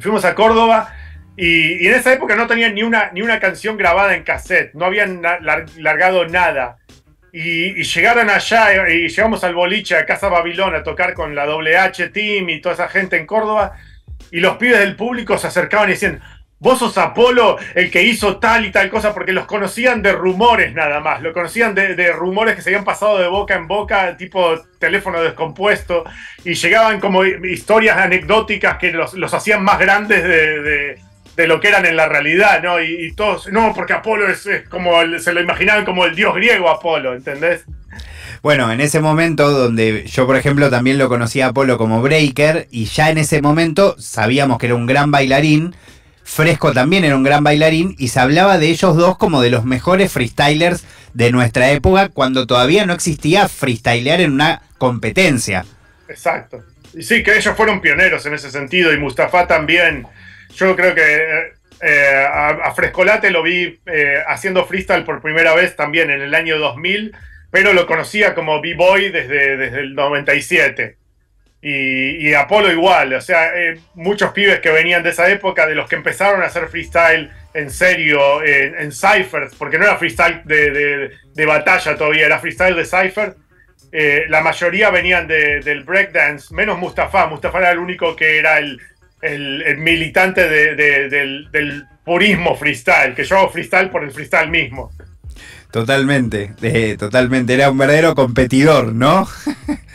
Fuimos 0.00 0.24
a 0.24 0.34
Córdoba. 0.34 0.94
Y, 1.36 1.86
en 1.88 1.94
esa 1.94 2.12
época 2.12 2.36
no 2.36 2.46
tenían 2.46 2.74
ni 2.74 2.84
una, 2.84 3.10
ni 3.12 3.20
una 3.20 3.40
canción 3.40 3.76
grabada 3.76 4.14
en 4.14 4.22
cassette. 4.22 4.72
No 4.74 4.84
habían 4.84 5.20
largado 5.76 6.26
nada. 6.28 6.78
Y, 7.36 7.82
llegaron 7.82 8.30
allá 8.30 8.88
y 8.88 9.08
llegamos 9.08 9.42
al 9.42 9.56
boliche 9.56 9.96
a 9.96 10.06
Casa 10.06 10.28
Babilón 10.28 10.72
a 10.76 10.84
tocar 10.84 11.14
con 11.14 11.34
la 11.34 11.44
WH 11.46 12.10
Team 12.12 12.48
y 12.48 12.60
toda 12.60 12.76
esa 12.76 12.88
gente 12.88 13.16
en 13.16 13.26
Córdoba. 13.26 13.72
Y 14.30 14.38
los 14.38 14.56
pibes 14.56 14.78
del 14.78 14.94
público 14.94 15.36
se 15.36 15.48
acercaban 15.48 15.88
y 15.88 15.94
decían, 15.94 16.22
vos 16.60 16.78
sos 16.78 16.96
Apolo, 16.96 17.58
el 17.74 17.90
que 17.90 18.04
hizo 18.04 18.36
tal 18.38 18.66
y 18.66 18.70
tal 18.70 18.88
cosa, 18.88 19.12
porque 19.12 19.32
los 19.32 19.46
conocían 19.46 20.00
de 20.00 20.12
rumores 20.12 20.74
nada 20.74 21.00
más, 21.00 21.22
lo 21.22 21.32
conocían 21.32 21.74
de, 21.74 22.12
rumores 22.12 22.54
que 22.54 22.62
se 22.62 22.70
habían 22.70 22.84
pasado 22.84 23.18
de 23.18 23.26
boca 23.26 23.56
en 23.56 23.66
boca, 23.66 24.16
tipo 24.16 24.56
teléfono 24.78 25.20
descompuesto, 25.20 26.04
y 26.44 26.54
llegaban 26.54 27.00
como 27.00 27.24
historias 27.24 27.98
anecdóticas 27.98 28.78
que 28.78 28.92
los, 28.92 29.34
hacían 29.34 29.64
más 29.64 29.80
grandes 29.80 30.22
de, 30.22 30.62
de 30.62 30.98
lo 31.36 31.60
que 31.60 31.68
eran 31.68 31.86
en 31.86 31.96
la 31.96 32.08
realidad, 32.08 32.62
¿no? 32.62 32.80
Y, 32.80 33.12
todos, 33.12 33.48
no, 33.48 33.72
porque 33.74 33.92
Apolo 33.92 34.28
es, 34.28 34.48
como, 34.68 34.92
se 35.18 35.32
lo 35.32 35.40
imaginaban 35.40 35.84
como 35.84 36.04
el 36.04 36.14
dios 36.14 36.34
griego 36.34 36.70
Apolo, 36.70 37.14
¿entendés? 37.14 37.64
Bueno, 38.42 38.70
en 38.70 38.80
ese 38.80 39.00
momento 39.00 39.50
donde 39.50 40.04
yo, 40.06 40.26
por 40.26 40.36
ejemplo, 40.36 40.70
también 40.70 40.98
lo 40.98 41.08
conocía 41.08 41.46
a 41.46 41.48
Apolo 41.48 41.78
como 41.78 42.02
breaker 42.02 42.68
y 42.70 42.84
ya 42.84 43.10
en 43.10 43.18
ese 43.18 43.40
momento 43.40 43.96
sabíamos 43.98 44.58
que 44.58 44.66
era 44.66 44.74
un 44.74 44.86
gran 44.86 45.10
bailarín, 45.10 45.74
Fresco 46.24 46.72
también 46.72 47.04
era 47.04 47.16
un 47.16 47.22
gran 47.22 47.44
bailarín 47.44 47.94
y 47.98 48.08
se 48.08 48.18
hablaba 48.18 48.58
de 48.58 48.68
ellos 48.68 48.96
dos 48.96 49.18
como 49.18 49.42
de 49.42 49.50
los 49.50 49.64
mejores 49.64 50.10
freestylers 50.10 50.84
de 51.12 51.30
nuestra 51.30 51.70
época 51.70 52.08
cuando 52.08 52.46
todavía 52.46 52.86
no 52.86 52.94
existía 52.94 53.48
freestylear 53.48 54.20
en 54.22 54.32
una 54.32 54.62
competencia. 54.78 55.66
Exacto. 56.08 56.64
Y 56.94 57.02
sí, 57.02 57.22
que 57.22 57.36
ellos 57.36 57.54
fueron 57.56 57.80
pioneros 57.80 58.24
en 58.26 58.34
ese 58.34 58.50
sentido 58.50 58.92
y 58.92 58.98
Mustafa 58.98 59.46
también 59.46 60.06
yo 60.54 60.76
creo 60.76 60.94
que 60.94 61.52
eh, 61.80 62.26
a, 62.26 62.72
Frescolate 62.74 63.30
lo 63.30 63.42
vi 63.42 63.78
eh, 63.86 64.22
haciendo 64.26 64.64
freestyle 64.64 65.04
por 65.04 65.20
primera 65.20 65.54
vez 65.54 65.76
también 65.76 66.10
en 66.10 66.22
el 66.22 66.34
año 66.34 66.58
2000, 66.58 67.14
pero 67.50 67.72
lo 67.72 67.86
conocía 67.86 68.34
como 68.34 68.60
B-Boy 68.60 69.10
desde, 69.10 69.56
desde 69.56 69.80
el 69.80 69.94
97. 69.94 70.96
Y, 71.66 72.34
Apolo 72.34 72.70
igual, 72.70 73.14
o 73.14 73.22
sea, 73.22 73.56
eh, 73.56 73.80
muchos 73.94 74.32
pibes 74.32 74.60
que 74.60 74.70
venían 74.70 75.02
de 75.02 75.10
esa 75.10 75.30
época, 75.30 75.66
de 75.66 75.74
los 75.74 75.88
que 75.88 75.96
empezaron 75.96 76.42
a 76.42 76.46
hacer 76.46 76.68
freestyle 76.68 77.30
en 77.54 77.70
serio, 77.70 78.42
en 78.44 78.92
ciphers, 78.92 79.54
porque 79.54 79.78
no 79.78 79.84
era 79.84 79.96
freestyle 79.96 80.42
de, 80.44 81.10
de, 81.34 81.46
batalla 81.46 81.96
todavía, 81.96 82.26
era 82.26 82.38
freestyle 82.38 82.76
de 82.76 82.84
cipher. 82.84 83.36
la 84.28 84.42
mayoría 84.42 84.90
venían 84.90 85.26
del 85.26 85.84
breakdance, 85.84 86.54
menos 86.54 86.78
Mustafa. 86.78 87.28
Mustafa 87.28 87.58
era 87.60 87.70
el 87.70 87.78
único 87.78 88.14
que 88.14 88.38
era 88.38 88.58
el, 88.58 88.78
el, 89.24 89.78
militante 89.78 90.48
del, 90.48 91.86
purismo 92.04 92.54
freestyle, 92.54 93.14
que 93.14 93.24
yo 93.24 93.38
hago 93.38 93.50
freestyle 93.50 93.88
por 93.88 94.04
el 94.04 94.10
freestyle 94.10 94.50
mismo. 94.50 94.92
Totalmente, 95.70 96.52
eh, 96.62 96.96
totalmente. 96.98 97.54
Era 97.54 97.70
un 97.70 97.78
verdadero 97.78 98.14
competidor, 98.14 98.92
¿no? 98.92 99.26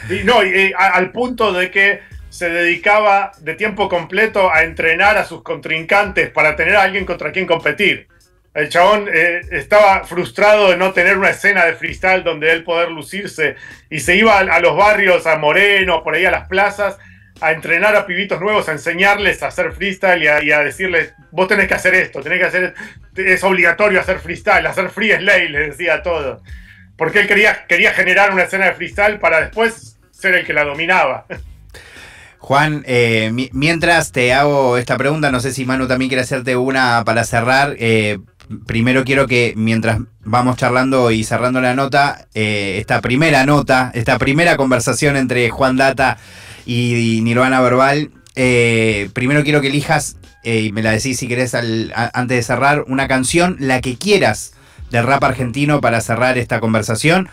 y, 0.09 0.23
no, 0.23 0.39
al 0.77 1.11
punto 1.11 1.53
de 1.53 1.69
que 1.69 1.99
se 2.29 2.49
dedicaba 2.49 3.31
de 3.39 3.53
tiempo 3.53 3.87
completo 3.87 4.51
a 4.51 4.63
entrenar 4.63 5.17
a 5.17 5.25
sus 5.25 5.43
contrincantes 5.43 6.29
para 6.31 6.55
tener 6.55 6.75
a 6.75 6.83
alguien 6.83 7.05
contra 7.05 7.31
quien 7.31 7.45
competir. 7.45 8.07
El 8.53 8.69
chabón 8.69 9.07
eh, 9.13 9.41
estaba 9.51 10.03
frustrado 10.05 10.71
de 10.71 10.77
no 10.77 10.91
tener 10.91 11.17
una 11.17 11.29
escena 11.29 11.65
de 11.65 11.75
freestyle 11.75 12.23
donde 12.23 12.51
él 12.51 12.63
poder 12.63 12.89
lucirse 12.89 13.55
y 13.89 13.99
se 13.99 14.15
iba 14.15 14.39
a, 14.39 14.39
a 14.39 14.59
los 14.59 14.75
barrios, 14.75 15.27
a 15.27 15.37
Moreno, 15.37 16.03
por 16.03 16.15
ahí 16.15 16.25
a 16.25 16.31
las 16.31 16.47
plazas, 16.47 16.97
a 17.41 17.51
entrenar 17.51 17.95
a 17.95 18.05
pibitos 18.05 18.39
nuevos, 18.41 18.67
a 18.69 18.73
enseñarles 18.73 19.41
a 19.43 19.47
hacer 19.47 19.71
freestyle 19.71 20.23
y 20.23 20.51
a, 20.51 20.59
decirles, 20.59 21.13
vos 21.31 21.47
tenés 21.47 21.67
que 21.67 21.73
hacer 21.73 21.95
esto, 21.95 22.21
tenés 22.21 22.39
que 22.39 22.45
hacer, 22.45 22.73
es 23.15 23.43
obligatorio 23.43 23.99
hacer 23.99 24.19
freestyle, 24.19 24.65
hacer 24.67 24.89
freestyle, 24.89 25.51
les 25.51 25.69
decía 25.69 26.01
todo. 26.01 26.41
Porque 26.97 27.21
él 27.21 27.27
quería, 27.27 27.65
quería 27.67 27.93
generar 27.93 28.31
una 28.33 28.43
escena 28.43 28.65
de 28.65 28.73
freestyle 28.73 29.19
para 29.19 29.41
después 29.41 29.97
ser 30.11 30.35
el 30.35 30.45
que 30.45 30.53
la 30.53 30.65
dominaba. 30.65 31.25
Juan, 32.39 32.83
eh, 32.87 33.31
mientras 33.53 34.11
te 34.11 34.33
hago 34.33 34.77
esta 34.77 34.97
pregunta, 34.97 35.31
no 35.31 35.39
sé 35.39 35.51
si 35.51 35.65
Manu 35.65 35.87
también 35.87 36.09
quiere 36.09 36.23
hacerte 36.23 36.55
una 36.55 37.03
para 37.05 37.23
cerrar. 37.23 37.75
Eh, 37.79 38.19
primero 38.65 39.03
quiero 39.03 39.27
que 39.27 39.53
mientras 39.55 39.99
vamos 40.21 40.57
charlando 40.57 41.11
y 41.11 41.23
cerrando 41.23 41.61
la 41.61 41.75
nota, 41.75 42.27
eh, 42.33 42.77
esta 42.79 43.01
primera 43.01 43.45
nota, 43.45 43.91
esta 43.93 44.17
primera 44.17 44.57
conversación 44.57 45.15
entre 45.15 45.49
Juan 45.49 45.77
Data 45.77 46.17
y, 46.69 47.21
Nirvana 47.21 47.61
Verbal, 47.61 48.11
primero 49.13 49.43
quiero 49.43 49.61
que 49.61 49.67
elijas, 49.67 50.17
y 50.43 50.71
me 50.71 50.83
la 50.83 50.91
decís 50.91 51.17
si 51.17 51.27
querés 51.27 51.55
antes 51.55 52.37
de 52.37 52.43
cerrar, 52.43 52.83
una 52.87 53.07
canción, 53.07 53.57
la 53.59 53.81
que 53.81 53.97
quieras 53.97 54.53
del 54.91 55.05
rap 55.05 55.23
argentino 55.23 55.81
para 55.81 56.01
cerrar 56.01 56.37
esta 56.37 56.59
conversación 56.59 57.29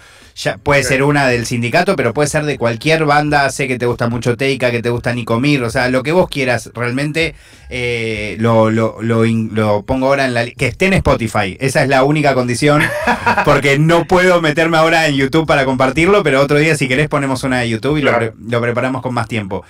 puede 0.63 0.83
ser 0.83 1.03
una 1.03 1.29
del 1.29 1.47
sindicato, 1.47 1.97
pero 1.97 2.13
puede 2.13 2.29
ser 2.29 2.45
de 2.45 2.59
cualquier 2.59 3.05
banda. 3.05 3.49
Sé 3.51 3.67
que 3.69 3.79
te 3.79 3.87
gusta 3.87 4.09
mucho 4.09 4.37
Teika, 4.37 4.71
que 4.71 4.83
te 4.83 4.91
gusta 4.91 5.15
Nicomir, 5.15 5.63
o 5.63 5.71
sea, 5.71 5.89
lo 5.89 6.03
que 6.03 6.13
vos 6.13 6.29
quieras 6.29 6.71
realmente 6.75 7.35
eh, 7.71 8.37
lo, 8.39 8.71
lo, 8.71 9.01
lo, 9.01 9.83
pongo 9.83 10.07
ahora 10.07 10.27
en 10.27 10.35
la. 10.35 10.47
que 10.47 10.67
esté 10.67 10.87
en 10.87 10.95
Spotify. 10.95 11.57
Esa 11.61 11.83
es 11.83 11.89
la 11.89 12.05
única 12.05 12.35
condición, 12.35 12.83
porque 13.45 13.79
no 13.79 14.05
puedo 14.05 14.41
meterme 14.41 14.77
ahora 14.77 15.07
en 15.07 15.17
YouTube 15.17 15.47
para 15.47 15.65
compartirlo, 15.65 16.23
pero 16.23 16.41
otro 16.41 16.59
día, 16.59 16.77
si 16.77 16.89
querés, 16.89 17.09
ponemos 17.09 17.43
una 17.43 17.61
de 17.61 17.69
YouTube 17.69 17.97
y 17.99 18.03
lo, 18.03 18.13
lo 18.49 18.61
preparamos 18.61 19.03
con 19.03 19.15
más 19.15 19.29
tiempo. 19.29 19.65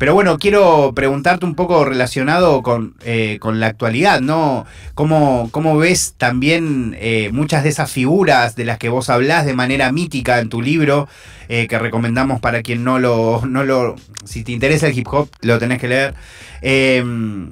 Pero 0.00 0.14
bueno, 0.14 0.38
quiero 0.38 0.94
preguntarte 0.94 1.44
un 1.44 1.54
poco 1.54 1.84
relacionado 1.84 2.62
con, 2.62 2.94
eh, 3.04 3.38
la 3.52 3.66
actualidad, 3.66 4.22
¿no? 4.22 4.64
¿Cómo, 4.94 5.50
cómo 5.52 5.76
ves 5.76 6.14
también 6.16 6.96
eh, 6.98 7.28
muchas 7.34 7.64
de 7.64 7.68
esas 7.68 7.92
figuras 7.92 8.56
de 8.56 8.64
las 8.64 8.78
que 8.78 8.88
vos 8.88 9.10
hablás 9.10 9.44
de 9.44 9.52
manera 9.52 9.92
mítica 9.92 10.40
en 10.40 10.48
tu 10.48 10.62
libro, 10.62 11.06
eh, 11.50 11.66
que 11.68 11.78
recomendamos 11.78 12.40
para 12.40 12.62
quien 12.62 12.82
no 12.82 12.98
lo, 12.98 13.42
no 13.44 13.62
lo... 13.62 13.94
Si 14.24 14.42
te 14.42 14.52
interesa 14.52 14.86
el 14.86 14.98
hip 14.98 15.06
hop, 15.12 15.28
lo 15.42 15.58
tenés 15.58 15.78
que 15.78 15.88
leer. 15.88 16.14
Em, 16.62 17.50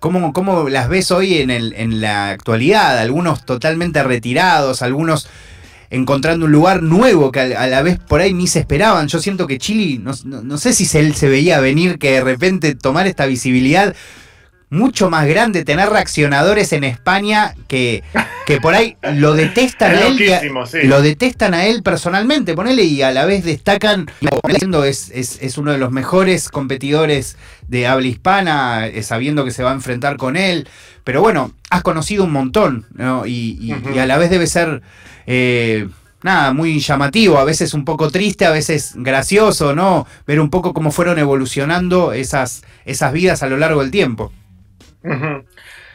¿Cómo, 0.00 0.32
¿Cómo, 0.32 0.70
las 0.70 0.88
ves 0.88 1.10
hoy 1.10 1.42
en, 1.42 1.50
el, 1.50 1.74
en 1.74 2.00
la 2.00 2.30
actualidad? 2.30 2.96
Algunos 3.00 3.44
totalmente 3.44 4.02
retirados, 4.02 4.80
algunos 4.80 5.28
encontrando 5.92 6.46
un 6.46 6.52
lugar 6.52 6.82
nuevo 6.82 7.30
que 7.30 7.40
a, 7.40 7.66
la 7.66 7.82
vez 7.82 7.98
por 7.98 8.20
ahí 8.20 8.32
ni 8.32 8.46
se 8.46 8.60
esperaban. 8.60 9.08
Yo 9.08 9.20
siento 9.20 9.46
que 9.46 9.58
Chile, 9.58 10.00
no, 10.02 10.58
sé 10.58 10.72
si 10.72 10.98
él 10.98 11.14
se 11.14 11.28
veía 11.28 11.60
venir 11.60 11.98
que 11.98 12.12
de 12.12 12.22
repente 12.22 12.74
tomar 12.74 13.06
esta 13.06 13.26
visibilidad 13.26 13.94
mucho 14.72 15.10
más 15.10 15.28
grande, 15.28 15.66
tener 15.66 15.90
reaccionadores 15.90 16.72
en 16.72 16.82
España 16.82 17.54
que, 17.68 18.02
que 18.46 18.58
por 18.58 18.74
ahí 18.74 18.96
lo 19.02 19.34
detestan 19.34 19.90
a 19.96 20.06
él. 20.06 20.18
Lo 20.84 21.02
detestan 21.02 21.52
a 21.52 21.66
él 21.66 21.82
personalmente, 21.82 22.54
ponele, 22.54 22.84
y 22.84 23.02
a 23.02 23.10
la 23.12 23.26
vez 23.26 23.44
destacan, 23.44 24.10
es, 24.84 25.10
es, 25.10 25.38
es 25.42 25.58
uno 25.58 25.72
de 25.72 25.78
los 25.78 25.92
mejores 25.92 26.48
competidores 26.48 27.36
de 27.68 27.86
habla 27.86 28.06
hispana, 28.06 28.86
eh, 28.86 29.02
sabiendo 29.02 29.44
que 29.44 29.50
se 29.50 29.62
va 29.62 29.72
a 29.72 29.74
enfrentar 29.74 30.16
con 30.16 30.36
él. 30.36 30.66
Pero 31.04 31.20
bueno, 31.20 31.52
has 31.68 31.82
conocido 31.82 32.24
un 32.24 32.32
montón, 32.32 32.86
¿no? 32.94 33.26
y, 33.26 33.58
y 33.60 33.98
a 33.98 34.06
la 34.06 34.16
vez 34.16 34.30
debe 34.30 34.46
ser 34.46 34.80
eh, 35.26 35.86
nada, 36.22 36.54
muy 36.54 36.78
llamativo, 36.80 37.38
a 37.38 37.44
veces 37.44 37.74
un 37.74 37.84
poco 37.84 38.10
triste, 38.10 38.46
a 38.46 38.50
veces 38.50 38.94
gracioso, 38.96 39.74
¿no? 39.74 40.06
Ver 40.26 40.40
un 40.40 40.50
poco 40.50 40.72
cómo 40.72 40.90
fueron 40.90 41.18
evolucionando 41.18 42.12
esas, 42.12 42.62
esas 42.84 43.12
vidas 43.12 43.42
a 43.42 43.48
lo 43.48 43.56
largo 43.58 43.82
del 43.82 43.90
tiempo. 43.90 44.32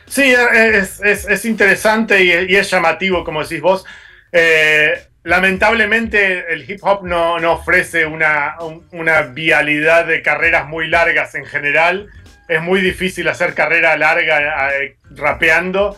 Sí, 0.08 0.34
es, 0.34 1.45
interesante 1.45 2.24
y, 2.24 2.55
es 2.55 2.70
llamativo, 2.70 3.24
como 3.24 3.43
decís 3.43 3.62
vos. 3.62 3.86
Eh, 4.32 4.93
lamentablemente 5.24 6.53
el 6.53 6.70
hip 6.70 6.80
hop 6.82 7.03
no, 7.05 7.36
ofrece 7.51 8.05
una, 8.05 8.55
una, 8.91 9.22
vialidad 9.24 10.05
de 10.05 10.22
carreras 10.22 10.68
muy 10.68 10.88
largas 10.88 11.36
en 11.36 11.45
general. 11.45 12.08
Es 12.47 12.62
muy 12.62 12.80
difícil 12.80 13.28
hacer 13.28 13.53
carrera 13.53 13.97
larga 13.97 14.72
eh, 14.74 14.95
rapeando 15.12 15.97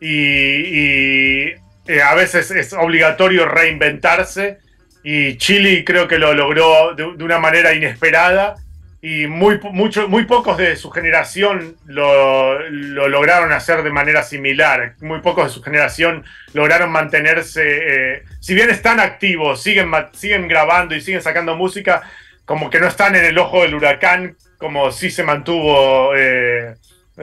y 0.00 1.48
eh, 1.88 2.02
a 2.04 2.14
veces 2.14 2.50
es 2.52 2.72
obligatorio 2.72 3.46
reinventarse 3.46 4.58
y 5.02 5.36
Chile 5.38 5.84
creo 5.84 6.06
que 6.06 6.18
lo 6.18 6.34
logró 6.34 6.94
de, 6.94 7.04
una 7.04 7.38
manera 7.38 7.72
inesperada 7.72 8.54
y 9.00 9.28
muy, 9.28 9.60
mucho, 9.72 10.08
muy 10.08 10.24
pocos 10.24 10.56
de 10.56 10.74
su 10.74 10.90
generación 10.90 11.76
lo, 11.86 12.58
lograron 12.68 13.52
hacer 13.52 13.84
de 13.84 13.90
manera 13.90 14.24
similar. 14.24 14.94
Muy 15.00 15.20
pocos 15.20 15.44
de 15.44 15.50
su 15.50 15.62
generación 15.62 16.24
lograron 16.52 16.90
mantenerse, 16.90 17.62
eh, 17.62 18.22
si 18.40 18.54
bien 18.54 18.70
están 18.70 18.98
activos, 18.98 19.62
siguen, 19.62 19.92
siguen 20.12 20.48
grabando 20.48 20.96
y 20.96 21.00
siguen 21.00 21.22
sacando 21.22 21.54
música, 21.54 22.02
como 22.44 22.70
que 22.70 22.80
no 22.80 22.88
están 22.88 23.14
en 23.14 23.24
el 23.24 23.38
ojo 23.38 23.62
del 23.62 23.74
huracán, 23.74 24.36
como 24.56 24.90
sí 24.90 25.10
se 25.10 25.22
mantuvo, 25.22 26.12
eh, 26.16 26.74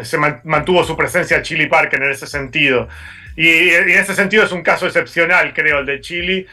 se 0.01 0.17
mantuvo 0.17 0.83
su 0.85 0.95
presencia 0.95 1.41
Chili 1.41 1.67
Parker 1.67 2.01
en 2.01 2.11
ese 2.11 2.27
sentido. 2.27 2.87
Y, 3.35 3.49
en 3.49 3.89
ese 3.89 4.15
sentido 4.15 4.45
es 4.45 4.51
un 4.53 4.63
caso 4.63 4.85
excepcional, 4.85 5.53
creo, 5.53 5.79
el 5.79 5.85
de 5.85 5.99
Chile. 5.99 6.47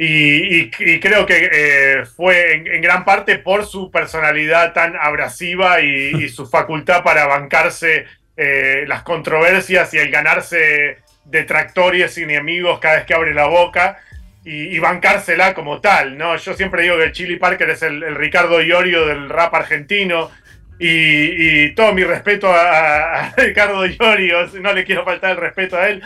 Y, 0.00 0.70
creo 1.00 1.26
que 1.26 1.50
eh, 1.52 2.04
fue 2.06 2.54
en, 2.54 2.80
gran 2.80 3.04
parte 3.04 3.36
por 3.38 3.66
su 3.66 3.90
personalidad 3.90 4.72
tan 4.72 4.94
abrasiva 4.96 5.80
y, 5.80 6.28
su 6.28 6.46
facultad 6.50 7.02
para 7.02 7.26
bancarse 7.26 8.06
eh, 8.36 8.84
las 8.86 9.02
controversias 9.02 9.92
y 9.94 9.98
el 9.98 10.10
ganarse 10.10 10.98
detractores 11.24 12.16
y 12.16 12.22
enemigos 12.22 12.78
cada 12.78 12.96
vez 12.96 13.06
que 13.06 13.14
abre 13.14 13.34
la 13.34 13.46
boca 13.46 13.98
y, 14.44 14.78
bancársela 14.78 15.52
como 15.52 15.80
tal. 15.80 16.16
¿no? 16.16 16.36
Yo 16.36 16.54
siempre 16.54 16.82
digo 16.82 16.96
que 16.96 17.12
Chili 17.12 17.36
Parker 17.36 17.68
es 17.70 17.82
el, 17.82 18.02
el 18.02 18.14
Ricardo 18.14 18.62
Iorio 18.62 19.04
del 19.04 19.28
rap 19.28 19.52
argentino 19.54 20.30
y, 20.78 21.70
todo 21.74 21.92
mi 21.92 22.04
respeto 22.04 22.48
a, 22.52 23.34
Ricardo 23.36 23.84
Llorio, 23.86 24.46
no 24.60 24.72
le 24.72 24.84
quiero 24.84 25.04
faltar 25.04 25.32
el 25.32 25.36
respeto 25.38 25.76
a 25.76 25.88
él, 25.88 26.02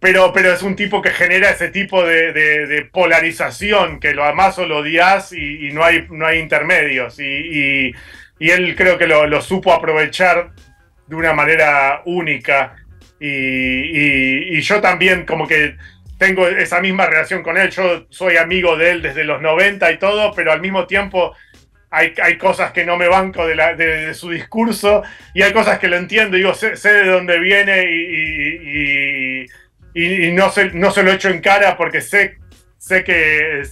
pero, 0.00 0.32
pero 0.32 0.52
es 0.52 0.62
un 0.62 0.76
tipo 0.76 1.02
que 1.02 1.10
genera 1.10 1.50
ese 1.50 1.68
tipo 1.68 2.04
de, 2.04 2.88
polarización, 2.92 3.98
que 4.00 4.14
lo 4.14 4.24
amas 4.24 4.58
o 4.58 4.66
lo 4.66 4.78
odias 4.78 5.32
y, 5.32 5.70
no, 5.72 5.84
hay, 5.84 6.06
no 6.10 6.26
hay 6.26 6.38
intermedios. 6.38 7.18
Y, 7.18 7.94
él 8.38 8.76
creo 8.76 8.98
que 8.98 9.06
lo, 9.06 9.42
supo 9.42 9.72
aprovechar 9.72 10.50
de 11.06 11.16
una 11.16 11.32
manera 11.32 12.02
única. 12.04 12.76
Y, 13.18 14.60
yo 14.60 14.80
también 14.80 15.24
como 15.24 15.46
que 15.48 15.76
tengo 16.18 16.46
esa 16.48 16.80
misma 16.80 17.06
relación 17.06 17.42
con 17.42 17.56
él. 17.56 17.70
Yo 17.70 18.06
soy 18.10 18.36
amigo 18.36 18.76
de 18.76 18.90
él 18.90 19.02
desde 19.02 19.24
los 19.24 19.40
90 19.40 19.90
y 19.90 19.98
todo, 19.98 20.32
pero 20.34 20.52
al 20.52 20.60
mismo 20.60 20.86
tiempo 20.86 21.34
hay, 21.90 22.36
cosas 22.36 22.72
que 22.72 22.84
no 22.84 22.96
me 22.96 23.08
banco 23.08 23.46
de, 23.46 24.12
su 24.14 24.30
discurso 24.30 25.02
y 25.32 25.42
hay 25.42 25.52
cosas 25.52 25.78
que 25.78 25.88
lo 25.88 25.96
entiendo. 25.96 26.36
Digo, 26.36 26.54
sé, 26.54 26.76
de 26.76 27.06
dónde 27.06 27.38
viene 27.38 27.84
y, 27.90 29.46
y, 30.04 30.32
no, 30.32 30.50
se, 30.50 30.70
no 30.72 30.90
se 30.90 31.02
lo 31.02 31.12
echo 31.12 31.28
en 31.28 31.40
cara 31.40 31.76
porque 31.76 32.00
sé, 32.00 32.38
sé 32.78 33.04
que 33.04 33.62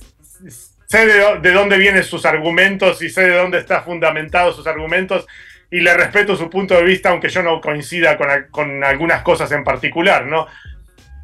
sé 0.87 1.07
de, 1.07 1.53
dónde 1.53 1.79
vienen 1.79 2.05
sus 2.05 2.25
argumentos 2.25 3.03
y 3.03 3.11
sé 3.11 3.23
de 3.29 3.37
dónde 3.37 3.59
están 3.59 3.85
fundamentados 3.85 4.57
sus 4.57 4.67
argumentos 4.67 5.27
y 5.71 5.81
le 5.81 5.95
respeto 5.95 6.37
su 6.37 6.49
punto 6.49 6.75
de 6.75 6.85
vista, 6.85 7.11
aunque 7.11 7.29
yo 7.29 7.43
no 7.43 7.61
coincida 7.61 8.17
con, 8.51 8.85
algunas 8.85 9.23
cosas 9.23 9.51
en 9.53 9.65
particular, 9.65 10.27
¿no? 10.27 10.47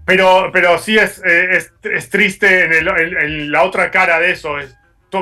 Pero, 0.05 0.50
pero 0.53 0.78
sí 0.78 0.98
es, 0.98 1.22
es, 1.24 2.11
triste 2.11 2.64
en, 2.64 2.88
en, 2.88 3.53
la 3.53 3.62
otra 3.62 3.92
cara 3.92 4.18
de 4.18 4.32
eso. 4.32 4.59
Es, 4.59 4.76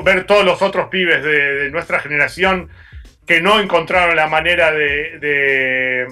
ver 0.04 0.24
todos 0.24 0.44
los 0.44 0.62
otros 0.62 0.88
pibes 0.88 1.22
de, 1.22 1.70
nuestra 1.70 2.00
generación 2.00 2.68
que 3.26 3.40
no 3.40 3.60
encontraron 3.60 4.16
la 4.16 4.28
manera 4.28 4.72
de, 4.72 6.08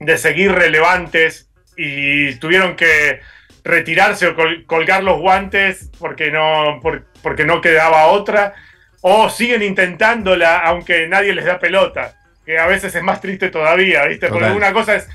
de, 0.00 0.18
seguir 0.18 0.52
relevantes 0.52 1.50
y 1.76 2.34
tuvieron 2.36 2.76
que 2.76 3.20
retirarse 3.64 4.28
o 4.28 4.36
colgar 4.66 5.02
los 5.02 5.18
guantes 5.18 5.90
porque 5.98 6.30
no, 6.30 6.80
porque 7.22 7.44
no 7.44 7.60
quedaba 7.60 8.06
otra, 8.06 8.54
o 9.00 9.30
siguen 9.30 9.62
intentándola 9.62 10.58
aunque 10.58 11.06
nadie 11.08 11.34
les 11.34 11.46
da 11.46 11.58
pelota, 11.58 12.14
que 12.44 12.58
a 12.58 12.66
veces 12.66 12.94
es 12.94 13.02
más 13.02 13.20
triste 13.20 13.48
todavía, 13.48 14.04
¿viste? 14.06 14.28
Porque 14.28 14.50
una 14.50 14.72
cosa 14.72 14.96
es 14.96 15.08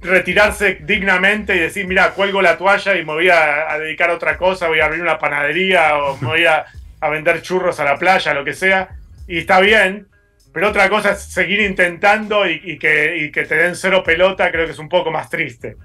retirarse 0.00 0.78
dignamente 0.82 1.54
y 1.54 1.60
decir, 1.60 1.86
mira, 1.86 2.10
cuelgo 2.10 2.42
la 2.42 2.58
toalla 2.58 2.96
y 2.96 3.04
me 3.04 3.12
voy 3.12 3.28
a, 3.28 3.70
a, 3.70 3.78
dedicar 3.78 4.10
a 4.10 4.14
otra 4.14 4.36
cosa, 4.36 4.68
voy 4.68 4.80
a 4.80 4.86
abrir 4.86 5.02
una 5.02 5.18
panadería 5.18 5.98
o 5.98 6.16
me 6.16 6.26
voy 6.26 6.44
a, 6.46 6.64
a 7.00 7.08
vender 7.08 7.42
churros 7.42 7.78
a 7.80 7.84
la 7.84 7.96
playa, 7.96 8.34
lo 8.34 8.44
que 8.44 8.52
sea, 8.52 8.88
y 9.28 9.38
está 9.38 9.60
bien, 9.60 10.08
pero 10.52 10.68
otra 10.68 10.88
cosa 10.88 11.12
es 11.12 11.22
seguir 11.22 11.60
intentando 11.60 12.48
y, 12.48 12.78
que, 12.78 13.30
que, 13.32 13.44
te 13.44 13.54
den 13.54 13.76
cero 13.76 14.02
pelota, 14.04 14.50
creo 14.50 14.66
que 14.66 14.72
es 14.72 14.78
un 14.78 14.88
poco 14.88 15.10
más 15.10 15.30
triste. 15.30 15.76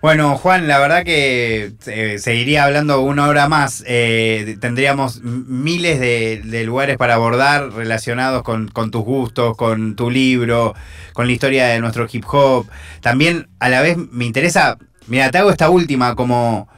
Bueno, 0.00 0.38
Juan, 0.38 0.68
la 0.68 0.78
verdad 0.78 1.04
que 1.04 1.72
eh, 1.86 2.18
seguiría 2.18 2.64
hablando 2.64 3.00
una 3.00 3.26
hora 3.26 3.48
más. 3.48 3.82
Eh, 3.86 4.56
tendríamos 4.60 5.22
miles 5.22 5.98
de, 5.98 6.64
lugares 6.64 6.96
para 6.96 7.14
abordar 7.14 7.72
relacionados 7.72 8.42
con, 8.42 8.70
tus 8.70 9.04
gustos, 9.04 9.56
con 9.56 9.96
tu 9.96 10.10
libro, 10.10 10.74
con 11.12 11.26
la 11.26 11.32
historia 11.32 11.66
de 11.66 11.80
nuestro 11.80 12.06
hip 12.10 12.24
hop. 12.30 12.66
También 13.00 13.48
a 13.58 13.68
la 13.68 13.82
vez 13.82 13.96
me 13.96 14.24
interesa, 14.24 14.78
mira, 15.08 15.30
te 15.30 15.38
hago 15.38 15.50
esta 15.50 15.68
última 15.68 16.14
como 16.14 16.68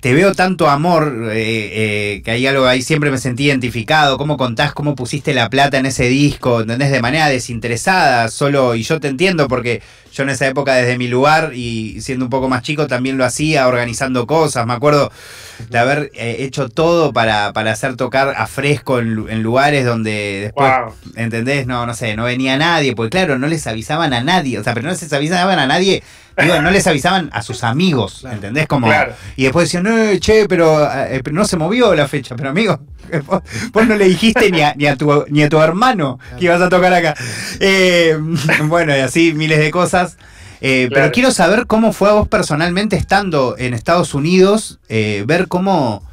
te 0.00 0.14
veo 0.14 0.34
tanto 0.34 0.68
amor, 0.68 1.30
eh, 1.30 2.22
que 2.24 2.30
hay 2.32 2.44
algo 2.48 2.66
ahí, 2.66 2.82
siempre 2.82 3.12
me 3.12 3.18
sentí 3.18 3.44
identificado, 3.44 4.18
cómo 4.18 4.36
contás, 4.36 4.72
cómo 4.72 4.96
pusiste 4.96 5.32
la 5.32 5.48
plata 5.48 5.78
en 5.78 5.86
ese 5.86 6.08
disco, 6.08 6.62
¿entendés? 6.62 6.90
De 6.90 7.00
manera 7.00 7.28
desinteresada, 7.28 8.28
solo, 8.28 8.74
y 8.74 8.82
yo 8.82 8.98
te 8.98 9.06
entiendo 9.06 9.46
porque 9.46 9.80
yo 10.12 10.22
en 10.24 10.28
esa 10.28 10.46
época 10.46 10.74
desde 10.74 10.98
mi 10.98 11.08
lugar 11.08 11.52
y 11.54 12.00
siendo 12.00 12.26
un 12.26 12.30
poco 12.30 12.48
más 12.48 12.62
chico 12.62 12.86
también 12.86 13.16
lo 13.16 13.24
hacía, 13.24 13.66
organizando 13.66 14.26
cosas, 14.26 14.66
me 14.66 14.74
acuerdo 14.74 15.10
de 15.70 15.78
haber 15.78 16.10
eh, 16.14 16.36
hecho 16.40 16.68
todo 16.68 17.12
para, 17.12 17.52
para, 17.52 17.72
hacer 17.72 17.96
tocar 17.96 18.34
a 18.36 18.46
fresco 18.46 18.98
en, 18.98 19.42
lugares 19.42 19.84
donde 19.84 20.40
después, 20.42 20.70
¿entendés? 21.16 21.66
No, 21.66 21.86
no 21.86 21.94
sé, 21.94 22.14
no 22.16 22.24
venía 22.24 22.56
nadie, 22.56 22.94
porque 22.94 23.10
claro, 23.10 23.38
no 23.38 23.46
les 23.46 23.66
avisaban 23.66 24.12
a 24.12 24.22
nadie, 24.22 24.58
o 24.58 24.64
sea, 24.64 24.74
pero 24.74 24.86
no 24.86 24.92
les 24.92 25.12
avisaban 25.12 25.58
a 25.58 25.66
nadie 25.66 26.02
no 26.36 26.70
les 26.70 26.86
avisaban 26.86 27.30
a 27.32 27.42
sus 27.42 27.64
amigos, 27.64 28.26
¿entendés? 28.30 28.66
Como, 28.66 28.88
Y 29.36 29.44
después 29.44 29.66
decían, 29.66 29.86
eh, 29.86 30.18
che, 30.20 30.46
pero, 30.48 30.88
eh, 30.90 31.20
no 31.30 31.44
se 31.44 31.56
movió 31.56 31.94
la 31.94 32.08
fecha. 32.08 32.34
Pero 32.36 32.50
amigo, 32.50 32.80
vos, 33.72 33.86
no 33.86 33.96
le 33.96 34.06
dijiste 34.06 34.50
ni 34.50 34.60
a, 34.60 34.74
ni 34.74 34.86
a, 34.86 34.96
tu, 34.96 35.24
ni 35.28 35.42
a 35.42 35.48
tu 35.48 35.60
hermano 35.60 36.18
que 36.38 36.46
ibas 36.46 36.60
a 36.60 36.68
tocar 36.68 36.92
acá. 36.92 37.14
Eh, 37.60 38.16
bueno, 38.64 38.96
y 38.96 39.00
así 39.00 39.32
miles 39.32 39.58
de 39.58 39.70
cosas. 39.70 40.16
Pero 40.60 41.10
quiero 41.10 41.32
saber 41.32 41.66
cómo 41.66 41.92
fue 41.92 42.08
a 42.08 42.12
vos 42.12 42.28
personalmente 42.28 42.94
estando 42.94 43.56
en 43.58 43.74
Estados 43.74 44.14
Unidos, 44.14 44.78
ver 44.88 45.48
cómo, 45.48 46.08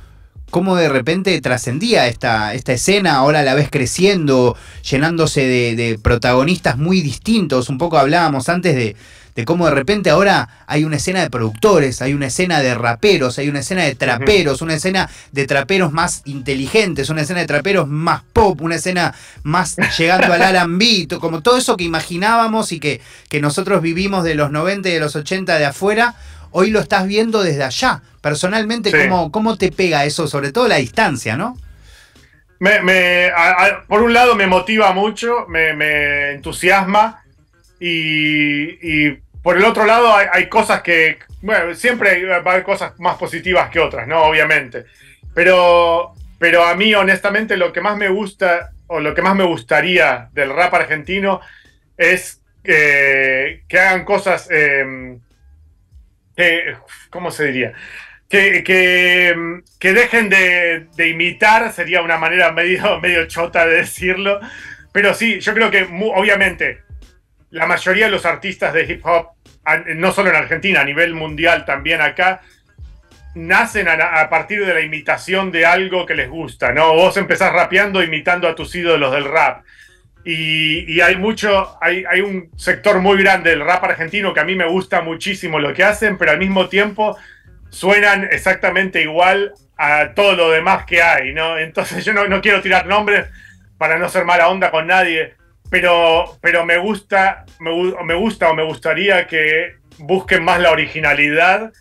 cómo 0.49 0.75
de 0.75 0.89
repente 0.89 1.39
trascendía 1.39 2.07
esta, 2.07 2.55
esta 2.55 2.73
escena, 2.73 3.17
ahora 3.17 3.43
la 3.43 3.53
ves 3.53 3.69
creciendo, 3.69 4.57
llenándose 4.89 5.41
de, 5.41 5.75
de 5.75 5.99
protagonistas 5.99 6.79
muy 6.79 7.01
distintos. 7.01 7.69
Un 7.69 7.77
poco 7.77 7.99
hablábamos 7.99 8.49
antes 8.49 8.75
de, 8.75 8.95
de 9.39 9.45
cómo 9.45 9.65
de 9.65 9.71
repente 9.71 10.09
ahora 10.09 10.49
hay 10.67 10.83
una 10.83 10.97
escena 10.97 11.21
de 11.21 11.29
productores, 11.29 12.01
hay 12.01 12.13
una 12.13 12.27
escena 12.27 12.59
de 12.59 12.75
raperos, 12.75 13.39
hay 13.39 13.49
una 13.49 13.59
escena 13.59 13.83
de 13.83 13.95
traperos, 13.95 14.61
una 14.61 14.75
escena 14.75 15.09
de 15.31 15.47
traperos 15.47 15.91
más 15.91 16.21
inteligentes, 16.25 17.09
una 17.09 17.21
escena 17.21 17.39
de 17.39 17.47
traperos 17.47 17.87
más 17.87 18.21
pop, 18.33 18.61
una 18.61 18.75
escena 18.75 19.13
más 19.43 19.77
llegando 19.97 20.33
al 20.33 20.41
R&B, 20.55 21.07
como 21.19 21.41
todo 21.41 21.57
eso 21.57 21.77
que 21.77 21.83
imaginábamos 21.83 22.71
y 22.71 22.79
que, 22.79 23.01
que 23.29 23.41
nosotros 23.41 23.81
vivimos 23.81 24.23
de 24.23 24.35
los 24.35 24.51
90 24.51 24.89
y 24.89 24.93
de 24.93 24.99
los 24.99 25.15
80 25.15 25.57
de 25.57 25.65
afuera, 25.65 26.15
hoy 26.51 26.71
lo 26.71 26.79
estás 26.79 27.07
viendo 27.07 27.41
desde 27.43 27.63
allá. 27.63 28.01
Personalmente, 28.21 28.91
¿cómo, 28.91 29.31
¿cómo 29.31 29.57
te 29.57 29.71
pega 29.71 30.05
eso? 30.05 30.27
Sobre 30.27 30.51
todo 30.51 30.67
la 30.67 30.75
distancia, 30.75 31.37
¿no? 31.37 31.57
Me, 32.59 33.31
por 33.87 34.01
un 34.01 34.13
lado 34.13 34.35
me 34.35 34.45
motiva 34.45 34.91
mucho, 34.91 35.45
me, 35.47 36.31
entusiasma 36.31 37.23
y, 37.79 39.17
por 39.41 39.57
el 39.57 39.63
otro 39.63 39.85
lado 39.85 40.13
hay, 40.15 40.47
cosas 40.49 40.81
que, 40.81 41.19
bueno, 41.41 41.73
siempre 41.73 42.25
va 42.25 42.35
a 42.35 42.39
haber 42.39 42.63
cosas 42.63 42.99
más 42.99 43.17
positivas 43.17 43.69
que 43.69 43.79
otras, 43.79 44.07
¿no? 44.07 44.23
Obviamente. 44.23 44.85
Pero, 45.33 46.13
pero 46.37 46.65
a 46.65 46.75
mí, 46.75 46.93
honestamente, 46.93 47.55
lo 47.55 47.71
que 47.71 47.81
más 47.81 47.95
me 47.95 48.09
gusta 48.09 48.71
o 48.87 48.99
lo 48.99 49.13
que 49.13 49.21
más 49.21 49.35
me 49.35 49.45
gustaría 49.45 50.29
del 50.33 50.53
rap 50.53 50.73
argentino 50.73 51.39
es 51.95 52.41
que, 52.63 53.63
que 53.67 53.79
hagan 53.79 54.03
cosas 54.03 54.49
em, 54.51 55.19
que, 56.35 56.75
¿cómo 57.09 57.31
se 57.31 57.45
diría? 57.45 57.73
Que, 58.27 58.63
que, 58.63 59.93
dejen 59.93 60.29
de, 60.29 60.87
de, 60.95 61.09
imitar, 61.09 61.71
sería 61.71 62.01
una 62.01 62.17
manera 62.17 62.51
medio, 62.51 62.99
medio 62.99 63.25
chota 63.27 63.65
de 63.65 63.77
decirlo, 63.77 64.39
pero 64.91 65.13
sí, 65.13 65.39
yo 65.39 65.53
creo 65.53 65.71
que 65.71 65.83
obviamente 65.83 66.88
la 67.51 67.65
mayoría 67.65 68.05
de 68.05 68.11
los 68.11 68.25
artistas 68.25 68.73
de 68.73 68.83
hip 68.83 69.05
hop, 69.05 69.29
no 69.95 70.11
solo 70.11 70.29
en 70.29 70.35
Argentina, 70.35 70.81
a 70.81 70.85
nivel 70.85 71.13
mundial 71.13 71.65
también 71.65 72.01
acá, 72.01 72.41
nacen 73.35 73.87
a, 73.87 74.29
partir 74.29 74.65
de 74.65 74.73
la 74.73 74.81
imitación 74.81 75.51
de 75.51 75.65
algo 75.65 76.05
que 76.05 76.15
les 76.15 76.29
gusta, 76.29 76.71
¿no? 76.71 76.93
Vos 76.93 77.17
empezás 77.17 77.53
rapeando 77.53 78.03
imitando 78.03 78.47
a 78.47 78.55
tus 78.55 78.73
ídolos 78.75 79.11
del 79.11 79.25
rap. 79.25 79.63
Y, 80.25 80.99
hay 81.01 81.15
mucho, 81.15 81.77
hay, 81.81 82.21
un 82.21 82.51
sector 82.55 82.99
muy 82.99 83.17
grande 83.17 83.51
del 83.51 83.61
rap 83.61 83.83
argentino 83.83 84.33
que 84.33 84.41
a 84.41 84.43
mí 84.43 84.55
me 84.55 84.67
gusta 84.67 85.01
muchísimo 85.01 85.59
lo 85.59 85.73
que 85.73 85.83
hacen, 85.83 86.17
pero 86.17 86.31
al 86.31 86.37
mismo 86.37 86.67
tiempo 86.69 87.17
suenan 87.69 88.27
exactamente 88.31 89.01
igual 89.01 89.53
a 89.77 90.13
todo 90.13 90.35
lo 90.35 90.51
demás 90.51 90.85
que 90.85 91.01
hay, 91.01 91.33
¿no? 91.33 91.57
Entonces 91.57 92.03
yo 92.05 92.13
no 92.13 92.41
quiero 92.41 92.61
tirar 92.61 92.85
nombres 92.85 93.27
para 93.77 93.97
no 93.97 94.09
ser 94.09 94.25
mala 94.25 94.49
onda 94.49 94.71
con 94.71 94.87
nadie, 94.87 95.35
pero, 95.69 96.37
pero 96.41 96.65
me 96.65 96.77
gusta, 96.77 97.45
me, 97.59 98.15
gusta 98.15 98.49
o 98.49 98.55
me 98.55 98.63
gustaría 98.63 99.27
que 99.27 99.75
busquen 99.99 100.43
más 100.43 100.59
la 100.59 100.71
originalidad 100.71 101.71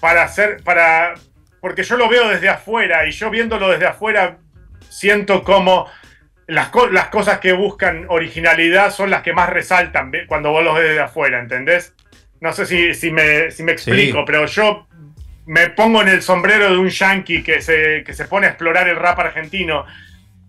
para 0.00 0.22
hacer, 0.22 0.62
para, 0.64 1.14
porque 1.60 1.82
yo 1.82 1.96
lo 1.96 2.08
veo 2.08 2.28
desde 2.28 2.48
afuera 2.48 3.06
y 3.06 3.10
yo 3.10 3.30
viéndolo 3.30 3.68
desde 3.68 3.86
afuera 3.86 4.38
siento 4.88 5.42
como 5.44 5.86
las, 6.46 6.70
las 6.90 7.08
cosas 7.08 7.38
que 7.38 7.52
buscan 7.52 8.06
originalidad 8.08 8.90
son 8.90 9.10
las 9.10 9.22
que 9.22 9.34
más 9.34 9.50
resaltan 9.50 10.10
cuando 10.26 10.50
vos 10.50 10.64
los 10.64 10.74
ves 10.74 10.88
desde 10.88 11.00
afuera, 11.00 11.40
¿entendés? 11.40 11.94
No 12.40 12.52
sé 12.52 12.66
si, 12.66 12.94
si, 12.94 13.10
me, 13.10 13.50
si 13.50 13.62
me 13.62 13.72
explico, 13.72 14.24
pero 14.24 14.46
yo 14.46 14.86
me 15.46 15.70
pongo 15.70 16.00
en 16.02 16.08
el 16.08 16.22
sombrero 16.22 16.70
de 16.70 16.78
un 16.78 16.88
yankee 16.88 17.42
que 17.42 17.60
se, 17.60 18.04
que 18.04 18.14
se 18.14 18.26
pone 18.26 18.46
a 18.46 18.50
explorar 18.50 18.88
el 18.88 18.96
rap 18.96 19.18
argentino 19.18 19.84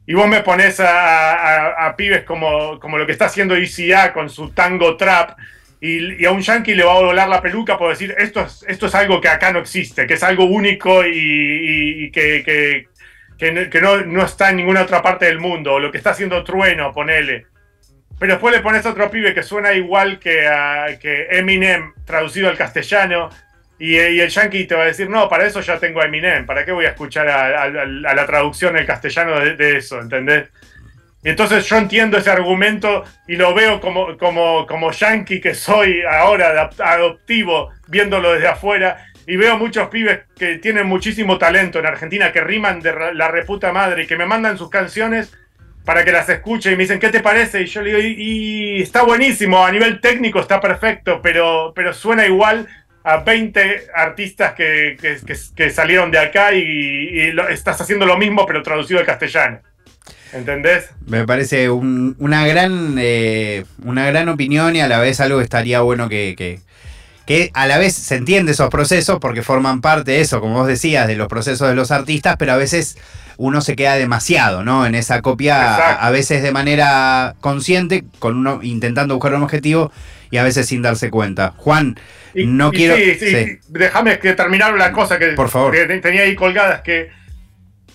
y 0.09 0.15
vos 0.15 0.27
me 0.27 0.41
pones 0.41 0.79
a, 0.79 1.93
pibes 1.95 2.23
como, 2.23 2.79
como, 2.79 2.97
lo 2.97 3.05
que 3.05 3.11
está 3.11 3.25
haciendo 3.25 3.55
ICA 3.55 4.11
con 4.11 4.27
su 4.27 4.49
tango 4.49 4.97
trap, 4.97 5.37
y, 5.79 6.25
a 6.25 6.31
un 6.31 6.41
yankee 6.41 6.73
le 6.73 6.83
va 6.83 6.93
a 6.93 7.01
volar 7.01 7.29
la 7.29 7.43
peluca 7.43 7.77
por 7.77 7.91
decir, 7.91 8.15
esto 8.17 8.41
es, 8.41 8.65
esto 8.67 8.87
es 8.87 8.95
algo 8.95 9.21
que 9.21 9.27
acá 9.27 9.53
no 9.53 9.59
existe, 9.59 10.07
que 10.07 10.15
es 10.15 10.23
algo 10.23 10.45
único 10.45 11.05
y, 11.05 12.09
que, 12.11 12.87
no, 14.07 14.23
está 14.23 14.49
en 14.49 14.55
ninguna 14.55 14.81
otra 14.81 15.03
parte 15.03 15.27
del 15.27 15.37
mundo, 15.37 15.75
o 15.75 15.79
lo 15.79 15.91
que 15.91 15.99
está 15.99 16.09
haciendo 16.09 16.43
Trueno, 16.43 16.91
ponele. 16.91 17.45
Pero 18.17 18.33
después 18.33 18.55
le 18.55 18.61
pones 18.61 18.83
a 18.87 18.89
otro 18.89 19.11
pibe 19.11 19.35
que 19.35 19.43
suena 19.43 19.73
igual 19.73 20.17
que, 20.17 20.49
que 20.99 21.27
Eminem 21.37 21.93
traducido 22.05 22.49
al 22.49 22.57
castellano, 22.57 23.29
y, 23.79 23.95
el 23.95 24.29
yankee 24.29 24.65
te 24.65 24.75
va 24.75 24.83
a 24.83 24.87
decir, 24.87 25.09
no, 25.09 25.29
para 25.29 25.47
eso 25.47 25.61
ya 25.61 25.79
tengo 25.79 26.01
a 26.01 26.05
Eminem, 26.05 26.45
¿para 26.45 26.65
qué 26.65 26.71
voy 26.71 26.85
a 26.85 26.89
escuchar 26.89 27.27
a, 27.29 27.67
la 27.69 28.25
traducción 28.25 28.77
en 28.77 28.85
castellano 28.85 29.39
de, 29.39 29.77
eso? 29.77 30.01
¿Entendés? 30.01 30.49
Y 31.23 31.29
entonces 31.29 31.65
yo 31.65 31.77
entiendo 31.77 32.17
ese 32.17 32.29
argumento 32.29 33.03
y 33.27 33.35
lo 33.35 33.53
veo 33.53 33.79
como, 33.81 34.17
como, 34.17 34.65
como 34.67 34.91
yankee 34.91 35.41
que 35.41 35.53
soy 35.53 36.01
ahora, 36.01 36.69
adoptivo, 36.79 37.71
viéndolo 37.87 38.33
desde 38.33 38.47
afuera. 38.47 39.05
Y 39.27 39.35
veo 39.35 39.57
muchos 39.57 39.89
pibes 39.89 40.21
que 40.37 40.57
tienen 40.57 40.87
muchísimo 40.87 41.37
talento 41.37 41.79
en 41.79 41.85
Argentina, 41.85 42.31
que 42.31 42.41
riman 42.41 42.79
de 42.81 43.13
la 43.13 43.27
reputa 43.27 43.71
madre 43.71 44.03
y 44.03 44.07
que 44.07 44.17
me 44.17 44.25
mandan 44.25 44.57
sus 44.57 44.69
canciones 44.69 45.31
para 45.85 46.05
que 46.05 46.11
las 46.11 46.29
escuche 46.29 46.71
y 46.71 46.75
me 46.75 46.83
dicen, 46.83 46.99
¿qué 46.99 47.09
te 47.09 47.19
parece? 47.19 47.61
Y 47.61 47.65
yo 47.65 47.81
le 47.81 47.95
digo, 47.95 47.99
y, 47.99 48.81
está 48.81 49.03
buenísimo, 49.03 49.65
a 49.65 49.71
nivel 49.71 49.99
técnico 49.99 50.39
está 50.39 50.61
perfecto, 50.61 51.19
pero, 51.21 51.73
pero 51.75 51.93
suena 51.93 52.25
igual 52.25 52.67
a 53.03 53.17
20 53.17 53.87
artistas 53.95 54.53
que, 54.53 54.97
que, 55.55 55.69
salieron 55.71 56.11
de 56.11 56.19
acá 56.19 56.53
y, 56.53 57.33
estás 57.49 57.79
haciendo 57.81 58.05
lo 58.05 58.17
mismo 58.17 58.45
pero 58.45 58.61
traducido 58.63 58.99
al 58.99 59.05
castellano. 59.05 59.59
¿Entendés? 60.31 60.89
Me 61.07 61.25
parece 61.25 61.69
una, 61.69 62.45
gran, 62.45 62.95
eh, 62.99 63.65
una 63.83 64.05
gran 64.05 64.29
opinión 64.29 64.75
y 64.75 64.81
a 64.81 64.87
la 64.87 64.99
vez 64.99 65.19
algo 65.19 65.39
que 65.39 65.43
estaría 65.43 65.81
bueno 65.81 66.07
que, 66.07 66.35
que, 67.25 67.51
a 67.53 67.67
la 67.67 67.77
vez 67.77 67.93
se 67.93 68.15
entiende 68.15 68.51
esos 68.51 68.69
procesos 68.69 69.19
porque 69.19 69.43
forman 69.43 69.81
parte 69.81 70.11
de 70.11 70.21
eso, 70.21 70.39
como 70.39 70.55
vos 70.55 70.67
decías, 70.67 71.07
de 71.07 71.15
los 71.15 71.27
procesos 71.27 71.67
de 71.67 71.75
los 71.75 71.91
artistas, 71.91 72.35
pero 72.37 72.53
a 72.53 72.57
veces 72.57 72.97
uno 73.37 73.61
se 73.61 73.75
queda 73.75 73.95
demasiado, 73.95 74.63
¿no? 74.63 74.85
En 74.85 74.95
esa 74.95 75.21
copia, 75.21 75.93
a, 75.93 76.09
veces 76.09 76.43
de 76.43 76.51
manera 76.51 77.35
consciente, 77.39 78.03
con 78.19 78.37
uno 78.37 78.59
intentando 78.63 79.15
buscar 79.15 79.33
un 79.35 79.43
objetivo 79.43 79.91
y 80.31 80.37
a 80.37 80.43
veces 80.43 80.67
sin 80.67 80.81
darse 80.81 81.09
cuenta. 81.09 81.53
Juan, 81.57 81.99
no 82.33 82.71
quiero. 82.71 82.95
Sí, 82.95 83.15
sí, 83.15 83.59
déjame 83.67 84.19
que 84.19 84.33
terminar 84.33 84.73
una 84.73 84.91
cosa 84.91 85.17
que, 85.17 85.27
Por 85.29 85.49
favor. 85.49 85.75
tenía 86.01 86.21
ahí 86.21 86.35
colgadas, 86.35 86.81
que 86.81 87.09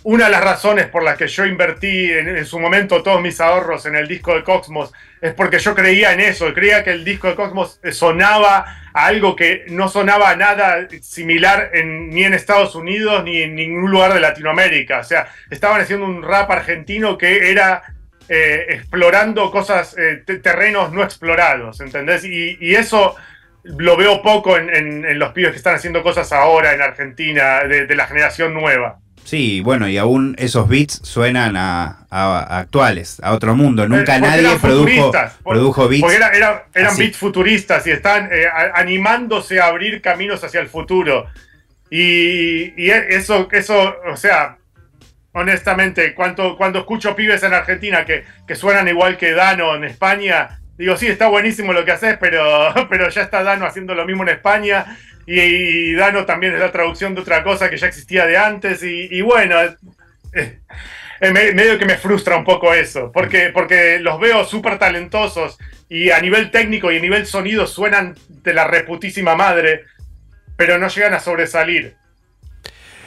una 0.05 0.27
de 0.27 0.33
las 0.33 0.45
razones 0.45 0.87
por 0.87 1.03
las 1.03 1.17
que 1.17 1.27
yo 1.27 1.47
invertí 1.47 2.13
en, 2.13 2.45
su 2.45 2.59
momento 2.59 3.03
todos 3.03 3.23
mis 3.23 3.41
ahorros 3.41 3.87
en 3.87 3.95
el 3.95 4.07
disco 4.07 4.35
de 4.35 4.45
Cosmos 4.45 4.93
es 5.21 5.33
porque 5.33 5.59
yo 5.59 5.75
creía 5.75 6.13
en 6.13 6.21
eso, 6.21 6.53
creía 6.53 6.85
que 6.85 6.91
el 6.91 7.05
disco 7.05 7.27
de 7.29 7.35
Cosmos 7.35 7.81
sonaba 7.91 8.91
a 8.93 9.07
algo 9.07 9.35
que 9.35 9.65
no 9.69 9.89
sonaba 9.89 10.37
nada 10.37 10.87
similar 11.01 11.71
ni 11.83 12.23
en 12.23 12.35
Estados 12.35 12.75
Unidos 12.75 13.25
ni 13.25 13.41
en 13.41 13.55
ningún 13.55 13.91
lugar 13.91 14.13
de 14.13 14.21
Latinoamérica. 14.21 14.99
O 14.99 15.05
sea, 15.05 15.27
estaban 15.49 15.81
haciendo 15.81 16.05
un 16.05 16.23
rap 16.23 16.51
argentino 16.51 17.17
que 17.17 17.51
era 17.51 17.94
eh, 18.29 18.67
explorando 18.71 19.51
cosas, 19.51 19.97
eh, 19.99 20.25
terrenos 20.43 20.93
no 20.93 21.03
explorados, 21.03 21.81
¿entendés? 21.81 22.25
Y, 22.25 22.57
y 22.61 22.75
eso 22.75 23.17
lo 23.65 23.97
veo 23.97 24.23
poco 24.23 24.57
en, 24.59 25.19
los 25.19 25.33
pibes 25.33 25.53
que 25.53 25.57
están 25.57 25.75
haciendo 25.75 26.03
cosas 26.03 26.33
ahora 26.33 26.75
en 26.75 26.83
Argentina, 26.83 27.65
de, 27.65 27.95
la 27.95 28.07
generación 28.07 28.53
nueva. 28.53 28.99
Sí, 29.25 29.63
bueno, 29.63 29.89
y 29.89 29.97
aún 29.97 30.37
esos 30.39 30.69
beats 30.69 31.01
suenan 31.03 31.57
a, 31.57 32.07
actuales, 32.11 33.21
a 33.23 33.33
otro 33.33 33.57
mundo. 33.57 33.89
Nunca 33.89 34.19
nadie 34.19 34.59
produjo, 34.61 35.11
produjo 35.43 35.89
beats. 35.89 36.03
Porque 36.03 36.17
eran 36.75 36.97
beats 36.97 37.17
futuristas 37.17 37.87
y 37.87 37.91
están 37.91 38.29
eh, 38.31 38.47
animándose 38.75 39.61
a 39.61 39.67
abrir 39.67 40.03
caminos 40.03 40.45
hacia 40.45 40.61
el 40.61 40.69
futuro. 40.69 41.27
Y, 41.91 42.75
y, 42.77 42.91
eso, 42.91 43.49
eso, 43.51 43.97
o 44.13 44.17
sea, 44.17 44.59
honestamente, 45.35 46.15
cuando, 46.15 46.57
cuando 46.57 46.81
escucho 46.81 47.15
pibes 47.15 47.43
en 47.43 47.55
Argentina 47.55 48.05
que, 48.05 48.25
que 48.47 48.55
suenan 48.55 48.89
igual 48.89 49.17
que 49.17 49.33
Dano 49.33 49.75
en 49.75 49.85
España, 49.85 50.61
digo, 50.79 50.97
sí, 50.97 51.09
está 51.09 51.29
buenísimo 51.29 51.73
lo 51.73 51.85
que 51.85 51.93
haces, 51.93 52.17
pero, 52.19 52.73
pero 52.89 53.09
ya 53.09 53.23
está 53.23 53.43
Dano 53.43 53.67
haciendo 53.67 53.95
lo 53.95 54.07
mismo 54.07 54.23
en 54.23 54.31
España. 54.31 54.97
Y, 55.27 55.95
Dano 55.95 56.25
también 56.25 56.55
es 56.55 56.61
la 56.61 56.71
traducción 56.71 57.15
de 57.15 57.23
otra 57.23 57.43
cosa 57.43 57.69
que 57.69 57.77
ya 57.77 57.87
existía 57.87 58.27
de 58.27 58.37
antes. 58.37 58.83
Y, 58.83 59.21
bueno, 59.23 59.57
eh, 60.33 60.61
medio 61.21 61.79
que 61.79 61.87
me 61.87 61.97
frustra 61.97 62.37
un 62.37 62.45
poco 62.45 62.75
eso, 62.75 63.11
porque, 63.13 63.51
porque 63.53 63.99
los 64.01 64.21
veo 64.21 64.45
súper 64.45 64.79
talentosos 64.79 65.59
y 65.89 66.11
a 66.11 66.21
nivel 66.21 66.51
técnico 66.51 66.93
y 66.93 66.99
a 66.99 67.01
nivel 67.01 67.27
sonido 67.27 67.67
suenan 67.67 68.15
de 68.29 68.53
la 68.53 68.67
reputísima 68.67 69.35
madre, 69.35 69.85
pero 70.57 70.79
no 70.79 70.89
llegan 70.89 71.15
a 71.15 71.21
sobresalir. 71.21 71.97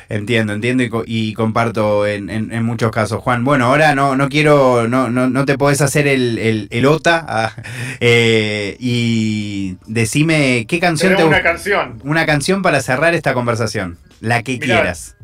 Entiendo, 0.09 0.53
entiendo 0.53 1.03
y, 1.05 1.33
comparto 1.33 2.07
en, 2.07 2.63
muchos 2.63 2.91
casos. 2.91 3.21
Juan, 3.21 3.43
bueno, 3.43 3.65
ahora 3.65 3.93
no, 3.93 4.15
no 4.15 4.29
quiero, 4.29 4.87
no, 4.87 5.09
no, 5.09 5.29
no 5.29 5.45
te 5.45 5.57
podés 5.57 5.81
hacer 5.81 6.07
el, 6.07 6.67
el, 6.71 6.85
OTA 6.85 7.25
ah, 7.27 7.53
eh, 7.99 8.77
y 8.79 9.77
decime 9.85 10.65
qué 10.67 10.79
canción 10.79 11.15
te 11.15 11.23
una 11.25 11.41
canción. 11.41 11.99
Una 12.03 12.25
canción 12.25 12.61
para 12.61 12.79
cerrar 12.79 13.15
esta 13.15 13.33
conversación, 13.33 13.97
la 14.21 14.43
que 14.43 14.59
quieras. 14.59 15.17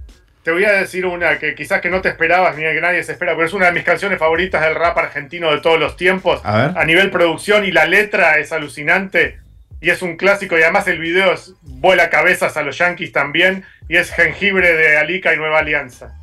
Te 0.43 0.51
voy 0.51 0.65
a 0.65 0.73
decir 0.73 1.05
una 1.05 1.39
que 1.39 1.55
quizás 1.55 1.79
que 1.79 1.89
no 1.89 2.01
te 2.01 2.09
esperabas 2.09 2.57
ni 2.57 2.63
que 2.63 2.81
nadie 2.81 3.01
se 3.03 3.13
espera, 3.13 3.33
pero 3.33 3.47
es 3.47 3.53
una 3.53 3.67
de 3.67 3.71
mis 3.71 3.83
canciones 3.83 4.19
favoritas 4.19 4.61
del 4.61 4.75
rap 4.75 4.97
argentino 4.97 5.49
de 5.51 5.61
todos 5.61 5.79
los 5.79 5.95
tiempos. 5.95 6.41
A, 6.43 6.73
a 6.75 6.83
nivel 6.83 7.09
producción 7.09 7.63
y 7.63 7.71
la 7.71 7.85
letra 7.85 8.37
es 8.39 8.51
alucinante 8.51 9.39
y 9.79 9.89
es 9.89 10.01
un 10.01 10.17
clásico 10.17 10.57
y 10.57 10.63
además 10.63 10.87
el 10.87 10.99
video 10.99 11.33
vuela 11.61 12.09
cabezas 12.09 12.57
a 12.57 12.63
los 12.63 12.77
Yankees 12.77 13.13
también 13.13 13.63
y 13.87 13.97
es 13.97 14.11
jengibre 14.11 14.73
de 14.73 14.97
Alica 14.97 15.33
y 15.33 15.37
Nueva 15.37 15.59
Alianza. 15.59 16.15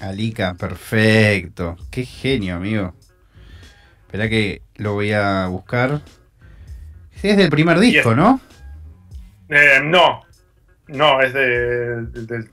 Alica, 0.00 0.54
perfecto. 0.54 1.76
Qué 1.90 2.04
genio, 2.04 2.56
amigo. 2.56 2.94
Espera 4.06 4.28
que 4.28 4.62
lo 4.76 4.94
voy 4.94 5.12
a 5.12 5.46
buscar. 5.46 6.00
Es 7.22 7.36
del 7.36 7.50
primer 7.50 7.78
disco, 7.78 8.14
¿no? 8.14 8.40
Eh, 9.48 9.80
no. 9.82 10.22
No, 10.88 11.20
es 11.20 11.32
de. 11.32 12.46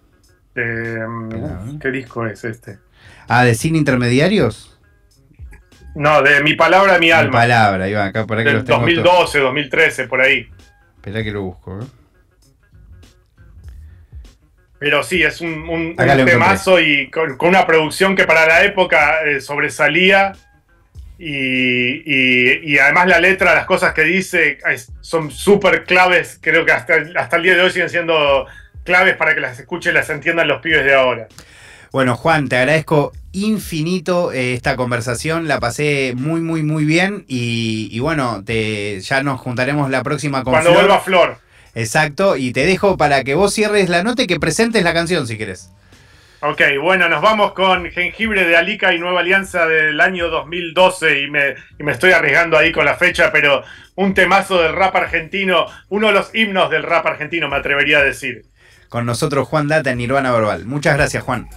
¿Qué 0.53 1.91
disco 1.91 2.25
es 2.25 2.43
este? 2.43 2.79
Ah, 3.27 3.43
de 3.43 3.55
Sin 3.55 3.75
Intermediarios. 3.75 4.79
No, 5.95 6.21
de 6.23 6.41
Mi 6.41 6.55
Palabra, 6.55 6.97
Mi 6.97 7.11
Alma. 7.11 7.29
Mi 7.29 7.33
Palabra, 7.33 7.87
Iván, 7.87 8.07
acá 8.07 8.25
por 8.25 8.43
que 8.43 8.51
2012, 8.51 9.39
2013, 9.39 10.07
por 10.07 10.21
ahí. 10.21 10.49
Espera 10.95 11.23
que 11.23 11.31
lo 11.31 11.43
busco, 11.43 11.79
¿eh? 11.79 11.85
Pero 14.83 15.01
sí, 15.01 15.23
es 15.23 15.39
un, 15.39 15.95
temazo 15.95 16.77
y 16.77 17.09
con, 17.09 17.37
una 17.39 17.65
producción 17.65 18.17
que 18.17 18.25
para 18.25 18.45
la 18.45 18.65
época 18.65 19.23
eh, 19.25 19.39
sobresalía. 19.39 20.33
Y, 21.17 22.77
además 22.77 23.07
la 23.07 23.21
letra, 23.21 23.55
las 23.55 23.65
cosas 23.65 23.93
que 23.93 24.01
dice 24.01 24.57
son 24.99 25.31
súper 25.31 25.85
claves. 25.85 26.37
Creo 26.41 26.65
que 26.65 26.73
hasta, 26.73 26.95
hasta 27.15 27.37
el 27.37 27.43
día 27.43 27.55
de 27.55 27.61
hoy 27.61 27.71
siguen 27.71 27.89
siendo 27.89 28.45
claves 28.83 29.15
para 29.15 29.33
que 29.33 29.39
las 29.39 29.57
escuchen 29.57 29.93
y 29.93 29.95
las 29.95 30.09
entiendan 30.09 30.49
los 30.49 30.59
pibes 30.59 30.83
de 30.83 30.93
ahora. 30.93 31.29
Bueno, 31.93 32.17
Juan, 32.17 32.49
te 32.49 32.57
agradezco 32.57 33.13
infinito 33.31 34.33
eh, 34.33 34.53
esta 34.53 34.75
conversación, 34.75 35.47
la 35.47 35.61
pasé 35.61 36.13
muy, 36.13 36.41
muy, 36.41 36.61
muy 36.61 36.83
bien 36.83 37.23
y, 37.29 37.97
bueno, 38.01 38.43
te, 38.45 38.99
ya 38.99 39.23
nos 39.23 39.39
juntaremos 39.39 39.89
la 39.89 40.03
próxima 40.03 40.43
con 40.43 40.51
Cuando 40.51 40.73
vuelva 40.73 40.99
Flor. 40.99 41.37
Exacto, 41.75 42.37
y 42.37 42.53
te 42.53 42.65
dejo 42.65 42.97
para 42.97 43.23
que 43.23 43.35
vos 43.35 43.53
cierres 43.53 43.89
la 43.89 44.03
nota 44.03 44.23
y 44.23 44.27
que 44.27 44.39
presentes 44.39 44.83
la 44.83 44.93
canción 44.93 45.27
si 45.27 45.37
querés. 45.37 45.71
Ok, 46.41 46.61
bueno, 46.81 47.07
nos 47.07 47.21
vamos 47.21 47.53
con 47.53 47.89
Jengibre 47.89 48.45
de 48.45 48.57
Alica 48.57 48.93
y 48.93 48.99
Nueva 48.99 49.21
Alianza 49.21 49.65
del 49.65 49.99
año 50.01 50.27
2012 50.27 51.21
y 51.21 51.29
me, 51.29 51.55
y 51.79 51.83
me 51.83 51.93
estoy 51.93 52.11
arriesgando 52.11 52.57
ahí 52.57 52.73
con 52.73 52.83
la 52.83 52.95
fecha, 52.95 53.31
pero 53.31 53.63
un 53.95 54.13
temazo 54.13 54.61
del 54.61 54.73
rap 54.73 54.93
argentino, 54.93 55.67
uno 55.87 56.07
de 56.07 56.13
los 56.13 56.35
himnos 56.35 56.69
del 56.69 56.83
rap 56.83 57.05
argentino 57.05 57.47
me 57.47 57.55
atrevería 57.55 57.99
a 57.99 58.03
decir. 58.03 58.45
Con 58.89 59.05
nosotros 59.05 59.47
Juan 59.47 59.69
Data 59.69 59.91
en 59.91 59.99
Nirvana 59.99 60.33
Verbal. 60.33 60.65
Muchas 60.65 60.95
gracias 60.95 61.23
Juan. 61.23 61.47